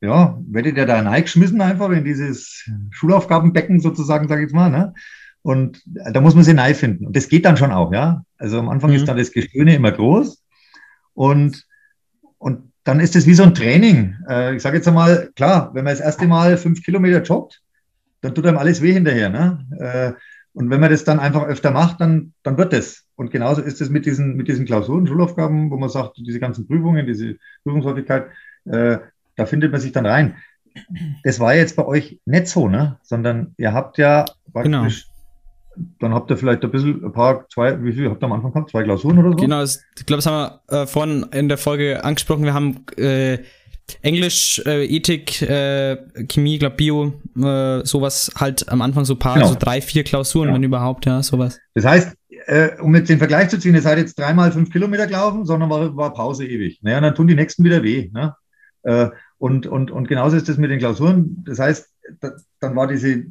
[0.00, 4.94] ja, werdet ihr da reingeschmissen einfach in dieses Schulaufgabenbecken sozusagen, sage ich jetzt mal, ne?
[5.42, 7.06] Und da muss man sie neu finden.
[7.08, 8.24] Und das geht dann schon auch, ja.
[8.38, 8.96] Also am Anfang Mhm.
[8.96, 10.42] ist dann das Gestöhne immer groß.
[11.12, 11.66] Und,
[12.38, 14.16] und dann ist es wie so ein Training.
[14.28, 17.60] Äh, ich sage jetzt einmal, klar, wenn man das erste Mal fünf Kilometer joggt,
[18.20, 19.28] dann tut einem alles weh hinterher.
[19.28, 19.66] Ne?
[19.78, 20.12] Äh,
[20.52, 23.04] und wenn man das dann einfach öfter macht, dann, dann wird das.
[23.16, 26.68] Und genauso ist es mit diesen, mit diesen Klausuren, Schulaufgaben, wo man sagt, diese ganzen
[26.68, 28.28] Prüfungen, diese Prüfungshäufigkeit,
[28.66, 28.98] äh,
[29.34, 30.36] da findet man sich dann rein.
[31.24, 32.98] Das war jetzt bei euch nicht so, ne?
[33.02, 35.08] Sondern ihr habt ja praktisch,
[35.98, 38.52] dann habt ihr vielleicht ein bisschen, ein paar, zwei, wie viel habt ihr am Anfang
[38.52, 38.70] gehabt?
[38.70, 39.36] Zwei Klausuren oder so?
[39.36, 42.44] Genau, das, ich glaube, das haben wir äh, vorhin in der Folge angesprochen.
[42.44, 43.38] Wir haben äh,
[44.02, 45.96] Englisch, äh, Ethik, äh,
[46.28, 49.48] Chemie, glaube Bio, äh, sowas halt am Anfang so ein paar, Genau.
[49.48, 51.58] so drei, vier Klausuren, wenn überhaupt, ja, sowas.
[51.74, 52.16] Das heißt,
[52.46, 55.70] äh, um jetzt den Vergleich zu ziehen, ihr seid jetzt dreimal fünf Kilometer gelaufen, sondern
[55.70, 56.80] war, war Pause ewig.
[56.82, 58.10] Naja, dann tun die nächsten wieder weh.
[58.12, 58.34] Ne?
[58.82, 59.08] Äh,
[59.38, 61.44] und, und, und genauso ist das mit den Klausuren.
[61.46, 61.88] Das heißt,
[62.20, 63.24] da, dann war diese,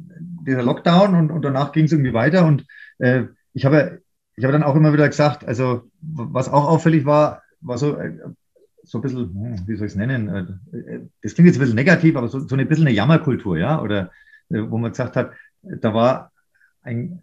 [0.46, 2.46] dieser Lockdown und, und danach ging es irgendwie weiter.
[2.46, 2.64] Und
[2.98, 4.02] äh, ich habe
[4.36, 8.18] ich habe dann auch immer wieder gesagt, also was auch auffällig war, war so, äh,
[8.82, 10.28] so ein bisschen, hm, wie soll ich es nennen?
[10.72, 13.80] Äh, Das klingt jetzt ein bisschen negativ, aber so, so ein bisschen eine Jammerkultur, ja,
[13.80, 14.10] oder
[14.50, 15.32] äh, wo man gesagt hat,
[15.62, 16.32] da war
[16.82, 17.22] ein,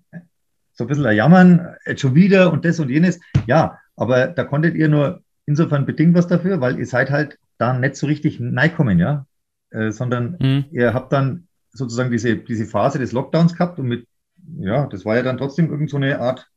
[0.74, 3.20] so ein bisschen ein Jammern, jetzt schon wieder und das und jenes.
[3.46, 7.78] Ja, aber da konntet ihr nur insofern bedingt was dafür, weil ihr seid halt da
[7.78, 9.28] nicht so richtig reinkommen, ja,
[9.70, 10.66] äh, sondern Mhm.
[10.72, 14.08] ihr habt dann sozusagen diese, diese Phase des Lockdowns gehabt und mit,
[14.58, 16.50] ja, das war ja dann trotzdem irgend so eine Art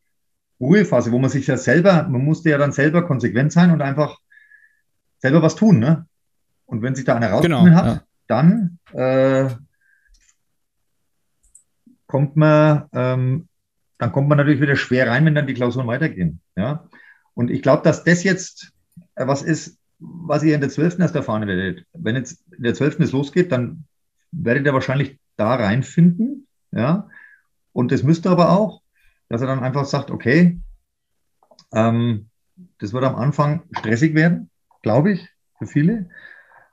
[0.61, 4.19] Ruhephase, wo man sich ja selber, man musste ja dann selber konsequent sein und einfach
[5.19, 6.07] selber was tun, ne?
[6.67, 8.03] Und wenn sich da einer rausgenommen Genau, hat, ja.
[8.27, 9.55] dann äh,
[12.07, 13.49] kommt man, ähm,
[13.99, 16.41] dann kommt man natürlich wieder schwer rein, wenn dann die Klausuren weitergehen.
[16.57, 16.89] Ja?
[17.35, 18.73] Und ich glaube, dass das jetzt
[19.15, 20.99] äh, was ist, was ihr in der 12.
[20.99, 21.87] erst erfahren werdet.
[21.93, 23.01] Wenn jetzt in der 12.
[23.01, 23.85] es losgeht, dann
[24.33, 26.47] werdet ihr wahrscheinlich da reinfinden.
[26.73, 27.09] Ja?
[27.73, 28.83] Und das müsst ihr aber auch,
[29.29, 30.61] dass er dann einfach sagt, okay,
[31.73, 32.31] ähm,
[32.79, 34.51] das wird am Anfang stressig werden,
[34.83, 35.29] glaube ich,
[35.59, 36.09] für viele.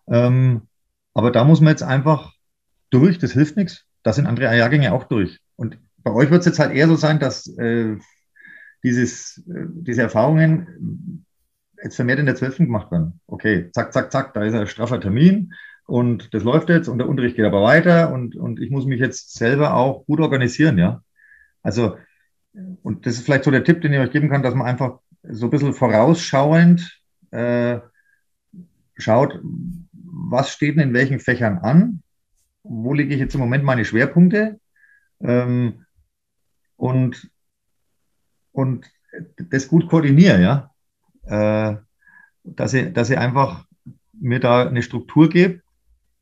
[0.07, 0.67] Ähm,
[1.13, 2.33] aber da muss man jetzt einfach
[2.89, 3.85] durch, das hilft nichts.
[4.03, 5.39] Da sind andere Jahrgänge auch durch.
[5.55, 7.97] Und bei euch wird es jetzt halt eher so sein, dass äh,
[8.83, 11.25] dieses, äh, diese Erfahrungen
[11.81, 12.57] jetzt vermehrt in der 12.
[12.57, 13.19] gemacht werden.
[13.27, 15.53] Okay, zack, zack, zack, da ist ein straffer Termin
[15.85, 18.99] und das läuft jetzt und der Unterricht geht aber weiter und, und ich muss mich
[18.99, 21.03] jetzt selber auch gut organisieren, ja.
[21.61, 21.97] Also,
[22.81, 24.99] und das ist vielleicht so der Tipp, den ich euch geben kann, dass man einfach
[25.23, 27.01] so ein bisschen vorausschauend
[27.31, 27.79] äh,
[28.95, 29.39] schaut,
[29.91, 32.03] was steht denn in welchen Fächern an,
[32.63, 34.59] wo lege ich jetzt im Moment meine Schwerpunkte
[35.21, 35.85] ähm,
[36.75, 37.29] und,
[38.51, 38.85] und
[39.37, 40.69] das gut koordiniere, ja.
[41.25, 41.77] Äh,
[42.43, 43.65] dass ich, dass ich einfach
[44.13, 45.62] mir da eine Struktur gebe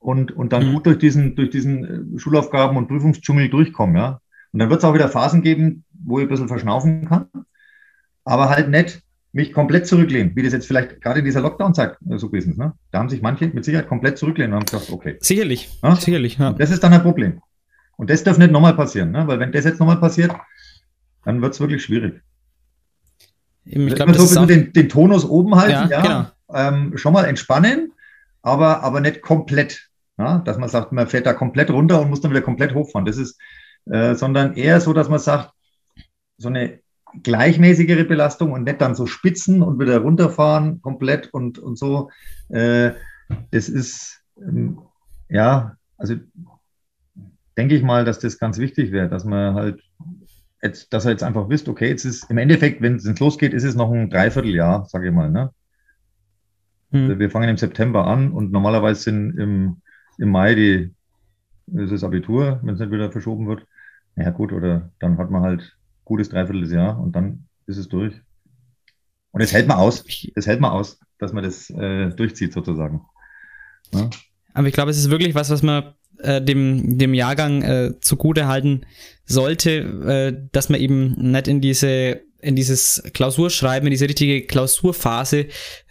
[0.01, 4.21] und, und dann gut durch diesen, durch diesen äh, Schulaufgaben- und Prüfungsdschungel durchkomme, ja.
[4.51, 7.27] Und dann wird es auch wieder Phasen geben, wo ich ein bisschen verschnaufen kann,
[8.25, 9.01] aber halt nicht
[9.31, 12.57] mich komplett zurücklehnen, wie das jetzt vielleicht gerade in dieser Lockdown-Zeit äh, so gewesen ist.
[12.57, 12.73] Ne?
[12.91, 15.17] Da haben sich manche mit Sicherheit komplett zurücklehnen und haben gesagt, okay.
[15.21, 15.95] Sicherlich, Ja?
[15.95, 16.51] sicherlich, ja.
[16.53, 17.41] Das ist dann ein Problem.
[17.95, 19.25] Und das darf nicht nochmal passieren, ne?
[19.27, 20.31] weil wenn das jetzt nochmal passiert,
[21.23, 22.21] dann wird es wirklich schwierig.
[23.63, 26.25] Ich glaube, so ein den, den Tonus oben halten, Ja, ja, genau.
[26.53, 27.93] ähm, schon mal entspannen,
[28.41, 29.90] aber, aber nicht komplett.
[30.21, 30.39] Ja?
[30.39, 33.05] Dass man sagt, man fährt da komplett runter und muss dann wieder komplett hochfahren.
[33.05, 33.39] Das ist,
[33.89, 35.51] äh, sondern eher so, dass man sagt,
[36.37, 36.79] so eine
[37.23, 42.09] gleichmäßigere Belastung und nicht dann so spitzen und wieder runterfahren komplett und, und so.
[42.49, 42.91] Äh,
[43.51, 44.79] das ist, ähm,
[45.29, 46.15] ja, also
[47.57, 49.81] denke ich mal, dass das ganz wichtig wäre, dass man halt
[50.61, 53.63] jetzt, dass er jetzt einfach wisst, okay, jetzt ist im Endeffekt, wenn es losgeht, ist
[53.63, 55.51] es noch ein Dreivierteljahr, sage ich mal, ne?
[56.91, 57.19] Hm.
[57.19, 59.81] Wir fangen im September an und normalerweise sind im,
[60.17, 60.93] im Mai die,
[61.73, 63.65] ist das Abitur, wenn es nicht wieder verschoben wird.
[64.15, 68.13] Ja gut, oder dann hat man halt gutes Dreivierteljahr und dann ist es durch.
[69.31, 70.03] Und das hält man aus.
[70.35, 73.01] Das hält man aus, dass man das äh, durchzieht sozusagen.
[73.93, 74.09] Ja?
[74.53, 78.47] aber ich glaube, es ist wirklich was, was man äh, dem, dem Jahrgang äh, zugute
[78.47, 78.85] halten
[79.25, 85.45] sollte, äh, dass man eben nicht in diese in dieses Klausurschreiben, in diese richtige Klausurphase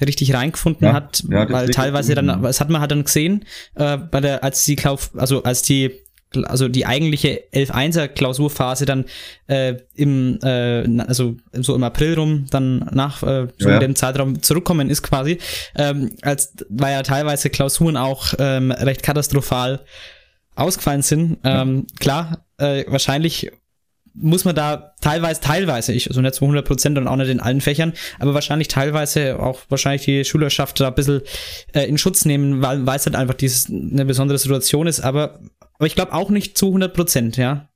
[0.04, 2.42] richtig reingefunden Ja, hat, ja, weil teilweise dann, Mhm.
[2.42, 3.44] das hat man halt dann gesehen,
[3.74, 5.92] äh, bei der, als die Klauf, also als die
[6.44, 9.04] also die eigentliche 11-1er Klausurphase dann
[9.48, 14.40] äh, im, äh, also so im April rum dann nach äh, so Ja, dem Zeitraum
[14.40, 15.38] zurückkommen ist quasi,
[15.74, 19.80] ähm, als weil ja teilweise Klausuren auch ähm, recht katastrophal
[20.54, 21.38] ausgefallen sind.
[21.42, 23.50] Ähm, klar, äh, wahrscheinlich
[24.14, 27.40] muss man da teilweise, teilweise, ich, also nicht zu 100 Prozent und auch nicht in
[27.40, 31.22] allen Fächern, aber wahrscheinlich teilweise auch wahrscheinlich die Schülerschaft da ein bisschen
[31.72, 35.40] äh, in Schutz nehmen, weil es halt einfach dieses, eine besondere Situation ist, aber,
[35.74, 37.68] aber ich glaube auch nicht zu 100 Prozent, ja.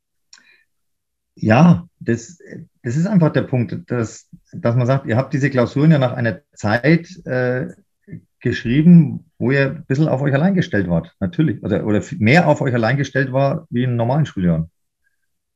[1.37, 2.39] Ja, das,
[2.83, 6.13] das ist einfach der Punkt, dass, dass man sagt, ihr habt diese Klausuren ja nach
[6.13, 7.69] einer Zeit äh,
[8.45, 11.63] geschrieben, wo ihr ein bisschen auf euch allein gestellt wart, natürlich.
[11.63, 14.71] Oder, oder mehr auf euch allein gestellt war wie in normalen Schuljahren.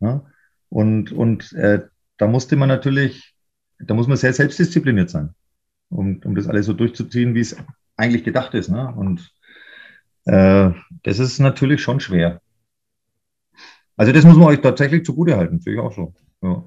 [0.00, 0.24] Ja?
[0.68, 1.86] Und, und äh,
[2.18, 3.34] da musste man natürlich,
[3.78, 5.34] da muss man sehr selbstdiszipliniert sein,
[5.88, 7.56] um, um das alles so durchzuziehen, wie es
[7.96, 8.68] eigentlich gedacht ist.
[8.68, 8.92] Ne?
[8.94, 9.32] Und
[10.24, 10.70] äh,
[11.02, 12.40] das ist natürlich schon schwer.
[13.96, 16.14] Also das muss man euch tatsächlich zugutehalten, finde ich auch so.
[16.42, 16.64] Ja.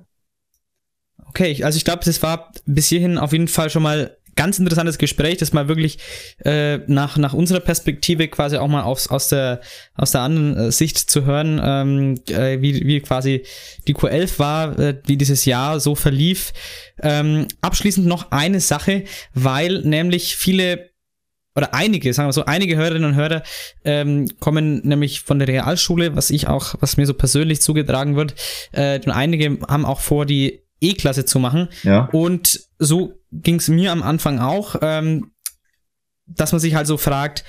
[1.28, 4.98] Okay, also ich glaube, das war bis hierhin auf jeden Fall schon mal ganz interessantes
[4.98, 5.98] Gespräch, das mal wirklich
[6.44, 9.62] äh, nach, nach unserer Perspektive quasi auch mal aufs, aus, der,
[9.96, 13.44] aus der anderen äh, Sicht zu hören, ähm, äh, wie, wie quasi
[13.88, 16.54] die Q11 war, äh, wie dieses Jahr so verlief.
[17.02, 19.04] Ähm, abschließend noch eine Sache,
[19.34, 20.92] weil nämlich viele
[21.56, 23.44] oder einige, sagen wir so, einige Hörerinnen und Hörer
[23.84, 28.36] ähm, kommen nämlich von der Realschule, was ich auch, was mir so persönlich zugetragen wird,
[28.72, 31.68] äh, und einige haben auch vor, die E-Klasse zu machen.
[31.84, 32.10] Ja.
[32.12, 35.32] Und so ging es mir am Anfang auch, ähm,
[36.26, 37.44] dass man sich halt so fragt,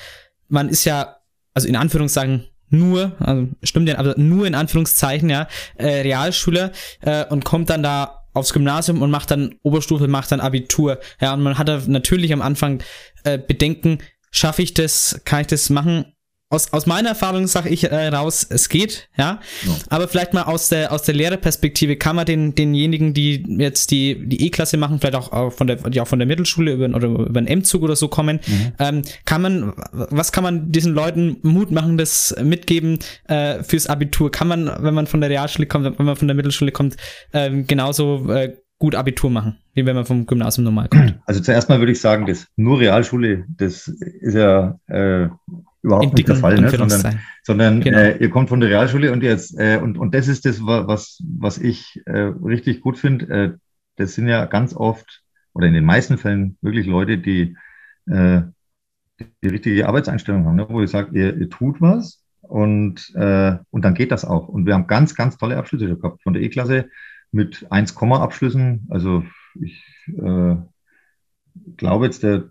[0.49, 1.17] man ist ja,
[1.55, 5.47] also in Anführungszeichen nur, also stimmt ja, aber nur in Anführungszeichen, ja,
[5.77, 6.73] äh, Realschüler
[7.03, 10.99] äh, und kommt dann da aufs Gymnasium und macht dann Oberstufe, macht dann Abitur.
[11.21, 12.83] Ja, und man hat natürlich am Anfang
[13.25, 13.99] äh, Bedenken,
[14.31, 16.07] schaffe ich das, kann ich das machen?
[16.53, 19.41] Aus, aus meiner Erfahrung sage ich äh, raus, es geht, ja.
[19.89, 24.29] Aber vielleicht mal aus der, aus der Lehrerperspektive kann man den, denjenigen, die jetzt die,
[24.29, 27.09] die E-Klasse machen, vielleicht auch, auch von der, die auch von der Mittelschule über, oder
[27.09, 28.39] über einen M-Zug oder so kommen,
[28.79, 32.99] ähm, kann man, was kann man diesen Leuten mutmachendes mitgeben
[33.29, 34.31] äh, fürs Abitur?
[34.31, 36.99] Kann man, wenn man von der Realschule kommt, wenn man von der Mittelschule kommt,
[37.33, 41.19] ähm, genauso äh, gut Abitur machen, wie wenn man vom Gymnasium normal kommt?
[41.25, 45.29] Also zuerst mal würde ich sagen, das nur Realschule, das ist ja äh,
[45.83, 46.71] überhaupt nicht der Fall, ne?
[46.71, 47.99] sondern, sondern Genau.
[47.99, 50.87] äh, ihr kommt von der Realschule und jetzt äh, und und das ist das, wa-
[50.87, 53.27] was was ich äh, richtig gut finde.
[53.29, 53.53] Äh,
[53.97, 55.23] das sind ja ganz oft
[55.55, 57.57] oder in den meisten Fällen wirklich Leute, die
[58.07, 58.43] äh,
[59.43, 60.67] die, richtige Arbeitseinstellung haben, ne?
[60.69, 64.49] wo ich sage, ihr, ihr tut was und äh, und dann geht das auch.
[64.49, 66.89] Und wir haben ganz ganz tolle Abschlüsse gehabt von der E-Klasse
[67.31, 68.87] mit 1, Abschlüssen.
[68.91, 69.25] Also
[69.61, 70.57] ich äh,
[71.77, 72.45] glaube jetzt der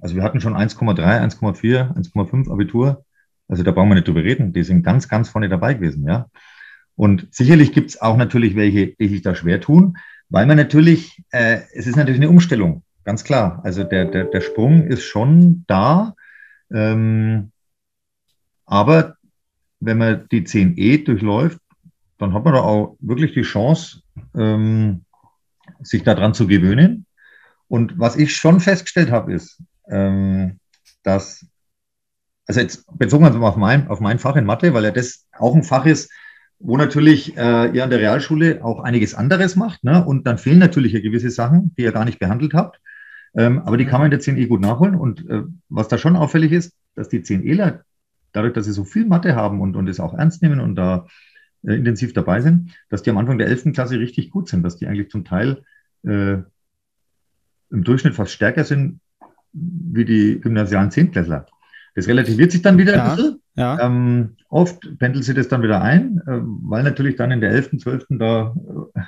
[0.00, 3.04] also wir hatten schon 1,3, 1,4, 1,5 Abitur.
[3.48, 4.52] Also da brauchen wir nicht drüber reden.
[4.52, 6.26] Die sind ganz, ganz vorne dabei gewesen, ja.
[6.96, 9.96] Und sicherlich gibt es auch natürlich welche, die sich da schwer tun,
[10.28, 13.60] weil man natürlich, äh, es ist natürlich eine Umstellung, ganz klar.
[13.64, 16.14] Also der, der, der Sprung ist schon da.
[16.72, 17.52] Ähm,
[18.66, 19.16] aber
[19.80, 21.58] wenn man die 10e durchläuft,
[22.18, 24.02] dann hat man da auch wirklich die Chance,
[24.36, 25.04] ähm,
[25.80, 27.06] sich daran zu gewöhnen.
[27.66, 30.58] Und was ich schon festgestellt habe, ist, ähm,
[31.02, 31.46] dass,
[32.46, 35.54] also jetzt bezogen wir auf mein, auf mein Fach in Mathe, weil ja das auch
[35.54, 36.10] ein Fach ist,
[36.58, 39.82] wo natürlich äh, ihr an der Realschule auch einiges anderes macht.
[39.82, 40.04] Ne?
[40.04, 42.80] Und dann fehlen natürlich ja gewisse Sachen, die ihr gar nicht behandelt habt.
[43.34, 44.94] Ähm, aber die kann man in der 10e gut nachholen.
[44.94, 47.80] Und äh, was da schon auffällig ist, dass die 10eler,
[48.32, 51.06] dadurch, dass sie so viel Mathe haben und, und es auch ernst nehmen und da
[51.62, 53.72] äh, intensiv dabei sind, dass die am Anfang der 11.
[53.72, 55.64] Klasse richtig gut sind, dass die eigentlich zum Teil
[56.02, 56.38] äh,
[57.70, 59.00] im Durchschnitt fast stärker sind
[59.52, 61.46] wie die gymnasialen Zehntklässler.
[61.94, 63.40] Das relativiert sich dann wieder Ja, ein bisschen.
[63.56, 63.80] ja.
[63.80, 67.78] Ähm, oft pendelt sich das dann wieder ein, äh, weil natürlich dann in der 11.,
[67.78, 68.06] 12.
[68.10, 68.54] da
[68.94, 69.00] äh,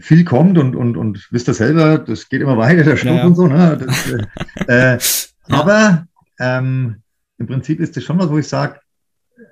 [0.00, 3.26] viel kommt und, und, und wisst ihr selber, das geht immer weiter, der Schluck Ja,
[3.26, 3.46] und so.
[3.46, 3.78] Ne?
[3.78, 4.10] Das,
[4.68, 4.98] äh, äh,
[5.54, 6.06] Aber
[6.40, 7.02] ähm,
[7.38, 8.80] im Prinzip ist das schon was, wo ich sage,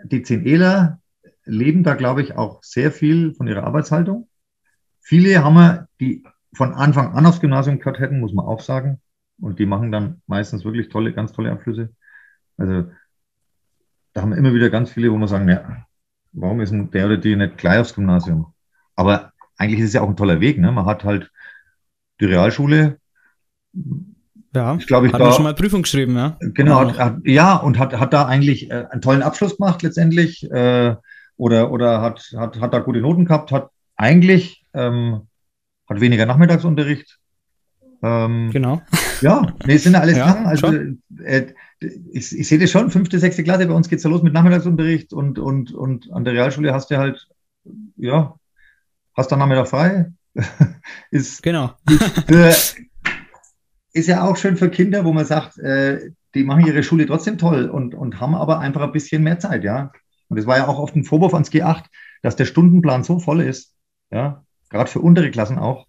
[0.05, 0.97] die 10eler
[1.45, 4.29] leben da, glaube ich, auch sehr viel von ihrer Arbeitshaltung.
[5.01, 6.25] Viele haben wir, die
[6.55, 9.01] von Anfang an aufs Gymnasium gehört hätten, muss man auch sagen.
[9.43, 11.91] Und die machen dann meistens wirklich tolle, ganz tolle Abschlüsse.
[12.57, 12.91] Also
[14.13, 15.85] da haben wir immer wieder ganz viele, wo wir sagen, ja,
[16.33, 18.55] warum ist denn der oder die nicht gleich aufs Gymnasium?
[18.95, 20.59] Aber eigentlich ist es ja auch ein toller Weg.
[20.59, 20.71] Ne?
[20.71, 21.31] Man hat halt
[22.21, 22.99] die Realschule,
[24.55, 26.37] Ja, ich glaube, ich hat da, man schon mal Prüfung geschrieben, ja.
[26.41, 30.49] Genau, hat, hat, ja, und hat, hat da eigentlich äh, einen tollen Abschluss gemacht letztendlich
[30.53, 30.95] äh,
[31.37, 35.27] oder, oder hat, hat, hat da gute Noten gehabt, hat eigentlich ähm,
[35.89, 37.19] hat weniger Nachmittagsunterricht.
[38.03, 38.83] Ähm, Genau.
[39.21, 40.47] Ja, nee, es sind ja alles Ja, Sachen.
[40.47, 40.73] Also
[41.25, 41.47] äh,
[42.13, 45.13] ich, ich sehe das schon, fünfte, sechste Klasse, bei uns geht's ja los mit Nachmittagsunterricht
[45.13, 47.29] und, und, und an der Realschule hast du halt,
[47.97, 48.35] ja,
[49.17, 50.13] hast dann Nachmittag frei.
[51.11, 51.73] ist, genau.
[52.27, 52.55] für,
[53.93, 57.39] ist ja auch schön für Kinder, wo man sagt, äh, die machen ihre Schule trotzdem
[57.39, 59.93] toll und, und haben aber einfach ein bisschen mehr Zeit, ja.
[60.29, 61.85] Und es war ja auch oft ein Vorwurf ans G8,
[62.23, 63.75] dass der Stundenplan so voll ist,
[64.11, 65.87] ja, gerade für untere Klassen auch,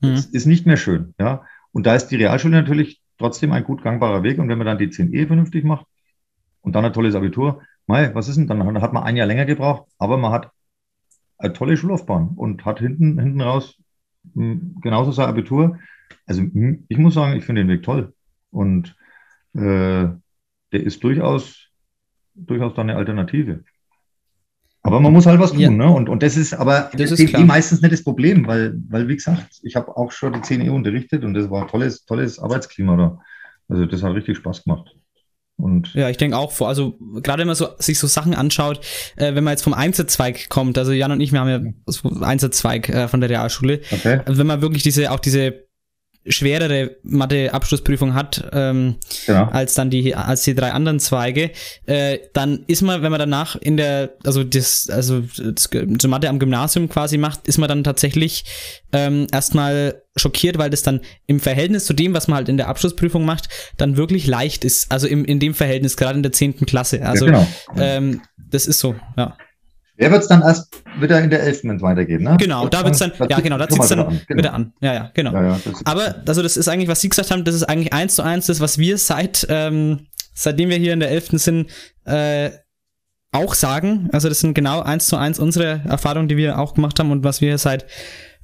[0.00, 0.24] Mhm.
[0.32, 1.44] ist, nicht mehr schön, ja.
[1.72, 4.38] Und da ist die Realschule natürlich trotzdem ein gut gangbarer Weg.
[4.38, 5.86] Und wenn man dann die 10e vernünftig macht
[6.62, 8.82] und dann ein tolles Abitur, mei, was ist denn dann?
[8.82, 10.50] Hat man ein Jahr länger gebraucht, aber man hat
[11.38, 13.76] eine tolle Schullaufbahn und hat hinten, hinten raus
[14.34, 15.78] mh, genauso sein Abitur.
[16.26, 18.14] Also mh, ich muss sagen, ich finde den Weg toll.
[18.50, 18.96] Und
[19.54, 20.20] äh, der
[20.72, 21.68] ist durchaus,
[22.34, 23.64] durchaus dann eine Alternative.
[24.86, 25.70] Aber man muss halt was tun, Ja.
[25.70, 25.90] ne?
[25.90, 29.16] Und, und das ist aber Das ist die meistens nicht das Problem, weil, weil wie
[29.16, 32.96] gesagt, ich habe auch schon die 10 unterrichtet und das war ein tolles, tolles Arbeitsklima
[32.96, 33.18] da.
[33.68, 34.94] Also das hat richtig Spaß gemacht.
[35.58, 38.80] Und Ja, ich denke auch, vor, also gerade wenn man so, sich so Sachen anschaut,
[39.16, 42.10] äh, wenn man jetzt vom Einzelzweig kommt, also Jan und ich, wir haben ja so
[42.20, 44.20] Einzelzweig äh, von der Realschule, Okay.
[44.26, 45.65] also wenn man wirklich diese, auch diese
[46.28, 48.96] schwerere Mathe-Abschlussprüfung hat, ähm,
[49.26, 49.44] Genau.
[49.50, 51.50] als dann die, als die drei anderen Zweige,
[51.86, 55.68] äh, dann ist man, wenn man danach in der, also das, also das,
[56.00, 58.44] so Mathe am Gymnasium quasi macht, ist man dann tatsächlich
[58.92, 62.68] ähm, erstmal schockiert, weil das dann im Verhältnis zu dem, was man halt in der
[62.68, 64.90] Abschlussprüfung macht, dann wirklich leicht ist.
[64.90, 66.66] Also im, in dem Verhältnis, gerade in der 10.
[66.66, 67.04] Klasse.
[67.04, 67.46] Also genau.
[67.76, 69.36] ähm, das ist so, ja.
[69.98, 71.64] Der wird es dann erst wieder in der 11.
[71.64, 72.36] wenn es weitergeht, ne?
[72.38, 74.72] Genau, da wird's dann, Das ja genau, da zieht mal dann wieder an, wieder an.
[74.80, 75.32] Ja, ja, genau.
[75.32, 78.14] Ja, ja, Aber, also das ist eigentlich, was Sie gesagt haben, das ist eigentlich eins
[78.14, 81.38] zu eins das, was wir seit, ähm, seitdem wir hier in der 11.
[81.38, 81.70] sind,
[82.04, 82.50] äh,
[83.32, 84.08] auch sagen.
[84.12, 87.24] Also das sind genau eins zu eins unsere Erfahrungen, die wir auch gemacht haben und
[87.24, 87.86] was wir seit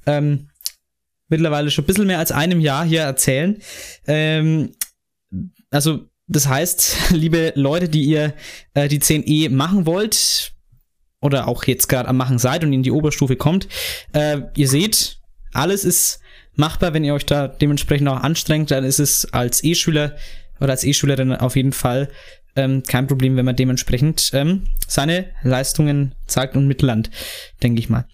[0.05, 0.49] ähm,
[1.29, 3.57] mittlerweile schon ein bisschen mehr als einem Jahr hier erzählen.
[4.07, 4.73] Ähm,
[5.71, 8.33] also das heißt, liebe Leute, die ihr
[8.73, 10.52] äh, die 10e machen wollt
[11.23, 13.67] oder auch jetzt gerade am Machen seid und in die Oberstufe kommt,
[14.13, 15.19] äh, ihr seht,
[15.53, 16.19] alles ist
[16.55, 20.15] machbar, wenn ihr euch da dementsprechend auch anstrengt, dann ist es als E-Schüler
[20.59, 22.09] oder als E-Schülerin auf jeden Fall
[22.55, 27.09] ähm, kein Problem, wenn man dementsprechend ähm, seine Leistungen zeigt und mittelland,
[27.63, 28.05] denke ich mal.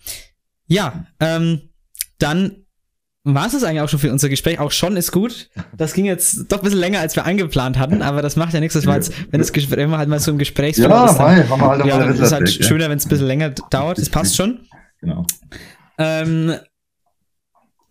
[0.68, 1.70] Ja, ähm,
[2.20, 2.66] dann
[3.24, 4.60] war es eigentlich auch schon für unser Gespräch.
[4.60, 5.50] Auch schon ist gut.
[5.76, 8.60] Das ging jetzt doch ein bisschen länger, als wir eingeplant hatten, aber das macht ja
[8.60, 8.76] nichts.
[8.76, 11.18] Das war jetzt, wenn, das Gespräch, wenn man halt mal so im Gesprächsflow Ja, ist,
[11.18, 12.66] dann, mei, haben wir halt ja, ist es halt weg, ja.
[12.66, 13.98] schöner, wenn es ein bisschen länger dauert.
[13.98, 14.60] Das passt schon.
[15.02, 15.26] Genau.
[15.98, 16.56] Ähm,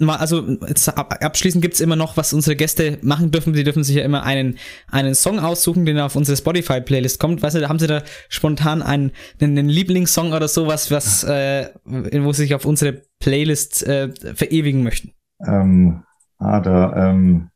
[0.00, 0.56] also
[0.96, 3.52] abschließend gibt's immer noch, was unsere Gäste machen dürfen.
[3.54, 4.58] Sie dürfen sich ja immer einen,
[4.90, 7.42] einen Song aussuchen, den auf unsere Spotify-Playlist kommt.
[7.42, 9.10] Weißt du, haben sie da spontan einen,
[9.40, 14.84] einen, einen Lieblingssong oder sowas, was, äh, wo sie sich auf unsere Playlist äh, verewigen
[14.84, 15.12] möchten?
[15.46, 16.02] Ähm,
[16.38, 17.50] ah, da, ähm,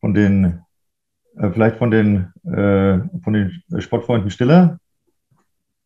[0.00, 0.60] von den,
[1.38, 4.78] äh, vielleicht von den, äh, von den Sportfreunden Stiller.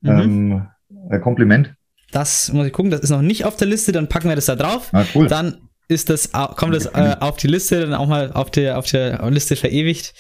[0.01, 0.11] Mhm.
[0.11, 0.67] Ähm,
[1.11, 1.75] äh, Kompliment.
[2.13, 4.47] Das muss ich gucken, das ist noch nicht auf der Liste, dann packen wir das
[4.47, 4.91] da drauf.
[4.93, 5.29] Ah, cool.
[5.29, 8.87] Dann ist das, kommt das äh, auf die Liste, dann auch mal auf der, auf
[8.87, 10.15] der Liste verewigt.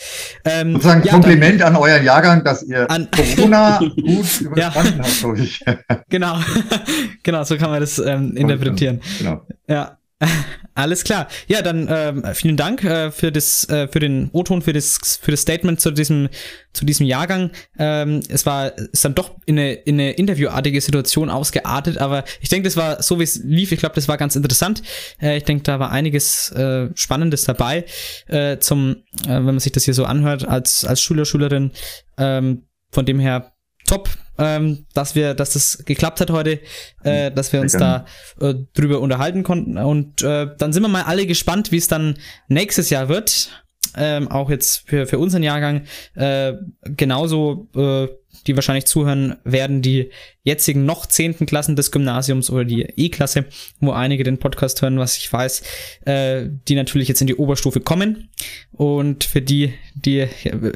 [0.44, 5.38] Ähm, Sozusagen ja, Kompliment an euren Jahrgang, dass ihr An- Corona gut überstanden habt, glaube
[5.40, 5.64] ich.
[6.08, 6.36] Genau,
[7.22, 9.00] genau, so kann man das ähm, interpretieren.
[9.18, 9.46] Genau.
[9.68, 9.96] Ja,
[10.74, 11.28] alles klar.
[11.46, 15.30] Ja, dann ähm, vielen Dank äh, für das, äh, für den O-Ton, für das, für
[15.30, 16.28] das Statement zu diesem,
[16.72, 17.50] zu diesem Jahrgang.
[17.78, 22.50] Ähm, es war, ist dann doch in eine, in eine interviewartige Situation ausgeartet, aber ich
[22.50, 23.72] denke, das war so, wie es lief.
[23.72, 24.82] Ich glaube, das war ganz interessant.
[25.20, 27.86] Äh, ich denke, da war einiges äh, Spannendes dabei.
[28.26, 31.70] Äh, zum, äh, wenn man sich das hier so anhört als als Schüler, Schülerin.
[32.18, 33.52] Ähm, von dem her
[33.86, 34.10] top,
[34.40, 36.60] ähm, dass wir, dass das geklappt hat heute,
[37.04, 38.06] äh, dass wir uns da
[38.40, 39.78] äh, drüber unterhalten konnten.
[39.78, 42.18] Und äh, dann sind wir mal alle gespannt, wie es dann
[42.48, 43.64] nächstes Jahr wird.
[43.96, 45.82] Ähm, auch jetzt für, für unseren Jahrgang
[46.14, 46.54] äh,
[46.84, 48.08] genauso, äh,
[48.46, 50.10] die wahrscheinlich zuhören werden, die
[50.44, 53.46] jetzigen noch zehnten Klassen des Gymnasiums oder die E-Klasse,
[53.80, 55.62] wo einige den Podcast hören, was ich weiß,
[56.06, 58.28] äh, die natürlich jetzt in die Oberstufe kommen.
[58.72, 60.26] Und für die, die,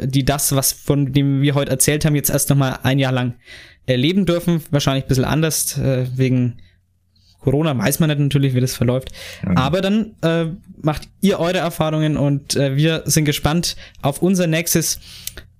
[0.04, 3.34] die das, was von dem wir heute erzählt haben, jetzt erst nochmal ein Jahr lang
[3.86, 6.58] erleben dürfen, wahrscheinlich ein bisschen anders, äh, wegen
[7.44, 9.10] Corona weiß man nicht natürlich, wie das verläuft.
[9.54, 10.46] Aber dann äh,
[10.80, 14.98] macht ihr eure Erfahrungen und äh, wir sind gespannt auf unser nächstes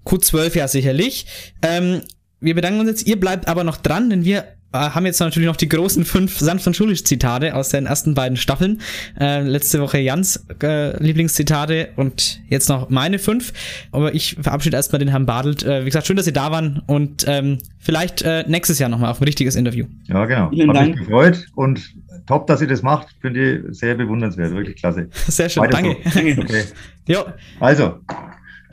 [0.07, 1.27] Q12 ja sicherlich.
[1.63, 2.01] Ähm,
[2.41, 3.07] wir bedanken uns jetzt.
[3.07, 4.45] Ihr bleibt aber noch dran, denn wir
[4.75, 8.37] haben jetzt natürlich noch die großen fünf sanft und schulisch Zitate aus den ersten beiden
[8.37, 8.81] Staffeln.
[9.19, 13.53] Äh, letzte Woche Jans äh, Lieblingszitate und jetzt noch meine fünf.
[13.93, 15.63] Aber ich verabschiede erstmal den Herrn Badelt.
[15.63, 19.11] Äh, wie gesagt, schön, dass Sie da waren und ähm, vielleicht äh, nächstes Jahr nochmal
[19.11, 19.87] auf ein richtiges Interview.
[20.05, 20.51] Ja, genau.
[20.51, 20.89] Vielen Hat Dank.
[20.91, 21.81] mich gefreut und
[22.27, 23.09] top, dass ihr das macht.
[23.21, 24.53] Finde ich sehr bewundernswert.
[24.53, 25.09] Wirklich klasse.
[25.29, 25.97] Sehr schön, Weiter danke.
[26.11, 26.43] So.
[26.43, 26.65] Okay.
[27.07, 27.25] Jo.
[27.61, 28.01] Also,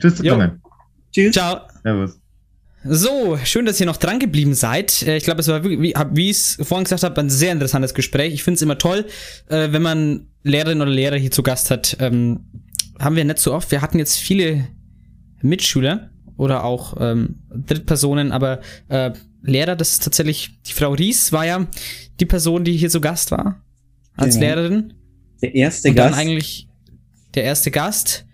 [0.00, 0.60] tschüss zusammen.
[1.12, 1.32] Tschüss.
[1.32, 1.60] Ciao.
[1.82, 2.21] Servus.
[2.84, 5.02] So, schön, dass ihr noch dran geblieben seid.
[5.02, 7.52] Äh, Ich glaube, es war wirklich, wie, wie ich es vorhin gesagt habe, ein sehr
[7.52, 8.34] interessantes Gespräch.
[8.34, 9.06] Ich finde es immer toll,
[9.48, 11.96] äh, wenn man Lehrerinnen oder Lehrer hier zu Gast hat.
[12.00, 12.40] Ähm,
[12.98, 13.70] haben wir nicht so oft.
[13.70, 14.66] Wir hatten jetzt viele
[15.42, 21.46] Mitschüler oder auch ähm, Drittpersonen, aber äh, Lehrer, das ist tatsächlich, die Frau Ries war
[21.46, 21.66] ja
[22.20, 23.62] die Person, die hier zu Gast war.
[24.16, 24.46] Als Genau.
[24.46, 24.94] Lehrerin.
[25.40, 26.20] Der erste und dann Gast.
[26.20, 26.68] eigentlich
[27.34, 28.26] der erste Gast.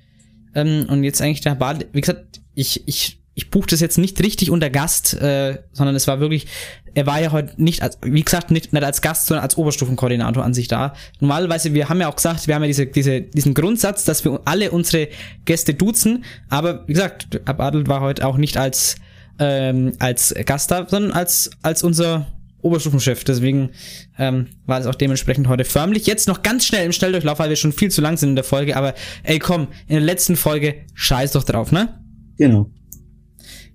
[0.54, 1.86] Ähm, und jetzt eigentlich der Bad.
[1.92, 6.08] Wie gesagt, ich, ich, ich buche das jetzt nicht richtig unter Gast, äh, sondern es
[6.08, 6.48] war wirklich,
[6.94, 10.44] er war ja heute nicht als, wie gesagt, nicht, nicht als Gast, sondern als Oberstufenkoordinator
[10.44, 10.92] an sich da.
[11.20, 14.40] Normalerweise, wir haben ja auch gesagt, wir haben ja diese, diese, diesen Grundsatz, dass wir
[14.44, 15.06] alle unsere
[15.44, 18.96] Gäste duzen, aber wie gesagt, Herr Badelt war heute auch nicht als,
[19.38, 22.26] ähm, als Gast da, sondern als, als unser
[22.60, 23.22] Oberstufenchef.
[23.22, 23.70] Deswegen
[24.18, 26.06] ähm, war es auch dementsprechend heute förmlich.
[26.06, 28.44] Jetzt noch ganz schnell im Schnelldurchlauf, weil wir schon viel zu lang sind in der
[28.44, 28.76] Folge.
[28.76, 32.00] Aber ey, komm, in der letzten Folge scheiß doch drauf, ne?
[32.36, 32.68] Genau.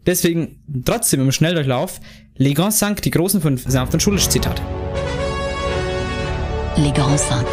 [0.06, 2.02] Deswegen trotzdem im Schnelldurchlauf
[2.36, 4.62] Les Grands Cinq, die großen fünf sanft und schulisch Zitate.
[6.78, 7.48] Les Grands Cinq.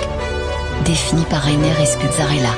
[0.86, 2.56] Définis par Rainer Escuzzarella.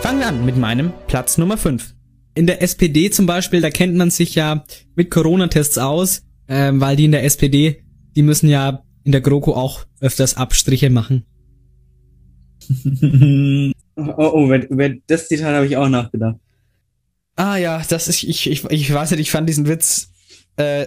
[0.00, 1.94] Fangen wir an mit meinem Platz Nummer 5.
[2.34, 4.64] In der SPD zum Beispiel, da kennt man sich ja
[4.96, 7.84] mit Corona-Tests aus, ähm, weil die in der SPD,
[8.16, 11.24] die müssen ja in der GroKo auch öfters Abstriche machen.
[13.96, 16.36] Oh, oh über, über das Zitat habe ich auch nachgedacht.
[17.36, 20.10] Ah ja, das ist, ich, ich, ich weiß nicht, ich fand diesen Witz,
[20.56, 20.86] äh,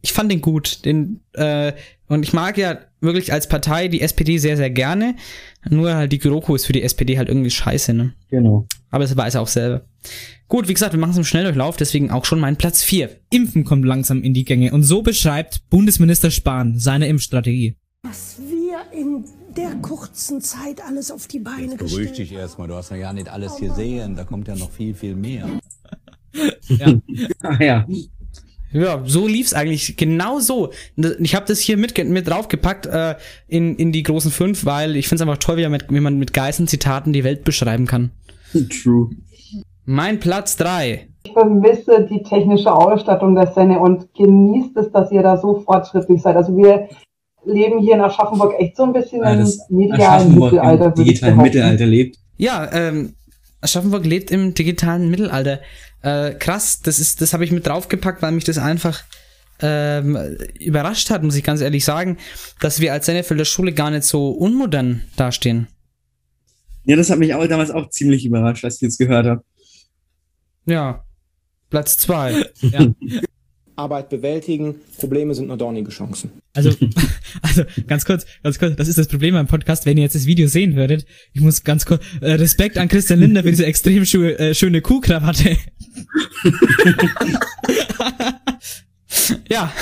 [0.00, 0.84] ich fand den gut.
[0.84, 1.72] Den, äh,
[2.06, 5.16] und ich mag ja wirklich als Partei die SPD sehr, sehr gerne.
[5.68, 8.14] Nur halt die GroKo ist für die SPD halt irgendwie scheiße, ne?
[8.30, 8.66] Genau.
[8.90, 9.84] Aber das weiß er auch selber.
[10.46, 13.10] Gut, wie gesagt, wir machen es im Schnelldurchlauf, deswegen auch schon mein Platz 4.
[13.30, 17.76] Impfen kommt langsam in die Gänge und so beschreibt Bundesminister Spahn seine Impfstrategie.
[18.02, 19.24] Was wir in
[19.58, 23.28] der kurzen Zeit alles auf die Beine Beruhig gestellt dich erstmal, du hast ja nicht
[23.28, 25.48] alles gesehen, da kommt ja noch viel, viel mehr.
[26.68, 26.94] Ja.
[27.42, 27.86] Ah, ja.
[28.70, 29.96] Ja, so lief's eigentlich.
[29.96, 30.70] Genau so.
[31.20, 33.14] Ich habe das hier mit, mit draufgepackt äh,
[33.46, 36.18] in, in die großen fünf, weil ich find's einfach toll, wie man mit, wie man
[36.18, 38.10] mit Geißen-Zitaten die Welt beschreiben kann.
[38.82, 39.10] True.
[39.86, 41.08] Mein Platz drei.
[41.24, 46.20] Ich vermisse die technische Ausstattung der Szene und genießt es, dass ihr da so fortschrittlich
[46.20, 46.36] seid.
[46.36, 46.88] Also wir
[47.44, 50.84] leben hier in Aschaffenburg echt so ein bisschen Ja, im medialen Aschaffenburg Mittelalter.
[50.86, 51.36] im digitalen.
[51.38, 52.18] Mittelalter lebt.
[52.36, 53.14] Ja, ähm,
[53.60, 55.60] Aschaffenburg lebt im digitalen Mittelalter.
[56.02, 59.02] Äh, krass, das ist, das habe ich mit draufgepackt, weil mich das einfach
[59.60, 60.16] ähm,
[60.60, 62.18] überrascht hat, muss ich ganz ehrlich sagen,
[62.60, 65.66] dass wir als Sennefelder Schule gar nicht so unmodern dastehen.
[66.84, 69.42] Ja, das hat mich auch damals auch ziemlich überrascht, als ich jetzt gehört habe.
[70.64, 71.04] Ja.
[71.70, 72.44] Platz zwei.
[72.60, 72.86] ja.
[73.78, 76.30] Arbeit bewältigen, Probleme sind nur dornige Chancen.
[76.54, 76.70] Also,
[77.42, 80.26] also ganz kurz, ganz kurz, das ist das Problem beim Podcast, wenn ihr jetzt das
[80.26, 81.06] Video sehen würdet.
[81.32, 84.80] Ich muss ganz kurz äh, Respekt an Christian Linder für diese extrem schu äh, schöne
[84.82, 85.56] Kuhkrawatte.
[89.50, 89.72] Ja,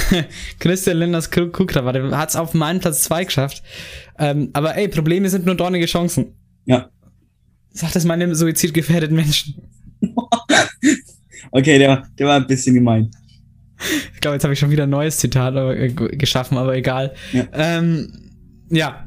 [0.60, 3.62] Christian Linders Kuh- Kuhkrawatte hat es auf meinen Platz zwei geschafft.
[4.18, 6.34] Ähm, aber ey, Probleme sind nur dornige Chancen.
[6.64, 6.90] Ja.
[7.72, 9.54] Sagt das meinem suizidgefährdeten Menschen.
[11.52, 13.10] Okay, der, war- der war ein bisschen gemein.
[14.14, 17.14] Ich glaube, jetzt habe ich schon wieder ein neues Zitat äh, geschaffen, aber egal.
[17.32, 17.46] Ja.
[17.52, 18.30] Ähm,
[18.70, 19.06] ja.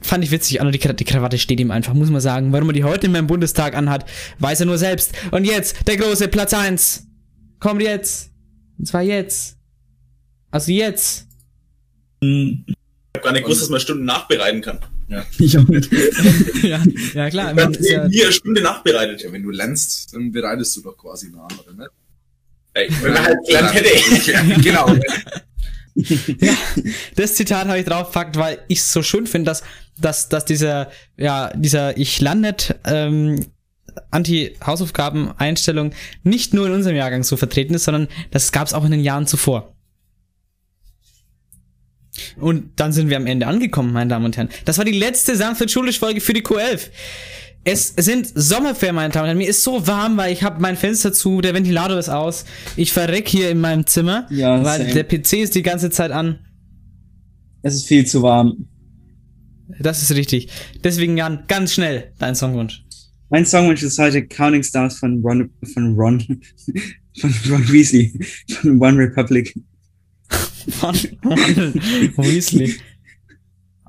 [0.00, 0.60] Fand ich witzig.
[0.60, 2.52] Anno, die, die Krawatte steht ihm einfach, muss man sagen.
[2.52, 4.06] Warum er die heute in meinem Bundestag anhat,
[4.38, 5.12] weiß er nur selbst.
[5.30, 7.06] Und jetzt, der große Platz 1.
[7.60, 8.30] Kommt jetzt.
[8.78, 9.56] Und zwar jetzt.
[10.50, 11.26] Also jetzt.
[12.20, 12.64] Ich
[13.14, 14.80] hab gar nicht gewusst, dass man Stunden nachbereiten kann.
[15.08, 15.24] Ja.
[15.38, 15.90] Ich auch nicht.
[16.62, 16.82] ja,
[17.14, 17.56] ja, klar.
[17.70, 19.22] Ist ja, nie eine Stunde nachbereitet.
[19.22, 21.90] Ja, wenn du lernst, dann bereitest du doch quasi nach, oder nicht?
[22.74, 23.88] Ey, wenn man halt gelernt hätte.
[24.32, 24.94] Ja, genau.
[26.40, 26.54] ja,
[27.16, 29.62] das Zitat habe ich draufgepackt, weil ich es so schön finde, dass,
[29.98, 33.46] dass, dass dieser, ja, dieser Ich landet, ähm,
[34.10, 35.92] Anti-Hausaufgaben-Einstellung
[36.22, 39.02] nicht nur in unserem Jahrgang so vertreten ist, sondern das gab es auch in den
[39.02, 39.74] Jahren zuvor.
[42.36, 44.48] Und dann sind wir am Ende angekommen, meine Damen und Herren.
[44.64, 46.90] Das war die letzte sanfte schulisch Folge für die Q11.
[47.64, 49.38] Es sind Sommerferien, meine Damen und Herren.
[49.38, 52.44] Mir ist so warm, weil ich habe mein Fenster zu, der Ventilator ist aus.
[52.76, 54.94] Ich verreck hier in meinem Zimmer, Ja, weil same.
[54.94, 56.38] der PC ist die ganze Zeit an.
[57.62, 58.68] Es ist viel zu warm.
[59.80, 60.48] Das ist richtig.
[60.82, 62.84] Deswegen, Jan, ganz schnell dein Songwunsch.
[63.28, 66.20] Mein Songwunsch ist heute Counting Stars von Ron, von Ron,
[67.20, 68.18] von Ron Weasley,
[68.62, 69.54] von One Republic.
[70.70, 71.74] Von Ron
[72.16, 72.76] Weasley.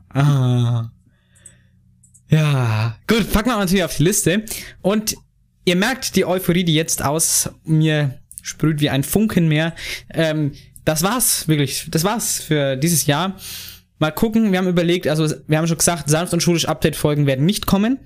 [0.09, 0.89] Ah.
[2.29, 4.43] Ja, gut, packen wir natürlich auf die Liste.
[4.81, 5.15] Und
[5.65, 9.73] ihr merkt die Euphorie, die jetzt aus mir sprüht wie ein Funken mehr.
[10.13, 10.51] Ähm,
[10.85, 11.87] das war's, wirklich.
[11.89, 13.35] Das war's für dieses Jahr.
[13.99, 17.45] Mal gucken, wir haben überlegt, also wir haben schon gesagt, sanft und schulisch Update-Folgen werden
[17.45, 17.99] nicht kommen,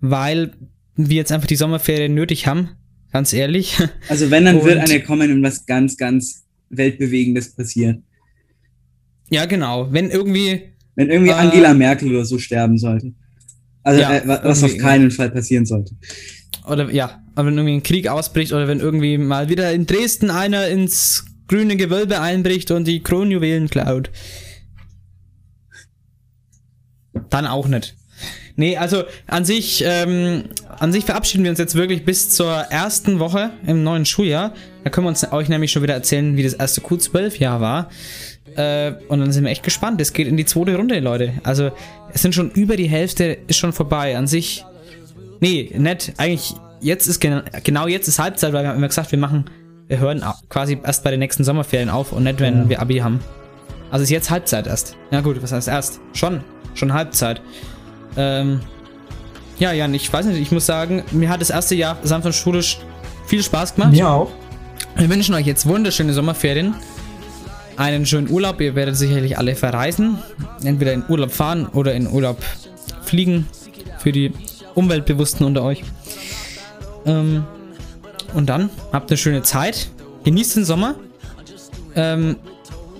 [0.00, 0.52] weil
[0.96, 2.70] wir jetzt einfach die Sommerferien nötig haben.
[3.12, 3.78] Ganz ehrlich.
[4.08, 8.02] Also wenn, dann wird Und- eine kommen und was ganz, ganz Weltbewegendes passiert.
[9.30, 9.92] Ja, genau.
[9.92, 10.72] Wenn irgendwie.
[10.96, 13.12] Wenn irgendwie Äh, Angela Merkel oder so sterben sollte.
[13.88, 15.94] Also Ja, äh, wa- was auf keinen Fall passieren sollte.
[16.66, 20.30] Oder ja, aber wenn irgendwie ein Krieg ausbricht oder wenn irgendwie mal wieder in Dresden
[20.30, 24.10] einer ins grüne Gewölbe einbricht und die Kronjuwelen klaut.
[27.30, 27.96] Dann auch nicht.
[28.56, 30.44] Nee, also an sich, ähm,
[30.78, 34.52] an sich verabschieden wir uns jetzt wirklich bis zur ersten Woche im neuen Schuljahr.
[34.84, 37.88] Da können wir uns euch nämlich schon wieder erzählen, wie das erste Q12-Jahr war.
[38.58, 40.00] Äh, und dann sind wir echt gespannt.
[40.00, 41.34] Es geht in die zweite Runde, Leute.
[41.44, 41.70] Also
[42.12, 44.16] es sind schon über die Hälfte, ist schon vorbei.
[44.16, 44.64] An sich,
[45.38, 46.12] nee, nett.
[46.16, 49.44] Eigentlich, jetzt ist gen genau jetzt ist Halbzeit, weil wir haben immer gesagt, wir machen,
[49.86, 52.68] wir hören quasi erst bei den nächsten Sommerferien auf und nicht, wenn Ja.
[52.68, 53.20] wir Abi haben.
[53.92, 54.96] Also ist jetzt Halbzeit erst.
[55.12, 56.00] Ja gut, was heißt erst?
[56.12, 56.42] Schon,
[56.74, 57.40] schon Halbzeit.
[58.16, 58.60] Ähm,
[59.60, 62.78] ja, Jan, ich weiß nicht, ich muss sagen, mir hat das erste Jahr und schulisch
[63.26, 63.92] viel Spaß gemacht.
[63.92, 64.30] Mir auch.
[64.96, 66.74] Wir wünschen euch jetzt wunderschöne Sommerferien.
[67.78, 68.60] Einen schönen Urlaub.
[68.60, 70.18] Ihr werdet sicherlich alle verreisen.
[70.64, 72.38] Entweder in Urlaub fahren oder in Urlaub
[73.04, 73.46] fliegen.
[73.98, 74.32] Für die
[74.74, 75.84] Umweltbewussten unter euch.
[77.06, 77.44] Ähm,
[78.34, 79.90] und dann habt eine schöne Zeit.
[80.24, 80.96] Genießt den Sommer.
[81.94, 82.36] Ähm,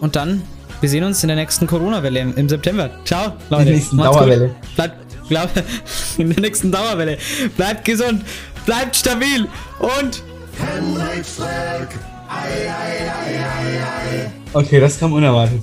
[0.00, 0.42] und dann,
[0.80, 2.88] wir sehen uns in der nächsten Corona-Welle im, im September.
[3.04, 3.64] Ciao, Leute.
[3.64, 4.48] der nächsten Macht's Dauerwelle.
[4.48, 4.76] Gut.
[4.76, 4.96] Bleibt,
[5.28, 5.50] glaub,
[6.18, 7.18] in der nächsten Dauerwelle.
[7.56, 8.22] Bleibt gesund.
[8.64, 9.48] Bleibt stabil
[9.80, 10.22] und.
[10.56, 11.88] Henrik Fleck.
[12.28, 14.37] Ei, ei, ei, ei, ei.
[14.52, 15.62] Okay, das kam unerwartet.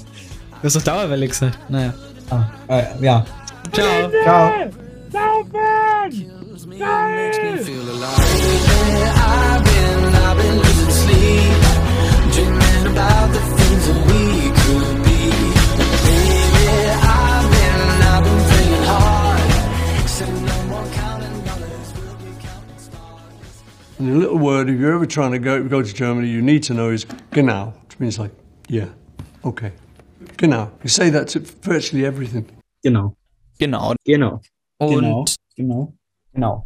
[0.62, 1.60] Du hast doch Dauerwelle gesagt.
[1.70, 1.94] Naja.
[2.30, 3.26] Ah, äh, ja.
[3.72, 4.10] Ciao.
[4.24, 4.52] Ciao.
[5.12, 6.36] Saufen!
[23.98, 26.64] And a little word, if you're ever trying to go, go to Germany, you need
[26.64, 28.32] to know is genau, which means like,
[28.70, 28.88] yeah,
[29.44, 29.72] okay.
[30.38, 30.72] Genau.
[30.84, 32.46] You say that to virtually everything.
[32.84, 33.16] Genau.
[33.60, 33.94] Genau.
[34.06, 34.42] Genau.
[34.80, 35.36] Und.
[35.56, 35.94] Genau.
[36.34, 36.66] Genau.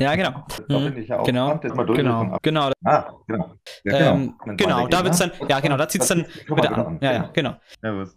[0.00, 0.46] Ja, genau.
[0.68, 1.58] Da bin ich ja auch Genau.
[1.58, 2.38] Genau.
[2.42, 2.70] Genau.
[2.84, 3.54] Ah, genau.
[3.84, 6.98] Ja, Ähm, Kann man genau, da wird's dann, ja genau, da zieht's dann wieder an.
[7.02, 7.56] Ja, ja, genau.
[7.82, 8.16] Servus.